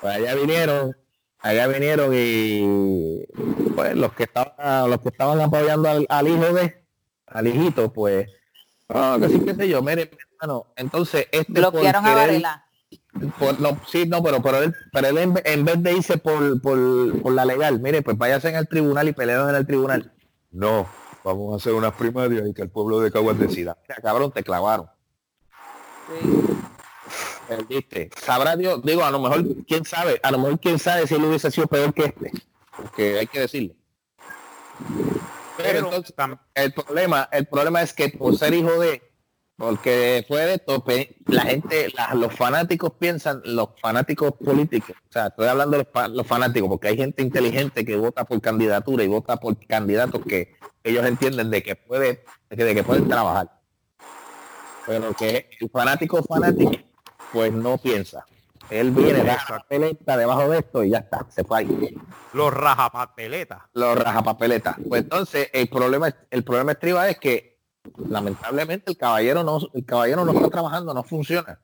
[0.00, 0.96] Pues allá vinieron,
[1.38, 3.24] allá vinieron y
[3.76, 6.84] pues los que estaban, los que estaban apoyando al, al hijo de,
[7.28, 8.28] al hijito, pues,
[8.88, 10.10] ah, que sí, qué sé yo, mire,
[10.40, 12.66] hermano, entonces este Bloquearon a Varela.
[13.38, 16.60] Por- no, sí, no, pero, pero él, pero él en, en vez de irse por,
[16.60, 20.12] por, por la legal, mire, pues váyase en el tribunal y peleen en el tribunal.
[20.52, 20.86] No,
[21.24, 23.76] vamos a hacer unas primarias y que el pueblo de Caguas decida.
[23.88, 24.86] Mira, cabrón, te clavaron.
[27.48, 28.10] Perdiste.
[28.22, 31.24] Sabrá Dios, digo, a lo mejor, quién sabe, a lo mejor quién sabe si él
[31.24, 32.30] hubiese sido peor que este.
[32.76, 33.74] Porque hay que decirlo.
[35.56, 36.14] Pero Pero entonces,
[36.54, 39.11] el problema, el problema es que por ser hijo de,
[39.56, 45.26] porque fue de tope, la gente, la- los fanáticos piensan, los fanáticos políticos, o sea,
[45.28, 49.04] estoy hablando de los, fa- los fanáticos, porque hay gente inteligente que vota por candidatura
[49.04, 53.08] y vota por candidatos que ellos entienden de que puede, de que, de que pueden
[53.08, 53.50] trabajar.
[54.86, 56.72] Pero que el fanático fanático,
[57.32, 58.26] pues no piensa.
[58.68, 61.94] Él viene, la peleta debajo de esto y ya está, se fue ahí
[62.32, 63.58] los rajapapeletas.
[63.74, 64.76] los rajapapeletas.
[64.88, 67.51] Pues entonces el problema el problema estriba es que
[68.08, 71.60] lamentablemente el caballero no el caballero no está trabajando, no funciona.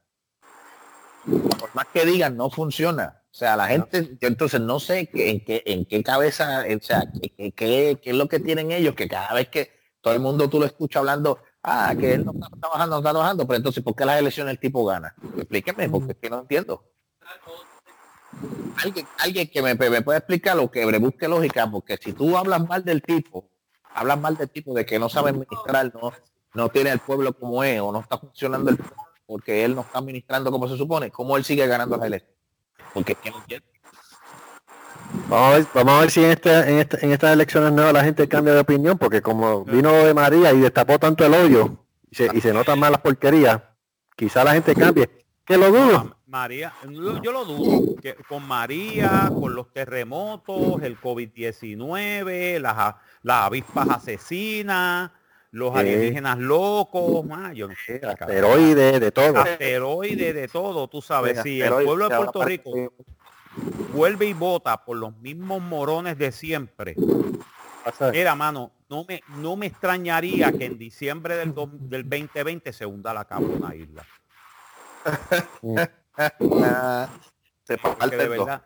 [1.24, 3.22] Por más que digan, no funciona.
[3.30, 7.10] O sea, la gente, yo entonces no sé en qué en qué cabeza, o sea,
[7.12, 9.70] qué, qué- qué- qué es lo que tienen ellos, que cada vez que
[10.00, 13.10] todo el mundo tú lo escuchas hablando, ah, que él no está trabajando, no está
[13.10, 15.14] trabajando, pero entonces ¿por qué las elecciones el tipo gana?
[15.36, 16.84] Explíqueme, porque es que no entiendo.
[18.82, 22.66] Alguien, alguien que me, me pueda explicar lo que busque lógica, porque si tú hablas
[22.66, 23.50] mal del tipo,
[23.94, 26.12] hablas mal del tipo de que no sabe administrar, no,
[26.54, 28.96] no tiene al pueblo como es, o no está funcionando el pueblo
[29.26, 32.38] porque él no está administrando como se supone, ¿cómo él sigue ganando las elecciones?
[32.94, 33.66] Porque es que no entiendo.
[35.28, 37.92] Vamos a ver, vamos a ver si en, este, en, este- en estas elecciones nuevas
[37.92, 41.76] la gente cambia de opinión, porque como vino de María y destapó tanto el hoyo
[42.10, 43.60] y se, y se notan más las porquerías,
[44.16, 45.10] quizá la gente cambie.
[45.44, 46.17] Que lo dudo.
[46.28, 52.94] Ma- María, yo, yo lo dudo, que con María, con los terremotos, el COVID-19, las,
[53.22, 55.10] las avispas asesinas,
[55.52, 55.78] los Sí.
[55.78, 58.00] alienígenas locos, ah, yo no sé.
[58.06, 59.38] Asteroides, de todo.
[59.38, 62.70] asteroides, de todo, tú sabes, si el pueblo de Puerto Rico
[63.94, 66.94] vuelve y vota por los mismos morones de siempre,
[68.12, 72.84] mira, mano, no me, no me extrañaría que en diciembre del, do- del 2020 se
[72.84, 74.04] hunda la cabrona isla.
[77.64, 78.28] Se de dos.
[78.28, 78.62] verdad,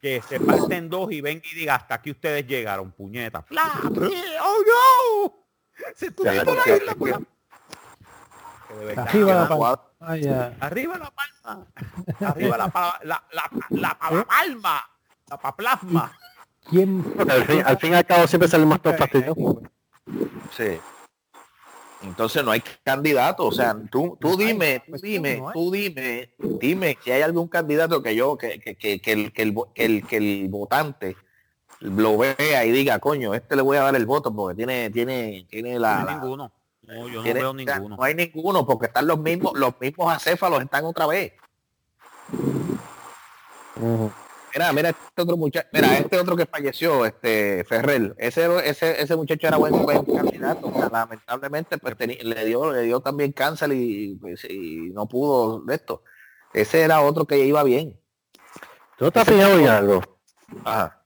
[0.00, 3.44] que se parten dos y ven y diga hasta aquí ustedes llegaron, puñeta.
[3.50, 5.46] ¡Oh no!
[5.94, 7.20] Se Ya, la isla
[8.96, 10.56] Arriba la palma.
[10.60, 11.66] Arriba la palma.
[12.20, 14.90] Arriba la, la, la, la, la palma.
[15.28, 16.12] La paplasma.
[16.68, 17.04] ¿Quién?
[17.28, 19.62] Al fin, al fin y al cabo siempre sale más todo fastidioso.
[20.50, 20.80] Sí.
[22.02, 27.10] Entonces no hay candidato, o sea, tú, tú dime, tú dime, tú dime, dime si
[27.10, 30.16] hay algún candidato que yo, que, que, que, que el, que, el, que, el, que
[30.18, 31.16] el votante
[31.80, 35.46] lo vea y diga, coño, este le voy a dar el voto porque tiene, tiene,
[35.48, 36.52] tiene la, No hay la- ninguno.
[36.82, 37.96] No, yo no tiene- veo o sea, ninguno.
[37.96, 41.32] no hay ninguno porque están los mismos, los mismos acéfalos están otra vez.
[44.56, 49.14] Mira, mira este otro muchacho, mira, este otro que falleció, este Ferrer, ese, ese, ese
[49.14, 53.32] muchacho era buen, buen candidato, o sea, lamentablemente pues teni- le dio, le dio también
[53.32, 56.02] cáncer y, pues, y no pudo de esto.
[56.54, 58.00] Ese era otro que iba bien.
[58.96, 60.00] ¿Tú no te has fijado en algo?
[60.64, 61.04] Ajá.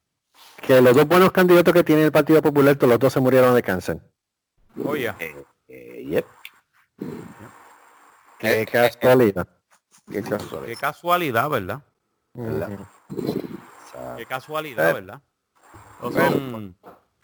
[0.63, 3.53] Que los dos buenos candidatos que tiene el Partido Popular, todos los dos se murieron
[3.57, 3.99] de cáncer.
[4.85, 5.13] Oye,
[5.67, 6.27] Eh, yep.
[8.39, 9.49] Qué Eh, casualidad.
[10.09, 10.67] Qué casualidad.
[10.67, 11.81] qué casualidad, ¿verdad?
[12.35, 12.79] ¿verdad?
[14.17, 15.21] Qué casualidad, Eh, ¿verdad?
[16.01, 16.77] Bueno, son,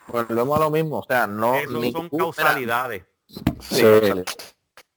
[0.08, 3.04] Volvemos a lo mismo, o sea, no esos son ningún- mira, causalidades.
[3.60, 3.82] Sí.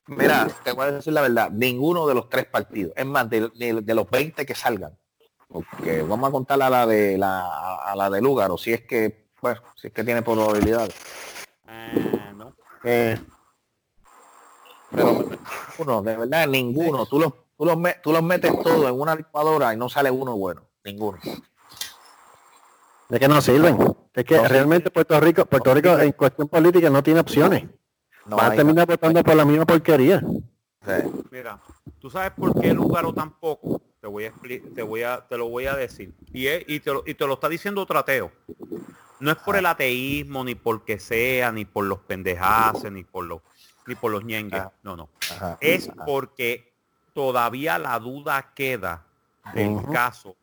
[0.06, 3.50] Mira, te voy a decir la verdad, ninguno de los tres partidos, es más, de,
[3.56, 4.98] de- de los 20 que salgan,
[5.48, 9.30] porque vamos a contar a la de la a la de Lugaro, si es que,
[9.42, 10.96] bueno, si es que tiene probabilidades.
[11.68, 12.54] Eh, no.
[12.84, 13.20] Eh,
[14.92, 15.26] Pero
[15.78, 19.16] uno, de verdad, ninguno, tú los, tú los, me- tú los metes todos en una
[19.16, 21.18] licuadora y no sale uno bueno, ninguno.
[23.10, 23.78] de que no sirven.
[24.14, 27.66] Es que No realmente Puerto Rico, Puerto Rico en cuestión política no tiene opciones.
[28.26, 30.20] No Van a terminar votando por la misma porquería.
[30.86, 30.92] sí.
[31.32, 31.60] Mira,
[32.00, 33.82] tú sabes por qué Lugaro tampoco.
[34.00, 34.34] Te voy a
[34.76, 36.14] te voy a, te lo voy a decir.
[36.32, 38.32] Y, es- y, te lo, y te lo está diciendo Trateo.
[39.20, 43.42] No es por el ateísmo, ni porque sea, ni por los pendejaces, ni por los,
[43.88, 44.62] ni por los ñengues.
[44.62, 44.72] Ah.
[44.84, 45.10] No, no.
[45.32, 45.58] Ajá.
[45.60, 46.72] Es porque
[47.14, 49.04] todavía la duda queda
[49.54, 50.36] del caso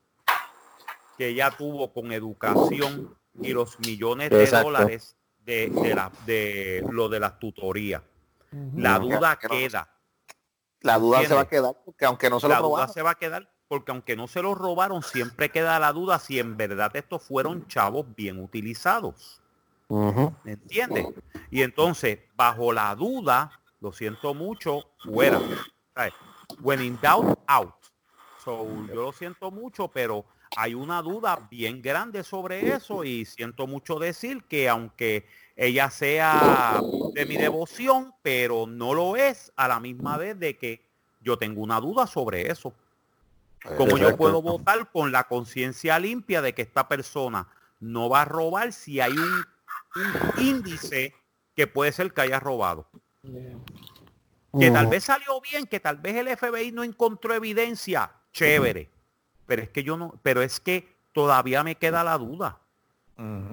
[1.17, 4.67] que ella tuvo con educación y los millones de Exacto.
[4.71, 8.03] dólares de, de, la, de lo de las tutorías.
[8.75, 9.91] La duda que no- queda.
[10.81, 13.03] La duda se va a quedar, porque aunque no se lo la duda robaron, se
[13.03, 16.57] va a quedar porque aunque no se lo robaron, siempre queda la duda si en
[16.57, 19.43] verdad estos fueron chavos bien utilizados.
[19.89, 20.33] Ujú.
[20.45, 21.07] ¿Me entiendes?
[21.51, 25.41] Y entonces, bajo la duda, lo siento mucho, fuera.
[25.95, 26.15] ¿Sabes?
[26.61, 27.75] When in doubt, out.
[28.45, 30.25] So, yo lo siento mucho, pero
[30.55, 36.81] hay una duda bien grande sobre eso y siento mucho decir que aunque ella sea
[37.15, 40.87] de mi devoción, pero no lo es a la misma vez de que
[41.21, 42.73] yo tengo una duda sobre eso.
[43.77, 47.49] Como yo puedo votar con la conciencia limpia de que esta persona
[47.81, 49.45] no va a robar si hay un,
[49.97, 51.15] un índice
[51.57, 52.89] que puede ser que haya robado.
[54.59, 58.91] Que tal vez salió bien, que tal vez el FBI no encontró evidencia, chévere.
[59.47, 62.59] Pero es que yo no, pero es que todavía me queda la duda.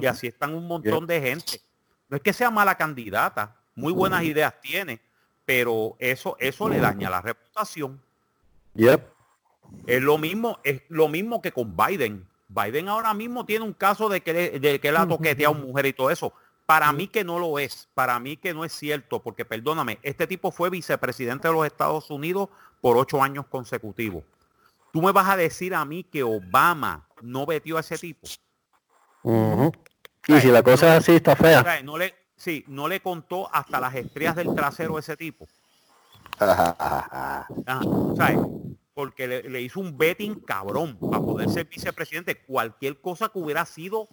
[0.02, 1.62] Y así están un montón de gente.
[2.10, 5.00] No es que sea mala candidata, muy buenas ideas tiene,
[5.46, 8.02] pero eso, eso le daña la reputación.
[8.76, 9.02] Yep.
[9.88, 12.28] Es lo mismo, es lo mismo que con Biden.
[12.50, 15.58] Biden ahora mismo tiene un caso de que, le- de que él ha toqueteado a
[15.58, 16.34] mujer y todo eso.
[16.66, 20.28] Para mí que no lo es, para mí que no es cierto, porque perdóname, este
[20.28, 22.50] tipo fue vicepresidente de los Estados Unidos
[22.82, 24.24] por ocho años consecutivos.
[24.94, 28.28] Tú me vas a decir a mí que Obama no vetió a ese tipo.
[29.24, 29.72] Ujú.
[30.28, 31.64] Y si la cosa es así, está fea.
[31.64, 35.48] sea, no le, sí, no le contó hasta las estrías del trasero a ese tipo.
[36.38, 37.48] Ajá,
[38.16, 38.38] ¿sabes?
[38.94, 42.44] Porque le, le hizo un betting cabrón para poder ser vicepresidente.
[42.44, 44.08] Cualquier cosa que hubiera sido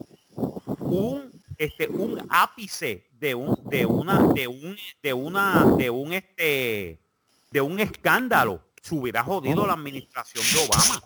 [0.80, 7.02] un este un ápice de un de una de un de una de un este
[7.50, 11.02] de un escándalo se hubiera jodido la administración de Obama.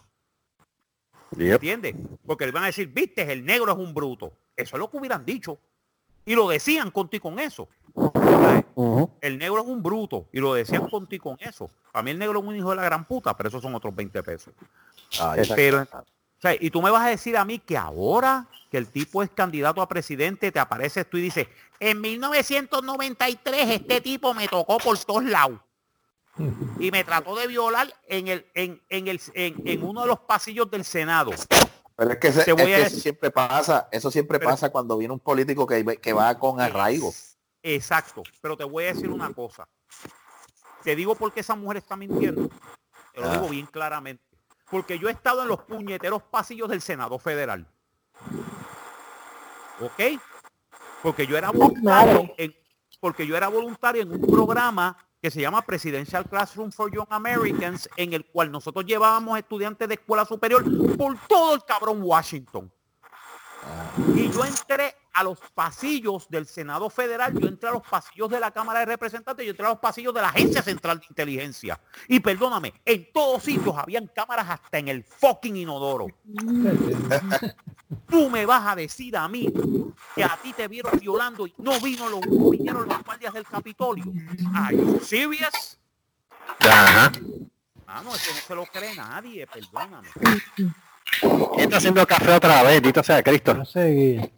[1.37, 1.95] ¿Entiendes?
[2.25, 4.33] Porque le van a decir, viste, el negro es un bruto.
[4.57, 5.59] Eso es lo que hubieran dicho.
[6.25, 7.69] Y lo decían contigo con eso.
[9.21, 10.29] El negro es un bruto.
[10.33, 11.71] Y lo decían contigo con eso.
[11.93, 13.95] Para mí el negro es un hijo de la gran puta, pero esos son otros
[13.95, 14.55] 20 pesos.
[15.11, 15.55] Exacto.
[15.57, 18.89] Pero, o sea, y tú me vas a decir a mí que ahora que el
[18.89, 21.47] tipo es candidato a presidente, te apareces tú y dices,
[21.79, 25.61] en 1993 este tipo me tocó por todos lados.
[26.81, 30.19] Y me trató de violar en el, en, en el, en, en uno de los
[30.21, 31.31] pasillos del Senado.
[31.97, 34.71] Pero es que, ese- es voy que a eso siempre pasa, eso siempre Pero- pasa
[34.71, 37.13] cuando viene un político que, que va con arraigo.
[37.63, 38.23] Exacto.
[38.41, 39.69] Pero te voy a decir una cosa.
[40.83, 42.49] Te digo por qué esa mujer está mintiendo.
[43.15, 43.33] Te lo Ah.
[43.35, 44.23] digo bien claramente.
[44.71, 47.67] Porque yo he estado en los puñeteros pasillos del Senado Federal.
[49.81, 50.21] ¿Ok?
[51.03, 52.55] Porque yo era voluntario en,
[53.01, 57.89] porque yo era voluntario en un programa que se llama Presidential Classroom for Young Americans,
[57.97, 60.63] en el cual nosotros llevábamos estudiantes de escuela superior
[60.99, 62.71] por todo el cabrón Washington.
[64.15, 68.39] Y yo entré a los pasillos del Senado Federal, yo entré a los pasillos de
[68.39, 71.81] la Cámara de Representantes, yo entré a los pasillos de la Agencia Central de Inteligencia.
[72.07, 76.09] Y perdóname, en todos sitios habían cámaras hasta en el fucking inodoro.
[78.09, 79.53] Tú me vas a decir a mí
[80.15, 83.45] que a ti te vieron violando y no vino los, no vinieron los guardias del
[83.45, 84.05] Capitolio.
[84.55, 85.79] Are you serious?
[86.61, 87.13] Ajá.
[87.87, 90.09] Ah, no, eso no se lo cree nadie, perdóname.
[91.21, 92.83] ¿Quién está haciendo café otra vez?
[92.83, 93.55] Dito sea Cristo.
[93.57, 94.33] Va a seguir.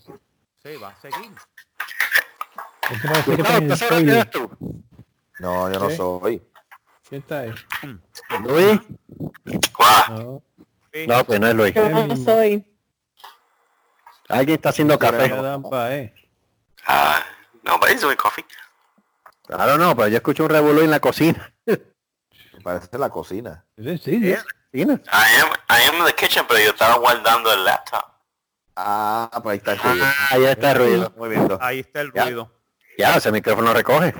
[0.62, 1.30] Sí, va a seguir.
[5.38, 6.42] No, yo no soy.
[7.08, 7.54] ¿Quién está ahí?
[8.42, 8.80] Luis.
[10.10, 10.42] No.
[10.92, 11.06] Sí.
[11.06, 11.74] No, pues no es Luis.
[11.74, 12.75] Yo no soy.
[14.28, 15.28] Alguien está haciendo café.
[15.28, 16.14] Ya eh.
[16.88, 18.44] Uh, nobody's doing coffee.
[19.46, 21.52] Claro, no, pero yo escucho un revolú en la cocina.
[22.64, 23.64] Parece la cocina.
[23.78, 24.34] Sí, sí, sí.
[24.72, 25.00] ¿Cocina?
[25.06, 28.02] I am, I am in the kitchen, pero yo estaba guardando el laptop.
[28.74, 30.04] Ah, pues ahí está el ruido.
[30.06, 31.14] Ah, ahí está el ruido.
[31.16, 31.48] Muy bien.
[31.60, 32.24] Ahí está el Ya.
[32.24, 32.52] ruido.
[32.98, 34.14] Ya, ese micrófono recoge.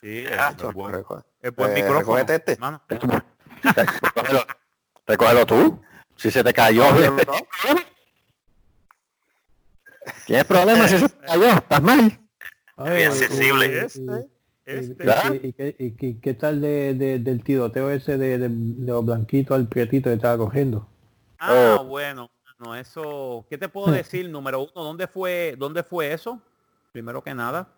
[0.00, 1.98] Sí, Ah, es, es buen, Recoge- es buen Eh, micrófono.
[2.00, 2.58] recógete este.
[3.62, 4.46] Recógelo,
[5.06, 5.82] recógelo tú.
[6.16, 6.84] Si se te cayó.
[10.26, 11.48] ¿Tienes problemas si se te cayó?
[11.50, 12.18] ¿Estás mal?
[12.76, 13.66] Ay, Bien y- sensible.
[13.66, 14.28] y- Este, y-
[14.64, 15.04] este.
[15.04, 18.48] y- y- y qué- y qué- qué tal de, de- del tiroteo ese de, de,
[18.48, 20.88] de los blanquitos al prietito que estaba cogiendo?
[21.38, 21.84] Ah, Oh.
[21.84, 24.28] bueno, no, eso, ¿qué te puedo decir?
[24.28, 26.40] Número uno, ¿dónde fue, dónde fue eso?
[26.92, 27.68] Primero que nada.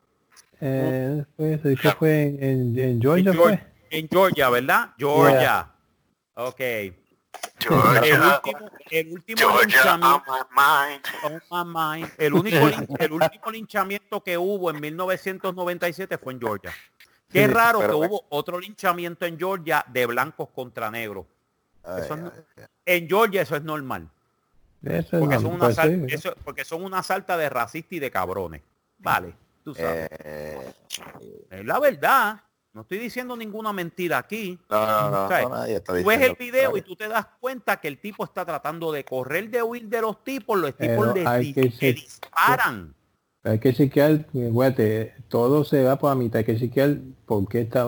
[0.61, 3.31] Eh, fue, eso, ¿qué fue en, en- en Georgia?
[3.31, 3.47] En fue?
[3.57, 4.91] Georgia, en Georgia, ¿verdad?
[4.99, 5.71] Georgia.
[6.35, 6.61] Ok.
[7.71, 11.03] El último, el último on linchamiento, my mind.
[11.23, 16.73] oh el único, el último linchamiento que hubo en 1997 fue en Georgia.
[17.33, 21.27] Qué Sí, raro que hubo otro linchamiento en Georgia de blancos contra negros.
[21.83, 24.09] Ay, Eso no- ay, En Georgia eso es normal.
[24.83, 28.11] Eso Porque son, una sal- sí, eso- porque son una salta de racistas y de
[28.11, 28.61] cabrones.
[28.99, 29.35] Vale,
[29.65, 30.09] tú sabes.
[30.23, 30.73] eh,
[31.51, 32.41] es la verdad.
[32.75, 34.59] No estoy diciendo ninguna mentira aquí.
[34.69, 35.49] no, no, no, ¿Sabes?
[35.49, 37.99] no, nadie está Tú ves el video y que- tú te das cuenta que el
[37.99, 40.59] tipo está tratando de correr de huir de los tipos.
[40.59, 42.93] Los tipos Pero le, hay di- que ser- disparan.
[43.45, 46.97] Hay que chequear, acuérdate, todo se va por la mitad, hay que chequear
[47.27, 47.87] por qué está,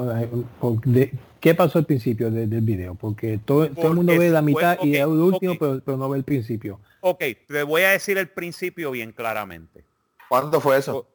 [0.61, 4.29] por- de- qué pasó al principio de- del video, porque todo, todo el mundo ve
[4.31, 6.79] la mitad y ok, el último, pero no ve el principio.
[7.01, 9.83] Ok, te voy a decir el principio bien claramente.
[10.29, 11.09] ¿Cuándo fue eso?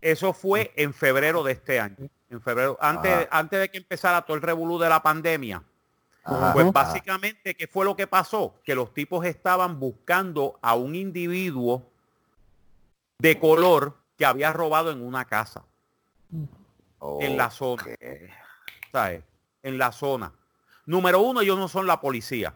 [0.00, 1.96] Eso fue en febrero de este año.
[2.30, 3.28] En febrero, antes, Ajá.
[3.30, 5.62] antes de que empezara todo el revolú de la pandemia.
[6.24, 8.54] Ajá, Pues básicamente, ¿qué fue lo que pasó?
[8.64, 11.90] Que los tipos estaban buscando a un individuo
[13.18, 15.64] de color que había robado en una casa,
[17.20, 17.84] en la zona.
[18.92, 19.22] ¿Sabes?
[19.62, 20.32] En la zona.
[20.84, 22.54] Número uno, ellos no son la policía.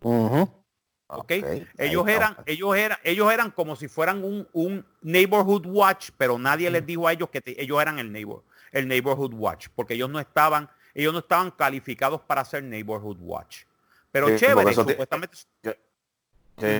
[0.00, 1.30] ¿ok?
[1.78, 6.70] Ellos eran, ellos eran, ellos eran como si fueran un, un neighborhood watch, pero nadie
[6.70, 8.42] les dijo a ellos que te- ellos eran el neighbor,
[8.72, 13.64] el neighborhood watch, porque ellos no estaban, ellos no estaban calificados para ser neighborhood watch.
[14.10, 15.72] Pero Sí, chévere, supuestamente, Yo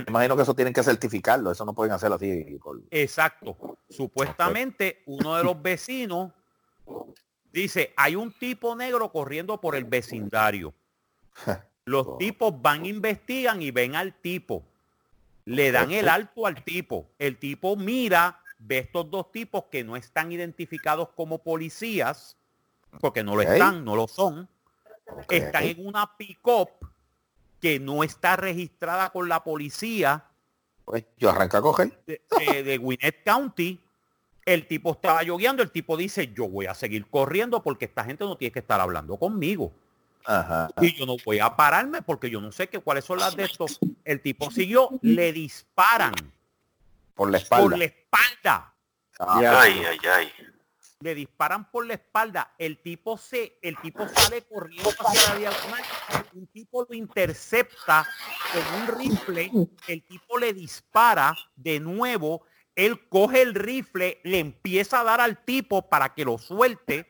[0.08, 2.58] imagino que eso tienen que certificarlo, eso no pueden hacerlo así.
[2.62, 3.78] por- exacto.
[3.88, 6.32] Supuestamente uno de los vecinos
[7.52, 10.74] dice, hay un tipo negro corriendo por el vecindario.
[11.84, 14.62] Los tipos van, investigan y ven al tipo.
[15.46, 17.08] Le dan el alto al tipo.
[17.18, 22.36] El tipo mira, ve estos dos tipos que no están identificados como policías,
[23.00, 24.48] porque no lo están, no lo son.
[25.30, 26.68] Están en una pick-up
[27.60, 30.24] que no está registrada con la policía
[30.84, 31.98] Pues yo arranco a coger.
[32.06, 33.80] de, de- de Gwinnett County.
[34.44, 38.24] El tipo estaba yogueando, el tipo dice, yo voy a seguir corriendo porque esta gente
[38.24, 39.72] no tiene que estar hablando conmigo.
[40.24, 40.70] Ajá.
[40.80, 43.44] Y yo no voy a pararme porque yo no sé que, cuáles son las de
[43.44, 43.78] estos.
[44.04, 46.14] El tipo siguió, le disparan
[47.18, 47.64] Por la espalda.
[47.70, 48.74] por la espalda.
[49.18, 50.32] Ay, ay, ay.
[51.00, 52.54] Le disparan por la espalda.
[52.56, 55.82] El tipo se, el tipo sale corriendo hacia la diagonal.
[56.34, 58.06] Un tipo lo intercepta
[58.52, 59.50] con un rifle.
[59.88, 62.42] El tipo le dispara de nuevo.
[62.76, 67.08] Él coge el rifle, le empieza a dar al tipo para que lo suelte.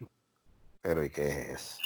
[0.80, 1.78] Pero ¿y qué es?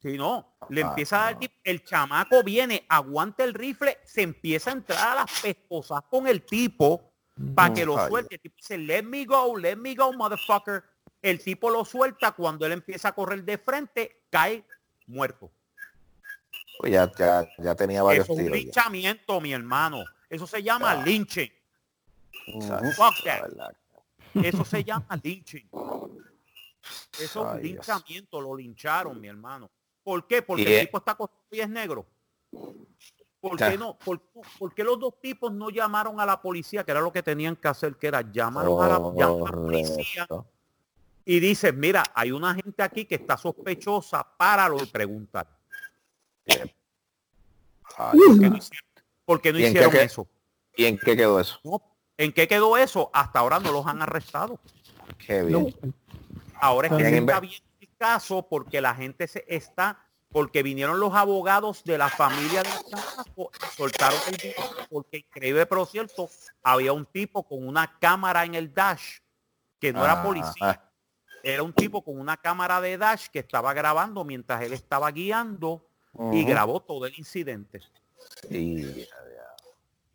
[0.00, 4.70] Si no, le Ah, empieza a dar el chamaco viene, aguanta el rifle, se empieza
[4.70, 7.12] a entrar a las pescosas con el tipo
[7.54, 8.36] para que lo suelte.
[8.36, 10.82] El tipo dice, let me go, let me go, motherfucker.
[11.22, 14.64] El tipo lo suelta cuando él empieza a correr de frente, cae
[15.06, 15.50] muerto.
[16.78, 18.50] Pues ya, ya, ya tenía varios Eso es un ya.
[18.54, 20.04] linchamiento, mi hermano.
[20.30, 21.02] Eso se llama Ah.
[21.04, 21.50] lynching.
[22.96, 23.50] Fuck that.
[24.34, 25.68] Eso se llama lynching.
[27.12, 27.62] Eso es un Ay, Dios.
[27.86, 29.68] linchamiento, lo lincharon, mi hermano.
[30.04, 30.40] ¿Por qué?
[30.42, 32.06] Porque Y el tipo está con y es negro.
[33.40, 33.96] ¿Por qué no?
[33.96, 34.20] ¿Por,
[34.58, 36.84] por qué los dos tipos no llamaron a la policía?
[36.84, 39.56] Que era lo que tenían que hacer, que era llámalos a la, llama a la
[39.56, 40.26] policía
[41.30, 45.46] y dices, mira, hay una gente aquí que está sospechosa, páralo y preguntar.
[47.94, 48.88] ¿Por qué no hicieron,
[49.26, 50.26] por qué no ¿Y en qué hicieron que- eso?
[50.74, 51.60] ¿Y en qué quedó eso?
[51.64, 51.82] No,
[52.16, 53.10] ¿En qué quedó eso?
[53.12, 54.58] Hasta ahora no los han arrestado.
[55.18, 55.76] Qué bien.
[56.54, 61.00] Ahora es que se está viendo el caso porque la gente se está, porque vinieron
[61.00, 66.28] los abogados de la familia del chamaco, soltaron el video, porque increíble pero cierto,
[66.62, 69.18] había un tipo con una cámara en el dash,
[69.80, 70.90] que no era Ah, policía,
[71.42, 75.84] era un tipo con una cámara de dash que estaba grabando mientras él estaba guiando
[76.32, 77.80] y grabó todo el incidente.
[78.50, 79.06] Y,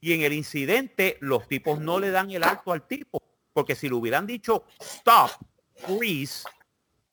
[0.02, 3.22] Y en el incidente los tipos no le dan el alto al tipo,
[3.54, 5.32] porque si le hubieran dicho stop,
[5.76, 6.44] freeze,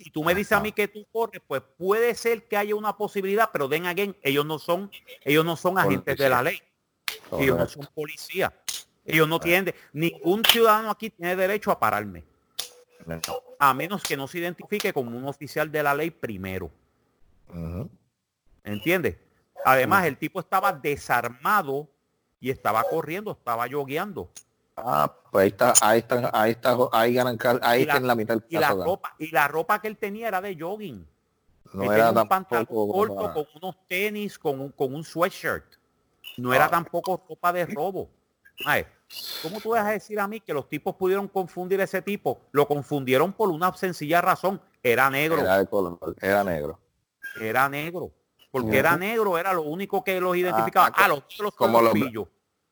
[0.03, 2.97] y tú me dices a mí que tú corres, pues puede ser que haya una
[2.97, 4.91] posibilidad, pero den again, ellos no son,
[5.25, 6.61] ellos no son agentes de la ley,
[7.39, 8.51] ellos no son policías,
[9.05, 12.25] ellos no tienen, ningún ciudadano aquí tiene derecho a pararme,
[13.59, 16.71] a menos que no se identifique como un oficial de la ley primero.
[17.49, 17.91] Ujú.
[18.65, 19.17] ¿Entiendes?
[19.65, 21.91] Además, el tipo estaba desarmado
[22.41, 24.31] y estaba corriendo, estaba yogueando.
[24.77, 28.15] Ah, pues ahí está, ahí está, ahí está, ahí ganan, ahí está la- en la
[28.15, 31.07] mitad del Y la ropa, y la ropa que él tenía era de jogging.
[31.75, 35.05] No Él era tenía un pantalón corto para- con unos tenis, con un, con un
[35.05, 35.65] sweatshirt.
[36.39, 36.71] No era Ah.
[36.71, 38.09] tampoco ropa de robo.
[38.67, 38.87] Ay,
[39.43, 42.43] ¿Cómo tú vas a decir a mí que los tipos pudieron confundir a ese tipo?
[42.53, 44.61] Lo confundieron por una sencilla razón.
[44.85, 45.41] Era negro.
[45.41, 46.79] Era color, era negro.
[47.41, 48.13] Era negro.
[48.53, 48.77] Porque Ujú.
[48.79, 50.87] era negro, era lo único que los identificaba.
[50.95, 52.29] Ah, Ah, los son como los los- pillos.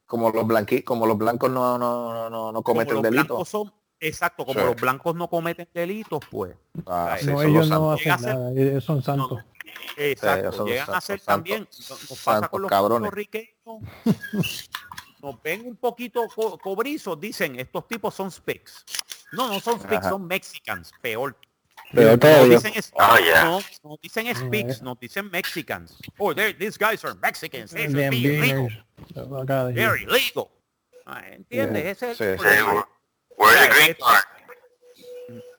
[0.08, 3.24] Como los blanqui, como los blancos no, no, no, no, cometen los delito.
[3.26, 3.70] blancos son,
[4.00, 4.64] exacto, como Sí.
[4.66, 6.56] los blancos no cometen delitos, pues.
[6.86, 9.44] Ah, No, ellos los no hacen ser- nada, ellos son santos.
[9.98, 13.10] Exacto, llegan a ser santos, también, nos nos pasa santos con los cabrones.
[13.10, 13.82] puertorriqueños,
[15.20, 18.86] nos ven un poquito co- cobrizos, dicen, estos tipos son specs.
[19.32, 20.08] No, no son specs, Ajá.
[20.08, 21.36] son mexicans, peor.
[21.92, 22.56] Peor No todavía.
[22.58, 23.44] dicen, es- Oh, yeah.
[23.44, 25.96] no, no dicen speaks, no dicen mexicans.
[26.18, 27.70] Oh, they're- these guys are Mexicans.
[27.70, 28.68] They should Damn be illegal.
[29.74, 30.50] They're illegal.
[31.06, 31.82] Ah, ¿Entiendes?
[31.84, 32.42] Yeah, Ese es el sí.
[32.42, 32.86] Problema.
[33.38, 34.24] where's the green it's- card?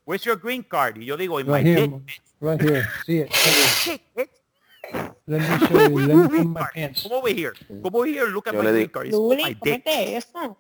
[0.06, 0.98] where's your green card?
[0.98, 2.22] Y yo digo, in Right my here, dick.
[2.40, 2.88] right here.
[3.06, 3.30] See it.
[4.16, 4.30] Bitch.
[5.28, 6.08] Let me show you.
[6.08, 7.04] Let me put my pants.
[7.04, 7.54] Come over here.
[7.68, 9.08] Come over here and look at Yo my green card.
[9.08, 9.84] It's on my Luli, dick.
[9.86, 10.58] cómete eso.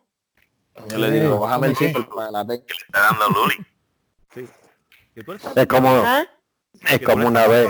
[0.89, 1.87] Yo le digo, Eh, bájame el ¿cómo qué?
[1.93, 3.55] zipper para la ten- ¿Qué le está dando a Luli?
[5.09, 5.15] Sí.
[5.15, 6.25] Que tú eres- Es como, ¿Ah?
[6.89, 7.69] es como una vez,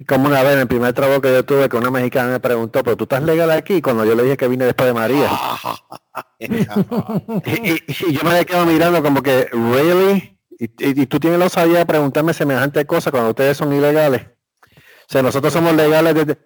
[0.00, 2.40] es como una vez en el primer trabajo que yo tuve que una mexicana me
[2.40, 5.28] preguntó, pero tú estás legal aquí cuando yo le dije que vine después de María.
[6.38, 10.36] y, y- y yo me quedo mirando como que, ¿really?
[10.58, 14.22] Y, y- y tú tienes la osadía de preguntarme semejante cosa cuando ustedes son ilegales.
[14.22, 16.38] O sea, nosotros somos legales desde...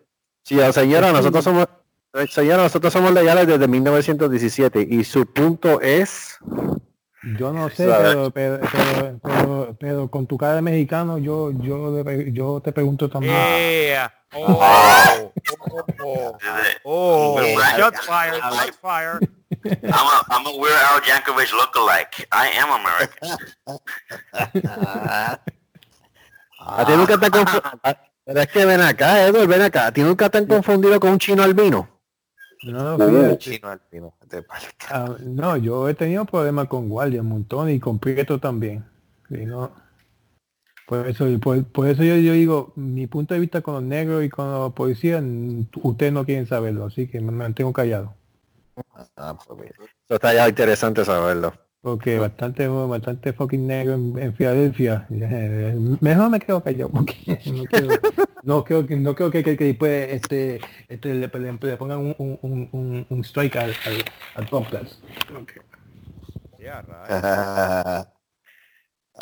[0.43, 1.69] Sí, señora, nosotros somos...
[2.15, 6.39] eh, Señora, nosotros somos legales desde 1917 y su punto es...
[7.37, 12.03] Yo no sé, pero, pero, pero, pero, pero con tu cara de mexicano, yo, yo,
[12.33, 13.35] yo te pregunto también.
[13.35, 14.13] Yeah.
[14.31, 15.33] Oh,
[16.05, 16.37] oh,
[16.85, 17.41] oh, oh,
[17.79, 19.29] shots I- fired, shots fired.
[19.65, 22.27] I'm a, I'm a Weird Al Yankovic lookalike.
[22.31, 23.39] I am American.
[26.61, 27.31] A ti nunca te
[28.25, 29.87] Pero es que ven acá, Edward, ven acá.
[29.87, 31.89] A ti nunca te han confundido con un chino albino.
[32.63, 33.39] No, Uh, fíjate.
[33.39, 33.81] chino al
[34.29, 34.69] te pasa.
[34.91, 38.85] Ah, no, yo he tenido problemas con guardia un montón y con Prieto también.
[39.29, 39.73] Sí, no.
[40.87, 44.25] Por eso, por, por eso yo, yo digo, mi punto de vista con los negros
[44.25, 45.23] y con los policías,
[45.83, 48.15] ustedes no quieren saberlo, así que me mantengo callado.
[49.17, 49.71] Ah, pues.
[49.71, 51.53] Eso está ya interesante saberlo.
[51.81, 55.07] Porque bastante, bastante fucking negro en, en Filadelfia.
[56.01, 57.15] Mejor me quedo callado porque
[57.47, 57.89] no quiero,
[58.43, 61.99] no creo que no creo que, que, que después este, este le, le- le pongan
[61.99, 65.01] un, un, un- strike al, al, al Bobcats.
[66.59, 68.07] Yeah, right.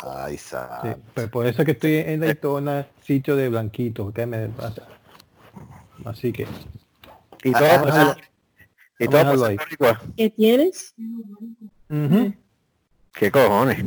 [0.03, 0.97] Ay, Sí, sa.
[1.13, 4.83] pues por eso que estoy en Daytona, sitio de blanquito, ¿qué me pasa?
[6.05, 6.45] Así que
[7.43, 8.15] Y todo
[8.99, 9.57] y todo igual.
[10.15, 10.95] ¿Qué tienes?
[13.19, 13.83] ¿Qué cojones?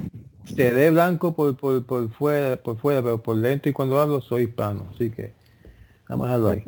[0.56, 4.44] seré blanco por, por, por fuera, por fuera, pero por dentro y cuando hablo soy
[4.44, 5.32] hispano, así que
[6.08, 6.64] vamos a dejarlo ahí.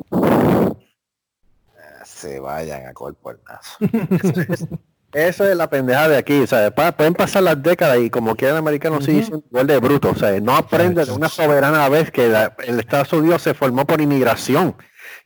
[2.05, 3.77] Se vayan a corpornazo.
[5.13, 6.43] Eso es la pendeja de aquí,
[6.75, 10.09] pa- pueden pasar las décadas y como quiera el americano sigue siendo igual de bruto,
[10.09, 13.85] o sea, no aprende de una soberana vez que la- el Estados Unidos se formó
[13.85, 14.75] por inmigración.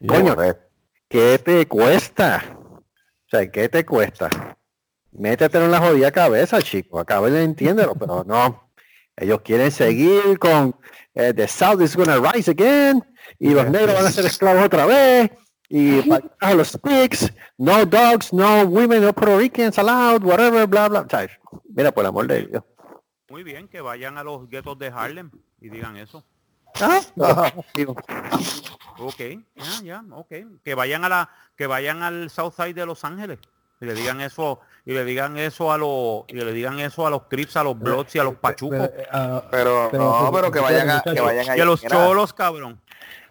[0.05, 0.35] Coño,
[1.07, 2.43] ¿qué te cuesta?
[2.73, 4.57] O sea, ¿qué te cuesta?
[5.17, 8.69] Métetelo en la jodida cabeza, chico, acá entiéndelo, pero no.
[9.15, 10.75] Ellos quieren seguir con
[11.15, 13.03] eh, The South is gonna rise again
[13.39, 15.31] y los negros van a ser esclavos otra vez
[15.69, 21.07] y para los pigs, no dogs, no women, no Puerto Ricans allowed, whatever, bla, bla.
[21.67, 22.63] Mira, por el amor de Dios.
[23.29, 26.23] Muy bien, que vayan a los guetos de Harlem y digan eso.
[26.79, 27.51] Ah,
[28.99, 29.19] Ok,
[29.55, 30.33] ya, ya, ok.
[30.63, 33.39] Que vayan a la, que vayan al South Side de Los Ángeles
[33.79, 37.09] y le digan eso, y le digan eso a los, y le digan eso a
[37.09, 38.89] los Crips, a los Bloods y a los Pachucos.
[38.89, 41.65] Pero, ah, Pero, Pero, no, pero, que vayan a, que vayan Y a allá.
[41.65, 42.79] los cholos, cabrón.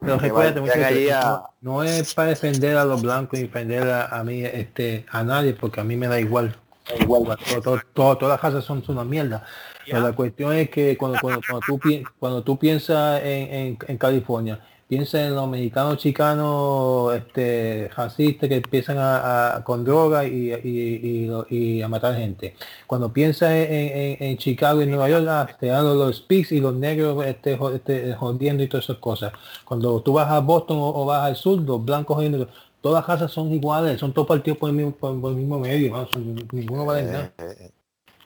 [0.01, 3.43] pero que recuérdate, muchachos, allí a- no, no es para defender a los blancos y
[3.43, 6.55] defender a, a mí, este, a nadie, porque a mí me da igual.
[7.01, 9.45] Igual, todo- todo- todo- todas las casas son, son una mierda.
[9.85, 13.79] Pero la cuestión es que cuando, cuando, cuando, tú, pi- cuando tú piensas en, en,
[13.89, 20.25] en California, piensa en los mexicanos chicanos este, racistas que empiezan a, a- con droga
[20.25, 22.55] y, y, y, a matar gente.
[22.87, 26.61] Cuando piensas en, en, en Chicago y Nueva York, ah, te dan los, pigs y
[26.61, 29.33] los negros este, este, jodiendo y todas esas cosas.
[29.65, 32.49] Cuando tú vas a Boston o, o vas al sur, los blancos jodiendo,
[32.81, 35.59] todas las casas son iguales, son todos partidos por el mismo, por, por el mismo
[35.59, 36.07] medio, ¿no?
[36.07, 37.33] Son- ninguno vale nada.
[37.39, 37.71] eh, eh,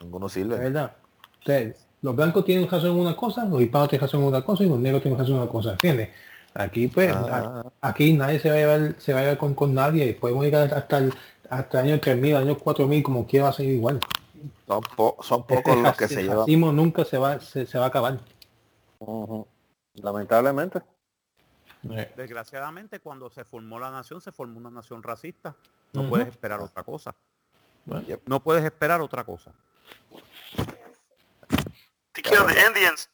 [0.01, 0.57] ninguno ¿De sirve.
[0.57, 0.91] verdad?
[2.03, 4.69] Los blancos tienen razón en una cosa, los hispanos tienen razón en una cosa y
[4.69, 6.09] los negros tienen razón en una cosa, ¿entiendes?
[6.53, 7.63] Aquí pues, Ah.
[7.81, 10.13] a- aquí nadie se va a llevar, se va a llevar con, con nadie y
[10.13, 11.13] podemos llegar hasta el,
[11.49, 13.99] hasta el año 3000, año 4000, como quiera va a ser igual.
[14.67, 16.75] Son, po- son pocos Este los que se llevan.
[16.75, 18.19] nunca se va, se, se va a acabar.
[19.95, 20.81] Lamentablemente.
[22.15, 25.55] Desgraciadamente, cuando se formó la nación, se formó una nación racista.
[25.93, 27.15] No puedes esperar otra cosa.
[27.85, 28.05] Bueno.
[28.25, 29.51] No puedes esperar otra cosa.
[32.13, 33.09] To kill the Indians.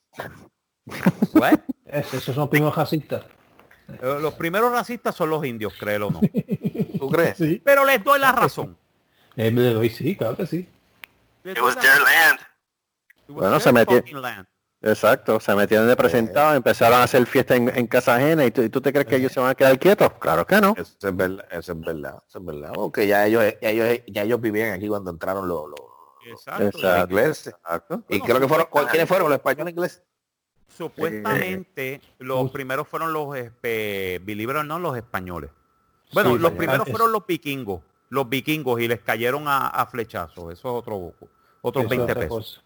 [1.34, 1.60] What?
[1.86, 3.24] Es- esos son primos racistas.
[3.90, 6.22] Eh, Los primeros racistas son los indios, créelo o no.
[7.00, 7.38] ¿Tú crees?
[7.38, 7.62] Sí.
[7.64, 8.78] Pero les doy la razón.
[9.36, 10.68] Eh, le doy sí, claro que sí.
[11.46, 12.40] It was their land.
[13.30, 14.46] Bueno, se land.
[14.82, 18.62] Exacto, se metieron de presentado, empezaron a hacer fiesta en, en casa ajena y tú,
[18.62, 20.12] y tú te crees que ellos se van a quedar quietos.
[20.20, 20.76] Claro que no.
[20.78, 22.72] Eso es verdad, eso es verdad, eso es verdad.
[22.74, 25.80] Porque ya ellos, ya ellos, ya ellos vivían aquí cuando entraron los, los,
[26.30, 26.64] Exacto.
[26.66, 27.12] Exacto.
[27.14, 27.54] ingleses.
[27.56, 28.04] Exacto.
[28.10, 29.30] Y Bueno, creo que fueron, ¿quiénes fueron?
[29.30, 30.04] ¿Los españoles ingleses?
[30.68, 35.50] Supuestamente los primeros fueron los, or not, los españoles.
[36.14, 40.54] Bueno, Sí, los primeros fueron los vikingos, los vikingos y les cayeron a, a flechazos.
[40.54, 41.14] Eso es otro
[41.62, 42.64] otros Eso es 20 otra pesos.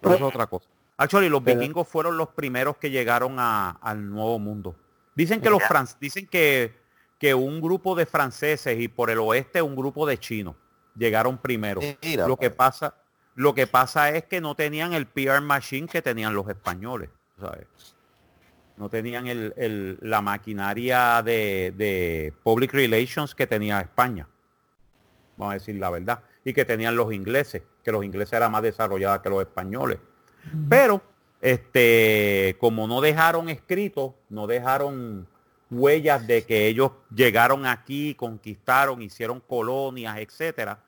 [0.00, 0.68] Pero eso es otra cosa.
[0.96, 4.74] Actually, los vikingos fueron los primeros que llegaron a- al Nuevo Mundo.
[5.14, 5.68] Dicen que los Ya.
[5.68, 6.74] fran- dicen que,
[7.18, 10.56] que un grupo de franceses y por el oeste un grupo de chinos
[10.96, 11.80] llegaron primero.
[12.02, 12.56] Mira, Lo que pues.
[12.56, 12.94] pasa,
[13.36, 17.66] lo que pasa es que no tenían el PR machine que tenían los españoles, ¿sabes?
[18.76, 24.26] No tenían el, el- la maquinaria de, de public relations que tenía España.
[25.36, 26.20] Vamos a decir la verdad.
[26.44, 29.98] Y que tenían los ingleses, que los ingleses eran más desarrollados que los españoles.
[30.68, 31.00] Pero,
[31.40, 35.26] este, como no dejaron escrito, no dejaron
[35.70, 40.78] huellas de que ellos llegaron aquí, conquistaron, hicieron colonias, etcétera,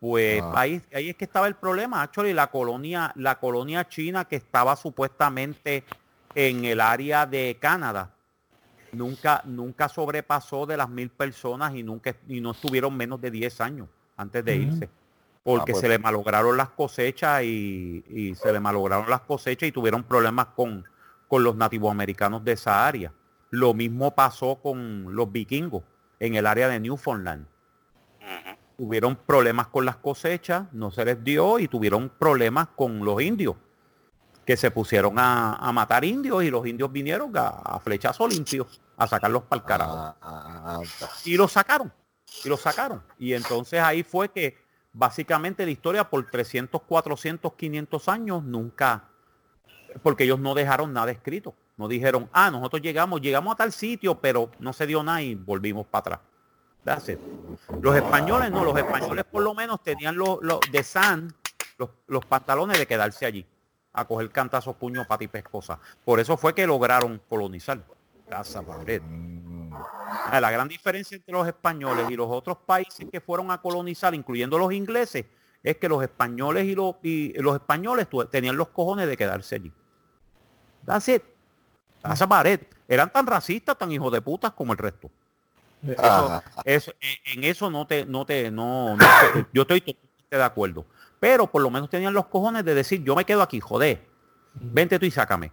[0.00, 0.52] pues Ah.
[0.56, 2.02] ahí, ahí es que estaba el problema.
[2.02, 5.84] Actually, la colonia, la colonia china que estaba supuestamente
[6.34, 8.10] en el área de Canadá,
[8.92, 13.60] nunca, nunca sobrepasó de las mil personas y nunca y no estuvieron menos de 10
[13.60, 14.88] años antes de irse.
[15.42, 15.80] Porque Ah, pues.
[15.80, 20.46] se le malograron las cosechas y, y se le malograron las cosechas y tuvieron problemas
[20.56, 20.84] con,
[21.28, 23.12] con los nativos americanos de esa área.
[23.50, 25.84] Lo mismo pasó con los vikingos
[26.18, 27.46] en el área de Newfoundland.
[28.76, 33.56] Tuvieron problemas con las cosechas, no se les dio y tuvieron problemas con los indios,
[34.44, 38.66] que se pusieron a, a matar indios y los indios vinieron a, a flechazo limpio,
[38.96, 39.96] a sacarlos para el carajo.
[39.96, 41.92] Ah, ah, ah, y lo sacaron
[42.44, 43.02] y lo sacaron.
[43.18, 44.56] Y entonces ahí fue que
[44.92, 49.08] básicamente la historia por 300 400 500 años nunca
[50.02, 51.54] porque ellos no dejaron nada escrito.
[51.76, 55.34] No dijeron ah nosotros llegamos llegamos a tal sitio pero no se dio nada y
[55.34, 56.20] volvimos para atrás.
[57.80, 61.34] Los españoles no los españoles por lo menos tenían los, los de San
[61.78, 63.46] los, los pantalones de quedarse allí
[63.92, 67.80] a coger cantazos puños pata y pescosa por eso fue que lograron colonizar
[68.28, 68.62] Casa.
[69.72, 74.14] Ah, La gran diferencia entre los españoles y los otros países que fueron a colonizar,
[74.14, 75.26] incluyendo los ingleses,
[75.62, 79.72] es que los españoles y los, y los españoles tenían los cojones de quedarse allí.
[80.84, 81.22] That's it.
[82.04, 82.60] Esa pared.
[82.88, 85.10] Eran tan racistas, tan hijos de putas como el resto.
[85.86, 89.80] Eso, ah, eso- en en eso no te, no te, no, no te- yo estoy
[89.80, 90.84] totalmente de acuerdo.
[91.20, 94.00] Pero por lo menos tenían los cojones de decir, yo me quedo aquí, joder.
[94.54, 95.52] Vente tú y sácame.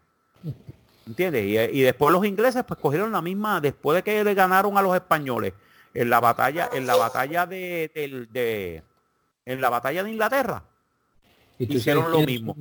[1.06, 1.44] ¿Entiendes?
[1.46, 4.82] Y, y después los ingleses pues cogieron la misma, después de que le ganaron a
[4.82, 5.54] los españoles
[5.94, 8.82] en la batalla, en la batalla de,
[9.46, 10.64] en la batalla de Inglaterra,
[11.60, 12.56] ¿Y hicieron lo mismo.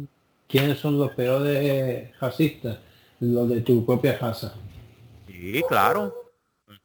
[0.49, 2.79] ¿Quiénes son los peores racistas?
[3.21, 4.55] Los de tu propia raza.
[5.29, 6.13] Sí, claro.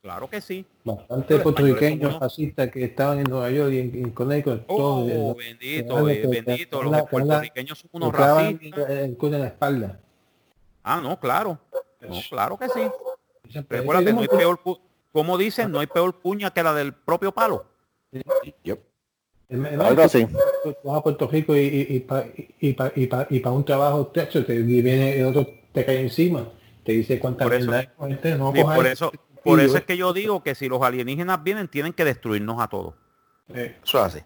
[0.07, 0.65] Claro que sí.
[0.85, 4.61] Bastante puertorriqueños racistas que estaban en Nueva York y en, en Connecticut.
[4.67, 6.81] Oh, todos, bendito, eh, bendito.
[6.81, 8.89] Los puertorriqueños son unos racistas.
[8.89, 9.99] el- en la espalda.
[10.81, 11.59] Ah, no, claro.
[11.99, 12.79] No, claro que sí.
[12.79, 14.61] No hay ¿cómo- peor,
[15.11, 17.65] como dicen, no hay peor puña que la del propio palo.
[18.63, 18.79] yep.
[19.49, 20.25] Algo así.
[20.63, 22.27] Tú vas a Puerto Rico y, y, y para
[22.61, 24.25] y pa, y pa- y pa un trabajo te
[24.55, 26.47] y viene el otro te cae encima
[26.87, 29.11] te dice cuánta Por eso- mierda es, gente, no Y por eso,
[29.47, 32.05] por y eso yo- es que yo digo que si los alienígenas vienen, tienen que
[32.05, 32.93] destruirnos a todos.
[33.49, 34.25] eh, Eso es así.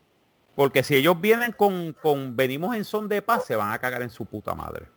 [0.55, 4.01] Porque si ellos vienen con, con venimos en son de paz, se van a cagar
[4.01, 4.87] en su puta madre.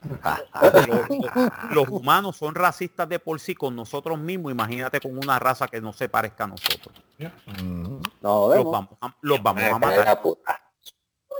[1.70, 4.52] Los, humanos son racistas de por sí con nosotros mismos.
[4.52, 6.94] Imagínate con una raza que no se parezca a nosotros.
[7.18, 8.72] No, Los vemos.
[8.72, 10.20] vamos a, los vamos a matar.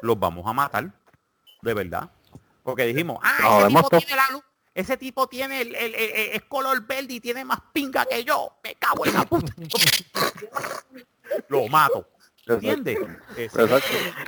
[0.02, 0.92] Los vamos a matar.
[1.62, 2.10] De verdad.
[2.62, 4.42] Porque dijimos, ah, ese tipo tiene la luz.
[4.78, 8.22] Ese tipo tiene el, el- el- el- es color verde y tiene más pinga que
[8.22, 8.58] yo.
[8.62, 9.52] Me cago en la puta.
[11.48, 12.08] Lo mato.
[12.46, 12.96] ¿Entiendes?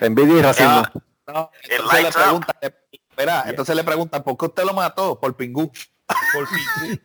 [0.01, 0.83] Envidia y racismo.
[1.29, 2.75] No, entonces le le-
[3.09, 5.21] espera, entonces le preguntan, ¿por qué usted lo mató?
[5.21, 5.71] Por pingú.
[6.33, 7.01] por pingú.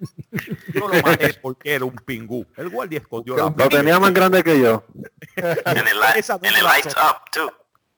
[0.73, 2.47] Yo lo maté porque era un pingú.
[2.57, 4.83] El guardia escondió la Lo tenía más grande que yo.
[5.65, 7.47] And it, li- Esa no and me it la lights up too.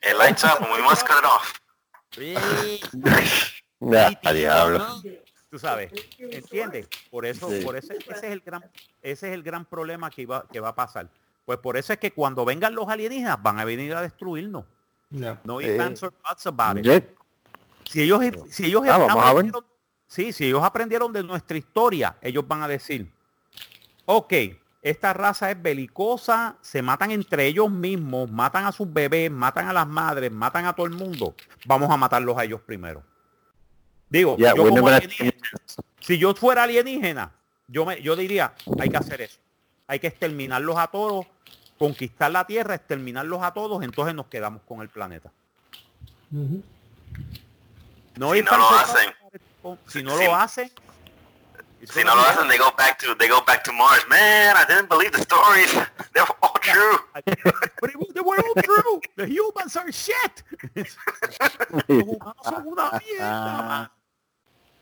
[0.02, 1.54] It lights up and we must cut it off.
[3.80, 5.02] Ya, a diablo.
[5.50, 6.88] Tú sabes, ¿entiendes?
[7.10, 7.64] Por eso, Sí.
[7.64, 8.62] por eso ese es el gran,
[9.02, 11.10] ese es el gran problema que va, que va a pasar.
[11.46, 14.66] Pues por eso es que cuando vengan los alienígenas van a venir a destruirnos.
[15.10, 15.38] no.
[15.46, 16.84] No or buts about it.
[16.84, 17.02] Yeah.
[17.86, 19.28] Si ellos, si ellos Ah, vamos a ver.
[19.32, 19.66] aprendieron,
[20.08, 23.10] sí, si ellos aprendieron de nuestra historia, ellos van a decir,
[24.06, 24.34] ok,
[24.82, 29.74] esta raza es belicosa, se matan entre ellos mismos, matan a sus bebés, matan a
[29.74, 31.34] las madres, matan a todo el mundo.
[31.66, 33.02] Vamos a matarlos a ellos primero.
[34.10, 35.34] Digo, Yeah, yo como alienígena,
[36.00, 37.32] si yo fuera alienígena,
[37.68, 39.38] yo me, yo diría, hay que hacer eso.
[39.88, 41.26] Hay que exterminarlos a todos,
[41.78, 45.32] conquistar la Tierra, exterminarlos a todos, entonces nos quedamos con el planeta.
[46.32, 46.64] Ujú.
[48.16, 49.14] No Si no lo hacen.
[49.88, 50.72] Si no Si- lo hacen.
[51.84, 54.04] Si no lo hacen, they go back to they go back to Mars.
[54.10, 55.72] Man, I didn't believe the stories.
[56.14, 56.98] They were all true.
[57.14, 59.00] But it- they were all true.
[59.16, 60.44] The humans are shit.
[61.88, 63.92] Los humanos son una mierda.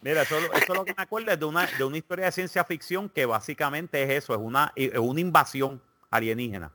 [0.05, 2.31] Mira, eso, eso es lo que me acuerdo es de una, de una historia de
[2.31, 6.71] ciencia ficción que básicamente es eso, es una, es una invasión alienígena.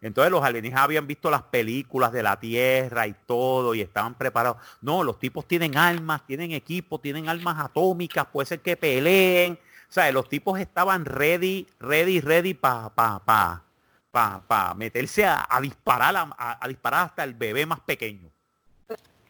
[0.00, 4.56] Entonces los alienígenas habían visto las películas de la Tierra y todo y estaban preparados.
[4.80, 9.52] No, los tipos tienen armas, tienen equipo, tienen armas atómicas, puede ser que peleen.
[9.88, 13.62] O sea, los tipos estaban ready, ready, ready para pa, pa,
[14.10, 18.32] pa, pa meterse a, a disparar a disparar hasta el bebé más pequeño.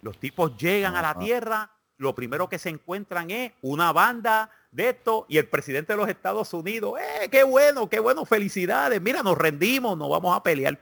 [0.00, 4.90] Los tipos llegan a la Tierra, lo primero que se encuentran es una banda de
[4.90, 9.00] esto y el presidente de los Estados Unidos, ¡eh, qué bueno, qué bueno, felicidades!
[9.00, 10.78] Mira, nos rendimos, no vamos a pelear.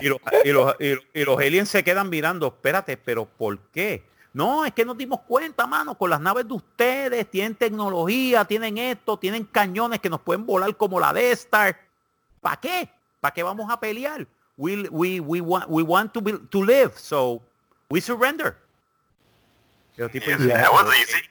[0.00, 4.02] y, los, y, aliens se quedan mirando, espérate, pero ¿por qué?
[4.32, 8.78] No, es que nos dimos cuenta, mano, con las naves de ustedes, tienen tecnología, tienen
[8.78, 11.76] esto, tienen cañones que nos pueden volar como la de Star.
[12.40, 12.88] ¿Para qué?
[13.20, 14.26] ¿Para qué vamos a pelear?
[14.56, 17.40] We want to, be- to live, so
[17.90, 18.56] we surrender.
[19.96, 21.22] Y los tipos Yeah, dicen, that was easy.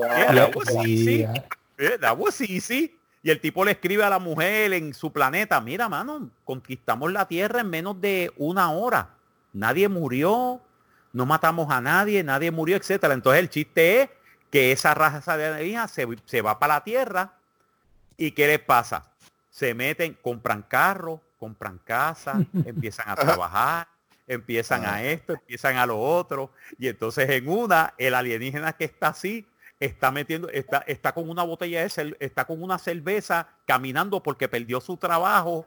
[0.00, 1.18] Yeah, that was easy.
[1.78, 2.98] Yeah, that was easy.
[3.22, 7.28] Y el tipo le escribe a la mujer en su planeta, mira, mano, conquistamos la
[7.28, 9.10] Tierra en menos de una hora.
[9.52, 10.60] Nadie murió,
[11.12, 13.14] no matamos a nadie, nadie murió, etcétera.
[13.14, 14.10] Entonces el chiste es
[14.50, 17.34] que esa raza de alienígenas se, se va para la Tierra
[18.16, 19.04] y ¿qué les pasa?
[19.50, 23.86] Se meten, compran carros, compran casas, empiezan a trabajar,
[24.26, 26.52] empiezan a esto, empiezan a lo otro.
[26.78, 29.46] Y entonces en una, el alienígena que está así,
[29.80, 34.48] está metiendo, está, está con una botella de cel- está con una cerveza caminando porque
[34.48, 35.66] perdió su trabajo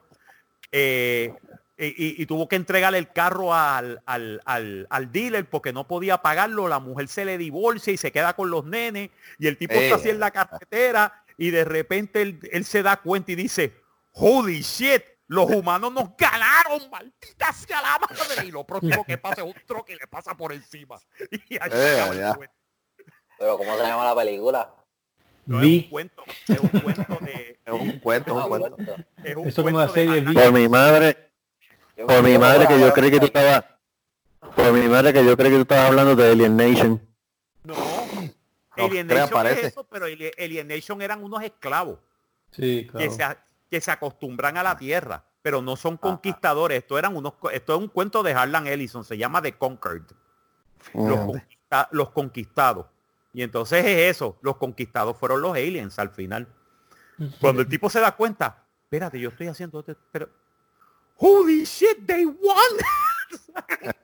[0.72, 1.34] eh,
[1.77, 5.88] y, y- y tuvo que entregar el carro al, al, al, al dealer porque no
[5.88, 9.57] podía pagarlo, la mujer se le divorcia y se queda con los nenes y el
[9.57, 13.36] tipo está así en la carretera y de repente él, él se da cuenta y
[13.36, 13.73] dice,
[14.14, 18.45] holy shit, los humanos nos ganaron, maldita sea la madre.
[18.47, 20.97] Y lo próximo que pasa es un troque y le pasa por encima.
[21.49, 22.34] Y Eh.
[23.38, 24.73] Pero ¿cómo se llama la película?
[25.45, 25.77] No es Vi.
[25.84, 27.60] un cuento, es un cuento de...
[27.65, 28.95] Es un cuento, es un cuento.
[29.23, 30.34] Es un Eso cuento de serie Vi.
[30.34, 31.31] Por mi madre,
[32.07, 33.64] por mi madre que yo creí que tú estabas,
[34.56, 37.02] por mi madre que yo creí que tú estabas hablando de Alien Nation.
[37.64, 37.76] No,
[38.77, 39.68] Alien Nation es parece.
[39.68, 41.99] eso, pero Ali- Alien Nation eran unos esclavos
[42.52, 43.11] Sí, que, claro.
[43.11, 43.38] se,
[43.69, 46.79] que se acostumbran a la tierra, pero no son conquistadores.
[46.79, 50.03] Esto eran unos, esto es un cuento de Harlan Ellison, se llama The Conquered,
[50.93, 52.85] los, conquista- los conquistados.
[53.33, 56.47] Y entonces es eso, los conquistados fueron los aliens al final.
[57.39, 60.29] Cuando el tipo se da cuenta, espérate, yo estoy haciendo esto, pero
[61.17, 62.35] holy shit, they won.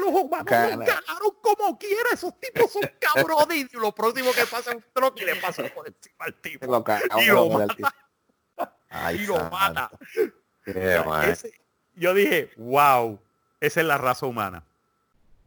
[0.00, 0.76] Los humanos Cara.
[0.76, 4.84] nos ganaron como quiera, esos tipos son cabrones y lo próximo que pasa es un
[4.92, 7.88] troque y le pasa por encima al lo Y lo tipo.
[8.94, 9.50] Ay, y lo santo.
[9.56, 9.90] mata.
[10.66, 11.52] Yeah, O sea, ese-
[11.94, 13.18] yo dije, wow,
[13.60, 14.62] esa es la raza humana.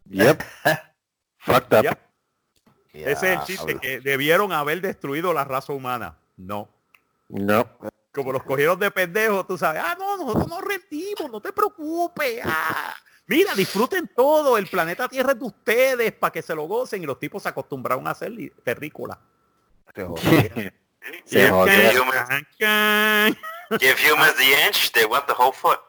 [0.09, 0.41] Yep.
[1.39, 1.83] Fucked up.
[1.83, 1.99] Yep.
[2.93, 6.17] Ese es el chiste, que debieron haber destruido la raza humana.
[6.35, 6.67] No.
[7.29, 7.67] No.
[8.11, 12.41] Como los cogieron de pendejos, tú sabes, ah, no, nosotros nos rendimos, no te preocupes.
[12.43, 12.95] ah.
[13.27, 17.05] Mira, disfruten todo, el planeta Tierra es de ustedes para que se lo gocen y
[17.05, 18.31] los tipos se acostumbraron a hacer
[18.63, 19.19] terrícola.
[21.25, 21.73] Se jodió.
[21.73, 23.37] Give humans, Can, can.
[23.79, 25.79] give humans the inch, they want the whole foot.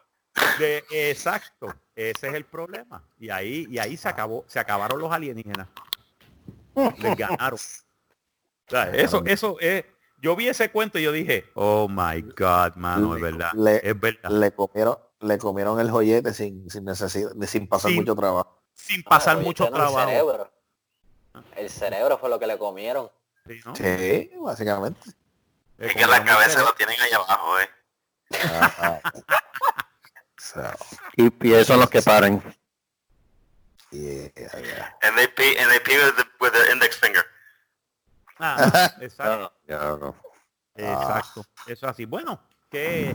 [0.58, 3.02] De- exacto, ese es el problema.
[3.18, 5.66] Y ahí, y ahí se acabó, se acabaron los alienígenas.
[6.98, 7.58] Les ganaron.
[7.58, 9.84] O sea, eso, eso es.
[10.20, 13.52] Yo vi ese cuento y yo dije, oh my God, mano, es verdad.
[13.54, 14.30] Le- es verdad.
[14.30, 18.60] Le comieron, le comieron el joyete sin, sin necesidad, sin pasar Sin- mucho trabajo.
[18.74, 20.08] Sin pasar Ah, mucho el trabajo.
[20.08, 20.52] cerebro.
[21.56, 23.10] El cerebro fue lo que le comieron.
[23.48, 23.74] Sí, ¿no?
[23.76, 25.00] Sí, básicamente.
[25.78, 26.66] Le Es que la cabeza cerebro.
[26.70, 27.68] lo tienen ahí abajo, eh.
[28.60, 29.00] Ajá.
[30.40, 30.62] So,
[31.16, 32.40] Y pies son los que paran.
[33.90, 34.96] yeah, yeah.
[35.02, 37.22] And they pee, and they pee with the, with the index finger.
[38.38, 39.52] Ah, exacto.
[39.66, 40.14] Ya, no.
[40.74, 41.44] Exacto.
[41.66, 42.06] Eso así.
[42.06, 43.14] Bueno, ¿qué,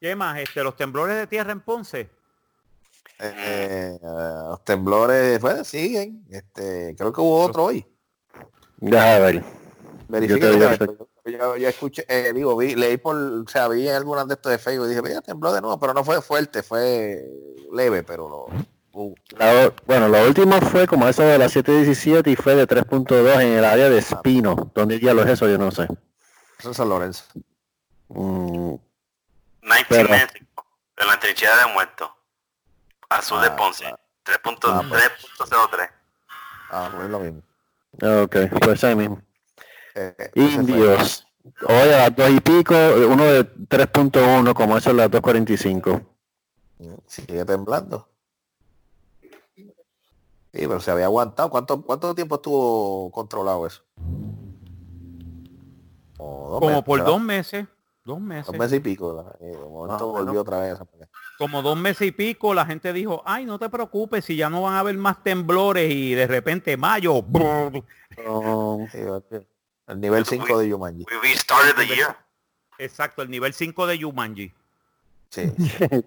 [0.00, 0.38] qué más?
[0.38, 2.00] Este, los temblores de tierra en Ponce.
[3.18, 6.24] Eh, eh, los temblores, bueno, siguen.
[6.30, 7.84] Este, creo que hubo otro hoy.
[8.76, 9.44] Deja de ver.
[10.08, 10.58] Verifique.
[11.24, 14.50] Yo yo escuché, eh, digo, vi, leí por, o sea, vi en algunas de estos
[14.50, 17.22] de Facebook y dije, mira, tembló de nuevo, pero no fue fuerte, fue
[17.72, 18.46] leve, pero lo
[18.92, 19.14] hubo.
[19.36, 23.58] La bueno, lo último fue como eso de las 7.17 y fue de 3.2 en
[23.58, 24.72] el área de Espino.
[24.74, 25.46] ¿Dónde diablos es eso?
[25.48, 25.86] Yo no sé.
[26.58, 27.24] Eso es San Lorenzo.
[28.08, 28.74] Mm,
[29.62, 30.64] 1995.
[30.96, 32.10] En la trinchera de muertos.
[33.10, 33.86] Azul de Ah, Ponce.
[33.86, 33.98] ah.
[34.24, 35.90] 3.3.03.
[36.70, 37.42] Ah, pues es lo mismo.
[38.24, 39.20] ok, pues ahí mismo.
[39.98, 40.30] Eh.
[40.34, 41.26] Indios.
[41.66, 42.74] Oye, a las y pico,
[43.08, 46.04] uno de 3.1, como eso es las 2.45.
[47.06, 48.08] Sigue temblando.
[50.52, 51.50] Sí, pero se había aguantado.
[51.50, 53.82] ¿Cuánto, cuánto tiempo estuvo controlado eso?
[56.16, 57.12] Como dos Como meses, por ¿verdad?
[57.12, 57.66] dos meses.
[58.04, 58.46] Dos meses.
[58.46, 59.24] Dos meses y pico.
[59.40, 60.00] menos.
[60.00, 60.80] volvió otra vez.
[60.80, 60.86] a.
[61.38, 64.62] Como dos meses y pico, la gente dijo, ay, no te preocupes, si ya no
[64.62, 67.22] van a haber más temblores y de repente mayo.
[67.22, 67.84] brrr.
[68.24, 68.98] No, Sí,
[69.88, 71.04] El nivel 5 de Yumanji.
[71.10, 72.16] We restarted the year.
[72.78, 74.52] Exacto, el nivel 5 de Yumanji.
[75.30, 75.52] Sí.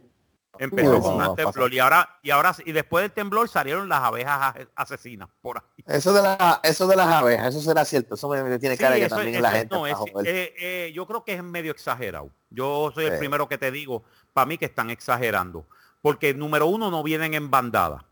[0.60, 3.90] Empezó No, con no, un temblor y ahora, y ahora, y después del temblor salieron
[3.90, 5.84] las abejas ase- asesinas por ahí.
[5.88, 8.14] Eso de, la, eso de las abejas, eso será cierto.
[8.16, 10.54] Eso me, me tiene Sí, cara que eso- también eso- la gente no, es- eh,
[10.60, 12.30] eh, yo creo que es medio exagerado.
[12.52, 14.04] Yo soy el primero que te digo,
[14.34, 15.66] para mí que están exagerando.
[16.02, 18.04] Porque número uno no vienen en bandada.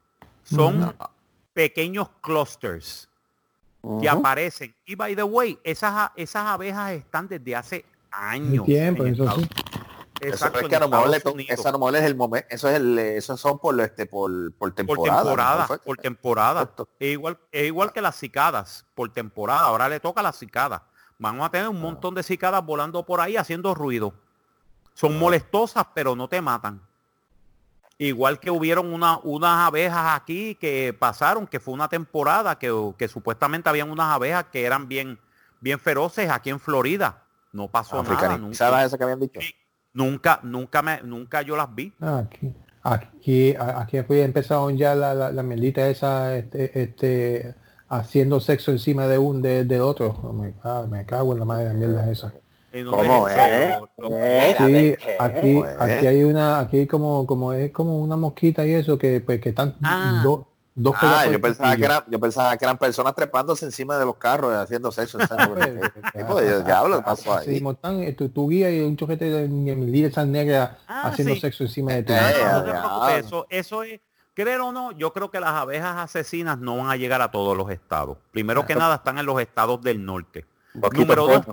[0.44, 0.96] Son No.
[1.54, 3.09] pequeños clusters
[4.02, 4.76] Que aparecen.
[4.86, 8.66] Y by the way, esas, esas abejas están desde hace años.
[8.66, 9.50] tiempo, en eso Estados- sí.
[10.22, 12.48] Eso Exacto, es en que a lo mejor eso a lo mejor es el momento,
[12.52, 15.22] eso es el, esos son por este, por, por por temporada.
[15.24, 15.78] temporada, ¿no?
[15.78, 16.70] Por temporada.
[17.00, 19.62] Es igual, es igual que las cicadas, por temporada.
[19.62, 20.82] Ahora le toca a las cicadas.
[21.20, 21.70] Vamos a tener Ah.
[21.70, 24.14] un montón de cicadas volando por ahí haciendo ruido.
[24.94, 26.82] Son molestosas, pero no te matan.
[28.02, 33.10] Igual que hubieron una, unas abejas aquí que pasaron, que fue una temporada que, que
[33.10, 35.20] supuestamente habían unas abejas que eran bien,
[35.60, 37.24] bien feroces aquí en Florida.
[37.52, 38.38] No pasó nada.
[38.38, 39.42] Nunca, esas que habían dicho.
[39.42, 39.54] Sí.
[39.92, 41.92] nunca, nunca, me, nunca yo las vi.
[42.00, 42.54] Ah, Aquí,
[42.84, 47.54] aquí, a- aquí fue empezaron ya la, la, la mierdita esa, este, este,
[47.90, 50.18] haciendo sexo encima de un de, de otro.
[50.24, 52.34] Oh, me, cago, me cago en la madre de la mierda esa.
[52.72, 58.16] ¿En ¿Cómo es Eh, Sí, aquí, aquí hay una, aquí como, como es como una
[58.16, 60.22] mosquita y eso que, pues, que están Ah.
[60.24, 64.06] do- dos Ah, yo pensaba, que eran, yo pensaba que eran personas trepándose encima de
[64.06, 65.20] los carros haciendo sexo.
[65.26, 65.48] ¿sabes?
[65.50, 67.60] Pues, ¿Qué tipo de diablo pasó ahí?
[67.60, 71.42] montan, eh, tu, tu guía y un chojete de mierdita negra Ah, haciendo sí.
[71.42, 72.14] sexo encima de ti.
[72.14, 72.44] Eh,
[72.82, 74.00] No, eso, eso es,
[74.34, 77.58] creer o no, yo creo que las abejas asesinas no van a llegar a todos
[77.58, 78.18] los estados.
[78.32, 80.46] Primero que nada están en los estados del norte.
[80.94, 81.46] Número dos.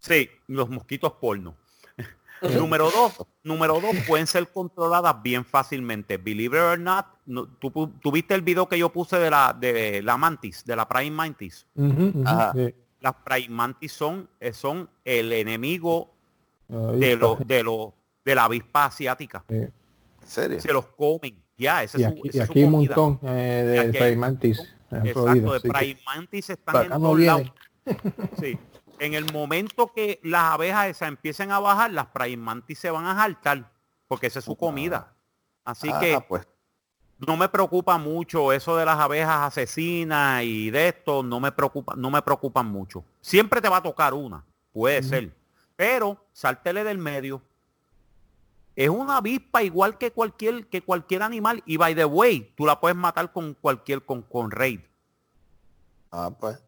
[0.00, 1.56] Sí, los mosquitos porno.
[2.56, 6.16] número dos, número dos, pueden ser controladas bien fácilmente.
[6.16, 10.02] Believe it or not, no, tú, viste el video que yo puse de la de
[10.02, 11.66] la mantis, de la prime mantis.
[11.74, 12.74] Sí.
[13.00, 16.12] Las prime mantis son, eh, son el enemigo
[16.68, 17.92] de los de los
[18.24, 19.44] de la avispa asiática.
[19.48, 19.72] ¿En
[20.24, 20.60] serio?
[20.60, 21.36] Se los comen.
[21.56, 23.68] Ya, ese Y es su, aquí, y es su aquí hay un montón eh, Y
[23.68, 24.60] de aquí Primantis
[24.90, 27.52] en Exacto, de Prime Mantis están en todos lados.
[28.40, 28.58] Sí.
[29.00, 33.06] En el momento que las abejas esas empiecen a bajar, las Prime Mantis se van
[33.06, 33.70] a jaltar,
[34.08, 35.14] porque esa es su comida.
[35.64, 36.46] Así Ah, que pues,
[37.18, 41.94] no me preocupa mucho eso de las abejas asesinas y de esto, no me preocupa,
[41.96, 43.04] no me preocupan mucho.
[43.20, 45.32] Siempre te va a tocar una, puede ser,
[45.76, 47.42] pero sáltele del medio.
[48.74, 51.62] Es una avispa igual que cualquier, que cualquier animal.
[51.66, 54.80] Y by the way, tú la puedes matar con cualquier, con, con raid.
[56.12, 56.62] ah, pues.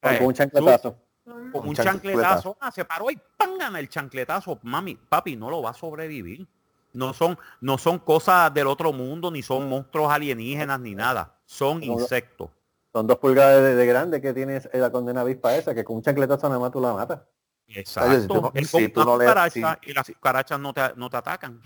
[0.00, 0.96] Con Eh, un chancletazo.
[1.24, 2.56] Con Un un chancletazo.
[2.60, 3.76] ah, se paró y ¡pam!
[3.76, 4.58] el chancletazo.
[4.62, 6.46] Mami, papi, no lo va a sobrevivir.
[6.94, 11.36] No son, no son cosas del otro mundo, ni son monstruos alienígenas, ni nada.
[11.46, 12.50] Son Como- insectos.
[12.92, 16.02] Son dos pulgadas de, de grande que tiene la condena avispa esa, que con un
[16.02, 17.20] chancletazo nada más tú la matas.
[17.68, 18.20] Exacto.
[18.20, 20.74] si tú no- es si como tú una no le- si- y las cucarachas no
[20.74, 21.62] te, no te atacan.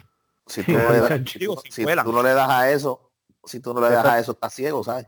[0.47, 2.05] Si tú, no le das, Digo, si si vuelan.
[2.05, 3.11] tú no le das a eso,
[3.43, 5.07] si tú no le das a eso, estás ciego, ¿sabes?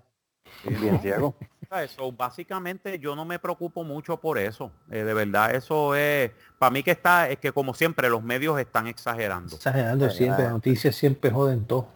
[0.65, 1.37] Bien ciego.
[1.71, 4.73] Eso, básicamente yo no me preocupo mucho por eso.
[4.91, 8.59] Eh, de verdad, eso es, para mí que está, es que como siempre los medios
[8.59, 9.55] están exagerando.
[9.57, 11.89] Exagerando siempre, las noticias siempre joden todo.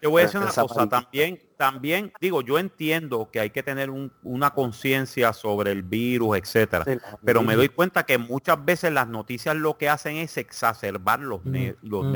[0.00, 3.90] Te voy a decir una cosa, también, también, digo, yo entiendo que hay que tener
[3.90, 6.86] un- una conciencia sobre el virus, etcétera.
[6.86, 11.20] Sí, Pero me doy cuenta que muchas veces las noticias lo que hacen es exacerbar
[11.20, 12.06] los, ne- los,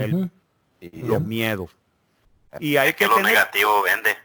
[1.20, 1.70] miedos.
[2.58, 4.16] Y hay Es que que lo tener, negativo vende.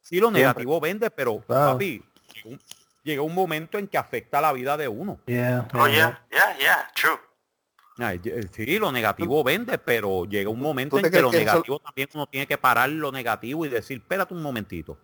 [0.00, 1.72] sí, lo negativo vende, pero Claro.
[1.72, 2.04] papi,
[2.44, 2.60] un,
[3.02, 5.18] llega un momento en que afecta la vida de uno.
[5.26, 6.24] Yeah, Oh, yeah.
[6.30, 7.18] yeah, yeah, true.
[8.22, 11.78] Ye- Sí, lo negativo vende, pero llega un momento en que lo que eso- negativo
[11.80, 14.96] también uno tiene que parar lo negativo y decir, espérate un momentito.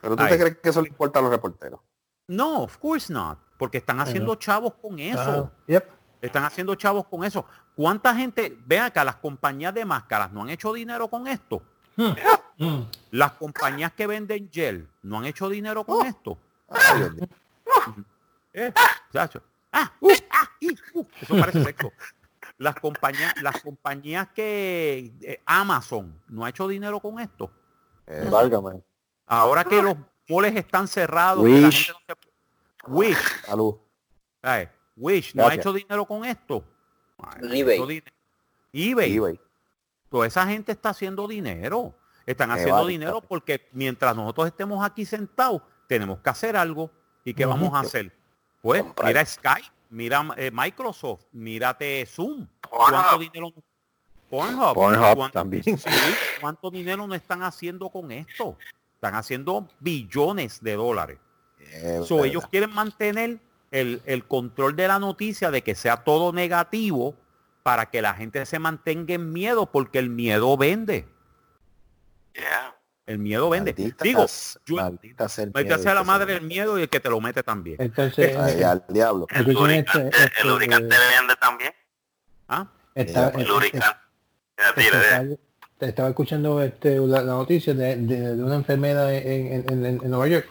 [0.00, 0.30] Pero tú Ay.
[0.30, 1.80] te crees que eso le importa a los reporteros.
[2.28, 5.50] No, of course not, porque están haciendo chavos con eso.
[5.66, 5.84] Yep.
[6.22, 7.44] Están haciendo chavos con eso.
[7.74, 11.62] ¿Cuánta gente, vean acá, las compañías de máscaras no han hecho dinero con esto?
[11.96, 12.80] Mm.
[13.12, 16.38] Las compañías que venden gel no han hecho dinero con esto.
[16.68, 17.26] Ay, Dios mío.
[18.52, 18.72] Eh.
[19.70, 21.92] Ah, uh, ah, y, uh, eso parece sexo.
[22.56, 27.50] Las compañías, las compañías que eh, Amazon no ha hecho dinero con esto.
[28.06, 28.82] Eh, Válgame.
[29.26, 29.96] Ahora que los
[30.28, 31.86] moles están cerrados, que la Wish.
[31.86, 33.76] gente no se- Wish, salud.
[34.42, 36.64] ay, Wish no ha hecho dinero con esto.
[37.18, 37.78] Ay, eBay.
[37.86, 38.06] dinero.
[38.72, 39.16] eBay.
[39.16, 39.40] eBay.
[40.08, 41.94] Toda esa gente está haciendo dinero.
[42.24, 46.92] Están haciendo dinero porque mientras nosotros estemos aquí sentados, tenemos que hacer algo.
[47.24, 48.12] ¿Y qué vamos a hacer?
[48.62, 49.08] Pues Comprar.
[49.08, 52.46] mira Skype, mira eh, Microsoft, mírate Zoom.
[52.68, 53.52] ¿Cuánto dinero?
[54.30, 54.74] Pornhub.
[54.74, 55.62] Pornhub ¿Cuánto- también.
[56.40, 58.56] ¿Cuánto dinero no están haciendo con esto?
[58.94, 61.18] Están haciendo billones de dólares.
[62.06, 63.40] So, ellos quieren mantener
[63.70, 67.14] el, el control de la noticia de que sea todo negativo
[67.62, 71.06] para que la gente se mantenga en miedo porque el miedo vende.
[72.34, 72.74] Yeah.
[73.08, 73.72] El miedo vende.
[73.72, 74.26] maldita- Digo,
[74.66, 77.00] yo maldita sea el mete miedo sea la que madre del miedo y el que
[77.00, 77.76] te lo mete también.
[77.80, 79.26] Entonces, Ay, al diablo.
[79.30, 81.72] El lubricante, este, este, el lubricante vende también.
[82.48, 82.66] ¿Ah?
[82.94, 83.86] está- El lubricante.
[84.58, 85.38] Ya, este-
[85.88, 90.10] estaba- escuchando este, la, la noticia de, de- de una enfermera en, en- en- en
[90.10, 90.46] Nueva York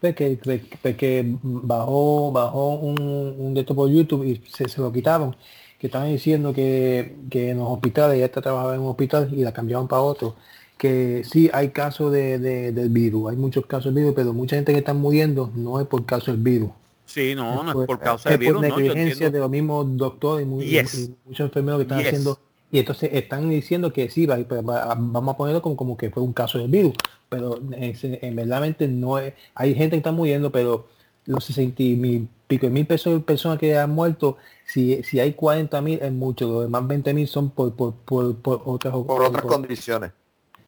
[0.00, 3.00] que, que- que- que bajó bajó un,
[3.38, 5.36] un de esto por YouTube y se, se lo quitaron
[5.78, 9.42] que estaban diciendo que, que en los hospitales ella está trabajaba en un hospital y
[9.42, 10.36] la cambiaron para otro
[10.78, 14.56] que sí hay casos de, de- del virus hay muchos casos del virus pero mucha
[14.56, 16.70] gente que está muriendo no es por caso del virus
[17.04, 18.62] Sí, no, no es por- por causa es del virus.
[18.62, 20.94] por no, yo negligencia de los mismos doctores y, mu- y- Yes.
[21.08, 22.06] y muchos enfermeros que están Yes.
[22.08, 22.38] haciendo
[22.70, 26.10] y entonces están diciendo que sí va, va- va- vamos a ponerlo como, como que
[26.10, 26.92] fue un caso del virus
[27.28, 30.86] pero en, en verdaderamente no es hay gente que está muriendo pero
[31.26, 34.36] los 60 mil pico de mil pesos personas que han muerto
[34.66, 38.36] si, si hay 40 mil es mucho los demás 20 mil son por, por, por,
[38.36, 40.12] por otras Por otras condiciones.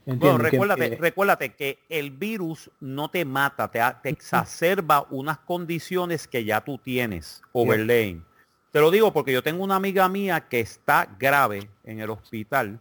[0.06, 6.26] Bueno, recuérdate, que- recuérdate que el virus no te mata, te, te exacerba unas condiciones
[6.26, 8.24] que ya tú tienes, overlaying.
[8.72, 12.78] Te lo digo porque yo tengo una amiga mía que está grave en el hospital,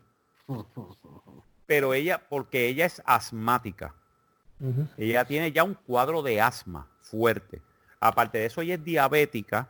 [1.65, 3.93] pero ella, porque ella es asmática,
[4.97, 7.61] ella tiene ya un cuadro de asma fuerte.
[7.99, 9.67] Aparte de eso, ella es diabética.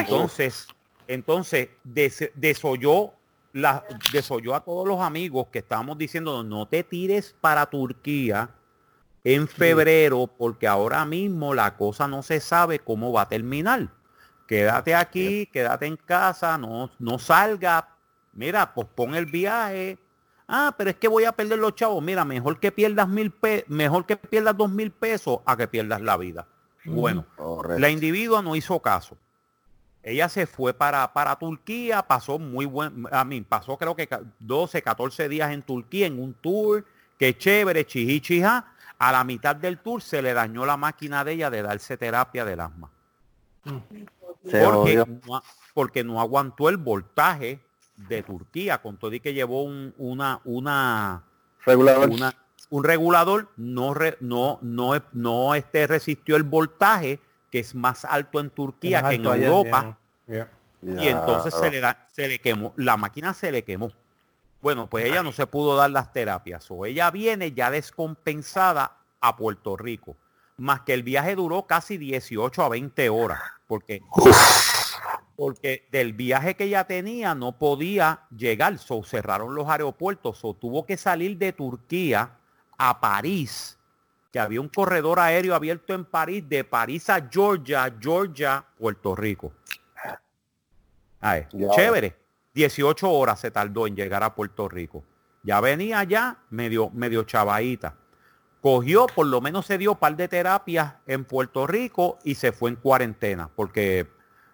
[0.00, 0.66] Entonces,
[1.08, 3.12] entonces des- desoyó,
[3.54, 8.50] la, desoyó a todos los amigos que estábamos diciendo no te tires para Turquía
[9.22, 13.88] en febrero porque ahora mismo la cosa no se sabe cómo va a terminar.
[14.48, 17.88] Quédate aquí, quédate en casa, no, no salga.
[18.32, 19.98] Mira, pospon el viaje.
[20.48, 22.02] Ah, pero es que voy a perder los chavos.
[22.02, 26.02] Mira, mejor que pierdas mil pe mejor que pierdas dos mil pesos a que pierdas
[26.02, 26.46] la vida.
[26.84, 27.80] Bueno, Correcto.
[27.80, 29.16] la individua no hizo caso.
[30.06, 34.20] Ella se fue para, para Turquía, pasó muy buen, a mí, pasó creo que ca-
[34.38, 36.84] 12, 14 días en Turquía en un tour,
[37.18, 38.66] que chévere, chiji chija.
[38.98, 42.44] A la mitad del tour se le dañó la máquina de ella de darse terapia
[42.44, 42.90] del asma.
[44.44, 47.60] Se Porque no, porque no aguantó el voltaje
[47.96, 51.22] de Turquía, con todo y que llevó un- una, una,
[51.64, 52.10] Regulador.
[52.10, 52.34] una-
[52.70, 57.20] un regulador no re- no no no este resistió el voltaje
[57.54, 59.96] que es más alto en Turquía Más que en Europa.
[60.82, 63.92] y entonces se le da, se le quemó la máquina se le quemó.
[64.60, 66.68] Bueno pues ella no se pudo dar las terapias.
[66.72, 70.16] O ella viene ya descompensada a Puerto Rico.
[70.56, 74.02] Más que el viaje duró casi 18 a 20 horas porque
[75.36, 80.86] porque del viaje que ella tenía no podía llegar, so cerraron los aeropuertos, so tuvo
[80.86, 82.36] que salir de Turquía
[82.76, 83.78] a París,
[84.34, 89.52] que había un corredor aéreo abierto en París, de París a Georgia, Georgia, Puerto Rico.
[91.20, 91.68] Ay, Ya.
[91.70, 92.16] chévere.
[92.52, 95.04] 18 horas se tardó en llegar a Puerto Rico.
[95.44, 97.94] Ya venía ya medio, medio chavadita.
[98.60, 102.50] Cogió, por lo menos se dio un par de terapias en Puerto Rico y se
[102.50, 104.08] fue en cuarentena, porque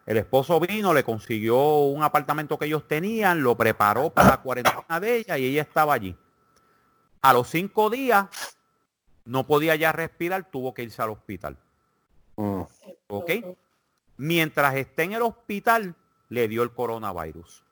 [0.05, 5.01] el esposo vino, le consiguió un apartamento que ellos tenían, lo preparó para la cuarentena
[5.01, 6.15] de ella y ella estaba allí.
[7.23, 8.27] A los cinco días
[9.24, 11.56] no podía ya respirar, tuvo que irse al hospital.
[12.36, 12.62] Mm.
[13.09, 13.30] ¿Ok?
[14.16, 15.94] Mientras esté en el hospital,
[16.28, 17.64] le dio el coronavirus.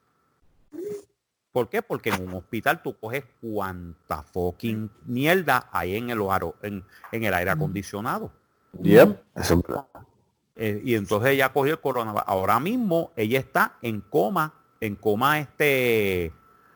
[1.53, 1.83] ¿Por qué?
[1.83, 7.25] Porque en un hospital tú coges cuanta fucking mierda hay en el, aro- en, en
[7.25, 8.31] el aire acondicionado.
[8.81, 9.87] Yep, eso es verdad.
[10.57, 12.25] Eh, y entonces ella cogió el coronavirus.
[12.27, 16.33] Ahora mismo ella está en coma, en coma este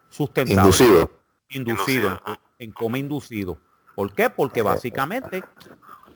[0.09, 0.69] sustentado.
[0.69, 1.11] Inducido.
[1.51, 2.39] Inducido, en, Inducido.
[2.59, 3.59] en coma inducido.
[4.03, 4.31] ¿Por qué?
[4.31, 5.45] Porque básicamente,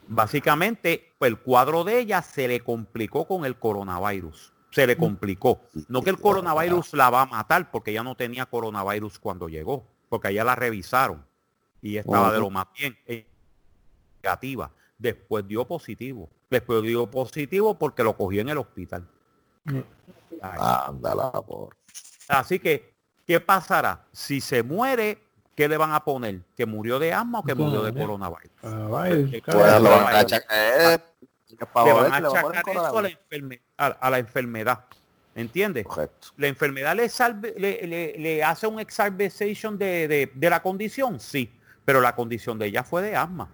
[0.09, 4.53] básicamente, pues, el cuadro de ella se le complicó con el coronavirus.
[4.73, 5.61] Se le complicó.
[5.87, 9.87] No que el coronavirus la va a matar, porque ella no tenía coronavirus cuando llegó,
[10.09, 11.25] porque allá la revisaron
[11.81, 13.25] y estaba de lo más bien eh,
[14.21, 14.73] negativa.
[14.99, 16.29] Después dio positivo.
[16.51, 19.09] Después dio positivo porque lo cogió en el hospital.
[20.43, 21.77] Ándala, por.
[22.27, 24.09] Así que, ¿qué pasará?
[24.11, 25.26] Si se muere,
[25.57, 26.41] ¿qué le van a poner?
[26.57, 28.51] ¿Que murió de asma o que murió de Coronavirus.
[34.01, 34.85] a la enfermedad.
[35.35, 35.85] ¿Entiendes?
[35.85, 36.29] Correcto.
[36.39, 41.21] ¿La enfermedad le, salve- le, le- le hace un exacerbation de, de- de la condición?
[41.21, 41.53] Sí,
[41.85, 43.49] pero la condición de ella fue de asma.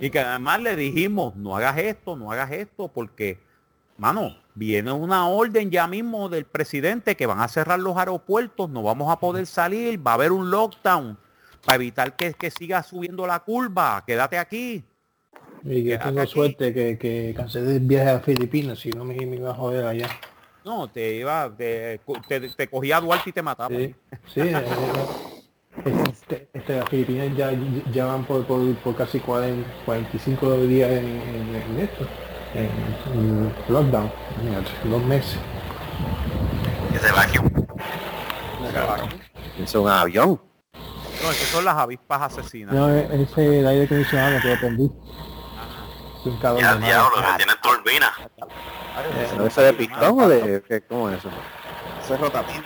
[0.00, 3.40] Y que además le dijimos, no hagas esto, no hagas esto, porque,
[3.98, 8.82] mano, viene una orden ya mismo del presidente que van a cerrar los aeropuertos, no
[8.82, 11.16] vamos a poder salir, va a haber un lockdown
[11.64, 14.82] para evitar que, que siga subiendo la curva, quédate aquí.
[15.62, 16.30] Y que tengo aquí.
[16.32, 19.84] suerte que, que cancelé el viaje a Filipinas, si no me, me iba a joder
[19.84, 20.08] allá.
[20.64, 23.76] No, te iba, te, te, te cogía Duarte y te mataba.
[23.76, 23.94] Sí,
[24.26, 24.40] sí.
[24.40, 24.64] eh,
[25.84, 27.52] Este, este, las Filipinas ya,
[27.92, 32.06] ya van por, por, por casi 40, 45 días en, en- en esto,
[32.56, 32.70] en,
[33.14, 34.10] en lockdown,
[34.42, 35.38] imagínate, dos meses.
[36.94, 37.50] Ese vacuum.
[39.62, 40.40] Es un avión.
[41.22, 42.74] No, esas son las avispas asesinas.
[42.74, 44.92] No, e- ese el aire acondicionado que lo prendí.
[46.20, 48.12] Es un calor Ya, diablo, que tiene turbina.
[49.36, 51.28] ¿No ¿Eso de pistón o de qué, cómo es eso?
[52.02, 52.64] Eso es rotativo.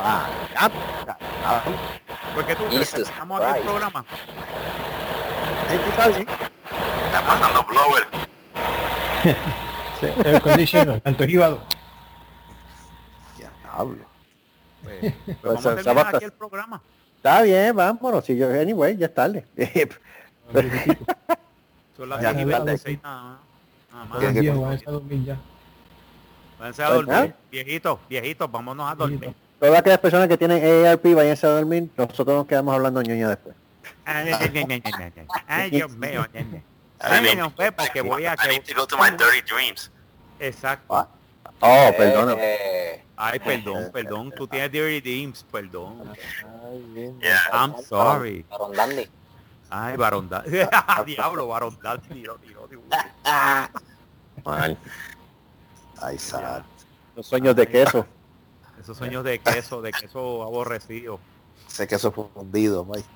[0.00, 0.70] Ah, ya,
[1.06, 1.62] ya.
[2.34, 4.04] ¿Por qué tú crees que estamos aquí el programa?
[5.68, 6.26] Ahí tú estás bien.
[6.28, 8.06] Está pasando blower.
[10.00, 11.58] Sí, air conditioner, tanto hígado.
[13.36, 14.04] Diablo.
[14.84, 16.80] Pues, pues Pues, vamos a terminar aquí el programa.
[17.16, 18.24] Está bien, vámonos.
[18.24, 19.44] Si yo, anyway, ya es tarde.
[21.96, 23.38] Son las Ya, 10 y ya, 26 nada más.
[23.90, 24.18] Nada más.
[24.20, 25.36] ¿Qué- Los qué- viejos van a dormir ya.
[26.60, 27.14] Váyanse a Pues dormir.
[27.14, 27.34] nada.
[27.50, 29.34] Viejitos, viejitos, vámonos a dormir.
[29.58, 31.90] Todas aquellas personas que tienen AARP, váyanse a dormir.
[31.96, 33.56] Nosotros nos quedamos hablando ñoña después.
[34.04, 36.64] Ay, ay, ay, ay, ay, ay, ay, Dios mío, nene.
[37.00, 38.48] Dios mío, porque voy a I que...
[38.48, 39.90] need to go to my dirty dreams.
[40.38, 41.08] Exacto.
[41.60, 42.36] Oh, perdona.
[42.38, 44.32] Eh, Ay, perdón, perdón.
[44.36, 46.12] Tú tienes Dirty Dreams, perdón.
[47.52, 48.46] I'm sorry.
[49.68, 50.30] Ay, Barón
[51.06, 51.76] Diablo, Barón.
[56.00, 56.62] Ay, sad.
[57.16, 58.06] Los sueños de queso.
[58.80, 61.18] Esos sueños de queso, de queso aborrecido.
[61.66, 63.08] Sé que eso fue fundido, Mike.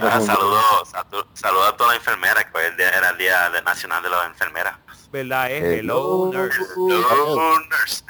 [0.00, 3.50] Ah, saludos, saludos saludo a toda la enfermera, que hoy el día era el día
[3.50, 4.74] de- nacional de las enfermeras.
[5.10, 5.50] ¿Verdad?
[5.50, 6.30] Es Hello.
[6.32, 6.60] Hello Nurse.
[6.76, 8.04] Hello, nurse.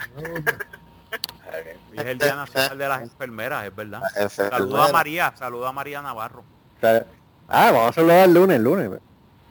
[1.93, 4.03] Es el Día Nacional de las Enfermeras, es verdad.
[4.29, 6.43] Saluda a María, saluda a María Navarro.
[6.83, 8.91] Ah, vamos a hacerlo el lunes, el lunes.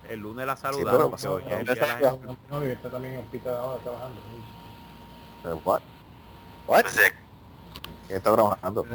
[0.10, 2.07] El lunes la pero saludamos, pues, que hoy es el no, Día de las no,
[2.10, 2.38] Enfermeras.
[2.49, 4.22] No, está también en el hospital ahora trabajando.
[5.45, 5.81] Eh, What?
[6.68, 6.77] What?
[6.80, 7.14] Entonces,
[8.07, 8.85] ¿Qué está trabajando?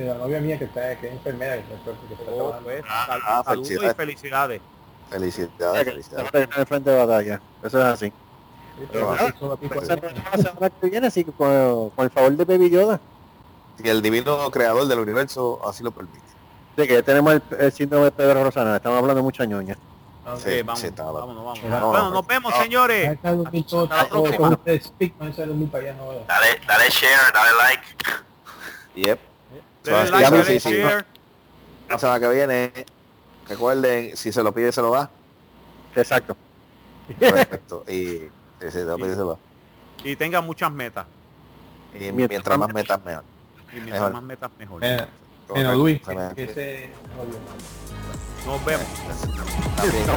[0.00, 2.82] De la novia mía que está, que es enfermera, que está, que está Oh, pues,
[2.88, 3.96] Ah, sal- ah, saludos y felicidades.
[3.96, 4.60] felicidades.
[5.10, 6.24] Felicidades, felicidades.
[6.26, 7.40] Está en el frente de batalla.
[7.62, 8.06] Eso es así.
[8.06, 9.16] Sí, pero Ah,
[9.60, 9.96] Pues, la
[10.38, 12.98] semana que viene, así que con, con el favor de Baby Yoda.
[13.76, 16.18] Si el divino creador del universo así lo permite.
[16.78, 18.76] Sí, que ya tenemos el, el síndrome de Pedro Rosana.
[18.76, 19.76] Estamos hablando de mucha ñoña.
[20.24, 21.62] Ah, Sí, Eh, vamos, sí, está vámonos, vámonos.
[21.62, 22.62] Mira, Bueno, no, nos vemos, no.
[22.62, 23.06] señores.
[25.76, 26.24] Allá ahora.
[26.26, 27.86] dale, dale share, dale like.
[28.94, 29.29] Yep.
[29.84, 30.76] Denle Sí, like, sí, sí.
[31.88, 32.72] La semana que viene,
[33.48, 35.10] recuerden, si se lo pide, se lo da.
[35.96, 36.36] Exacto.
[37.18, 37.84] Perfecto.
[37.88, 38.28] Y
[38.60, 39.38] si se lo pide, se lo da.
[40.04, 41.06] Y tenga muchas metas.
[41.94, 43.24] Y Mientras mientras más metas, mejor.
[43.72, 44.12] Y mientras Mejor.
[44.12, 44.80] más metas, mejor.
[44.80, 45.08] Mira,
[45.54, 46.90] mira, Luis, Se me- que, que.
[48.46, 48.86] Nos vemos.
[49.76, 50.10] También, que.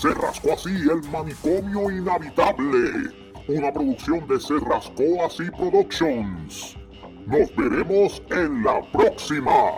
[0.00, 3.12] Se rascó así el manicomio inhabitable.
[3.48, 6.74] Una producción de Se rascó así Productions.
[7.26, 9.76] Nos veremos en la próxima.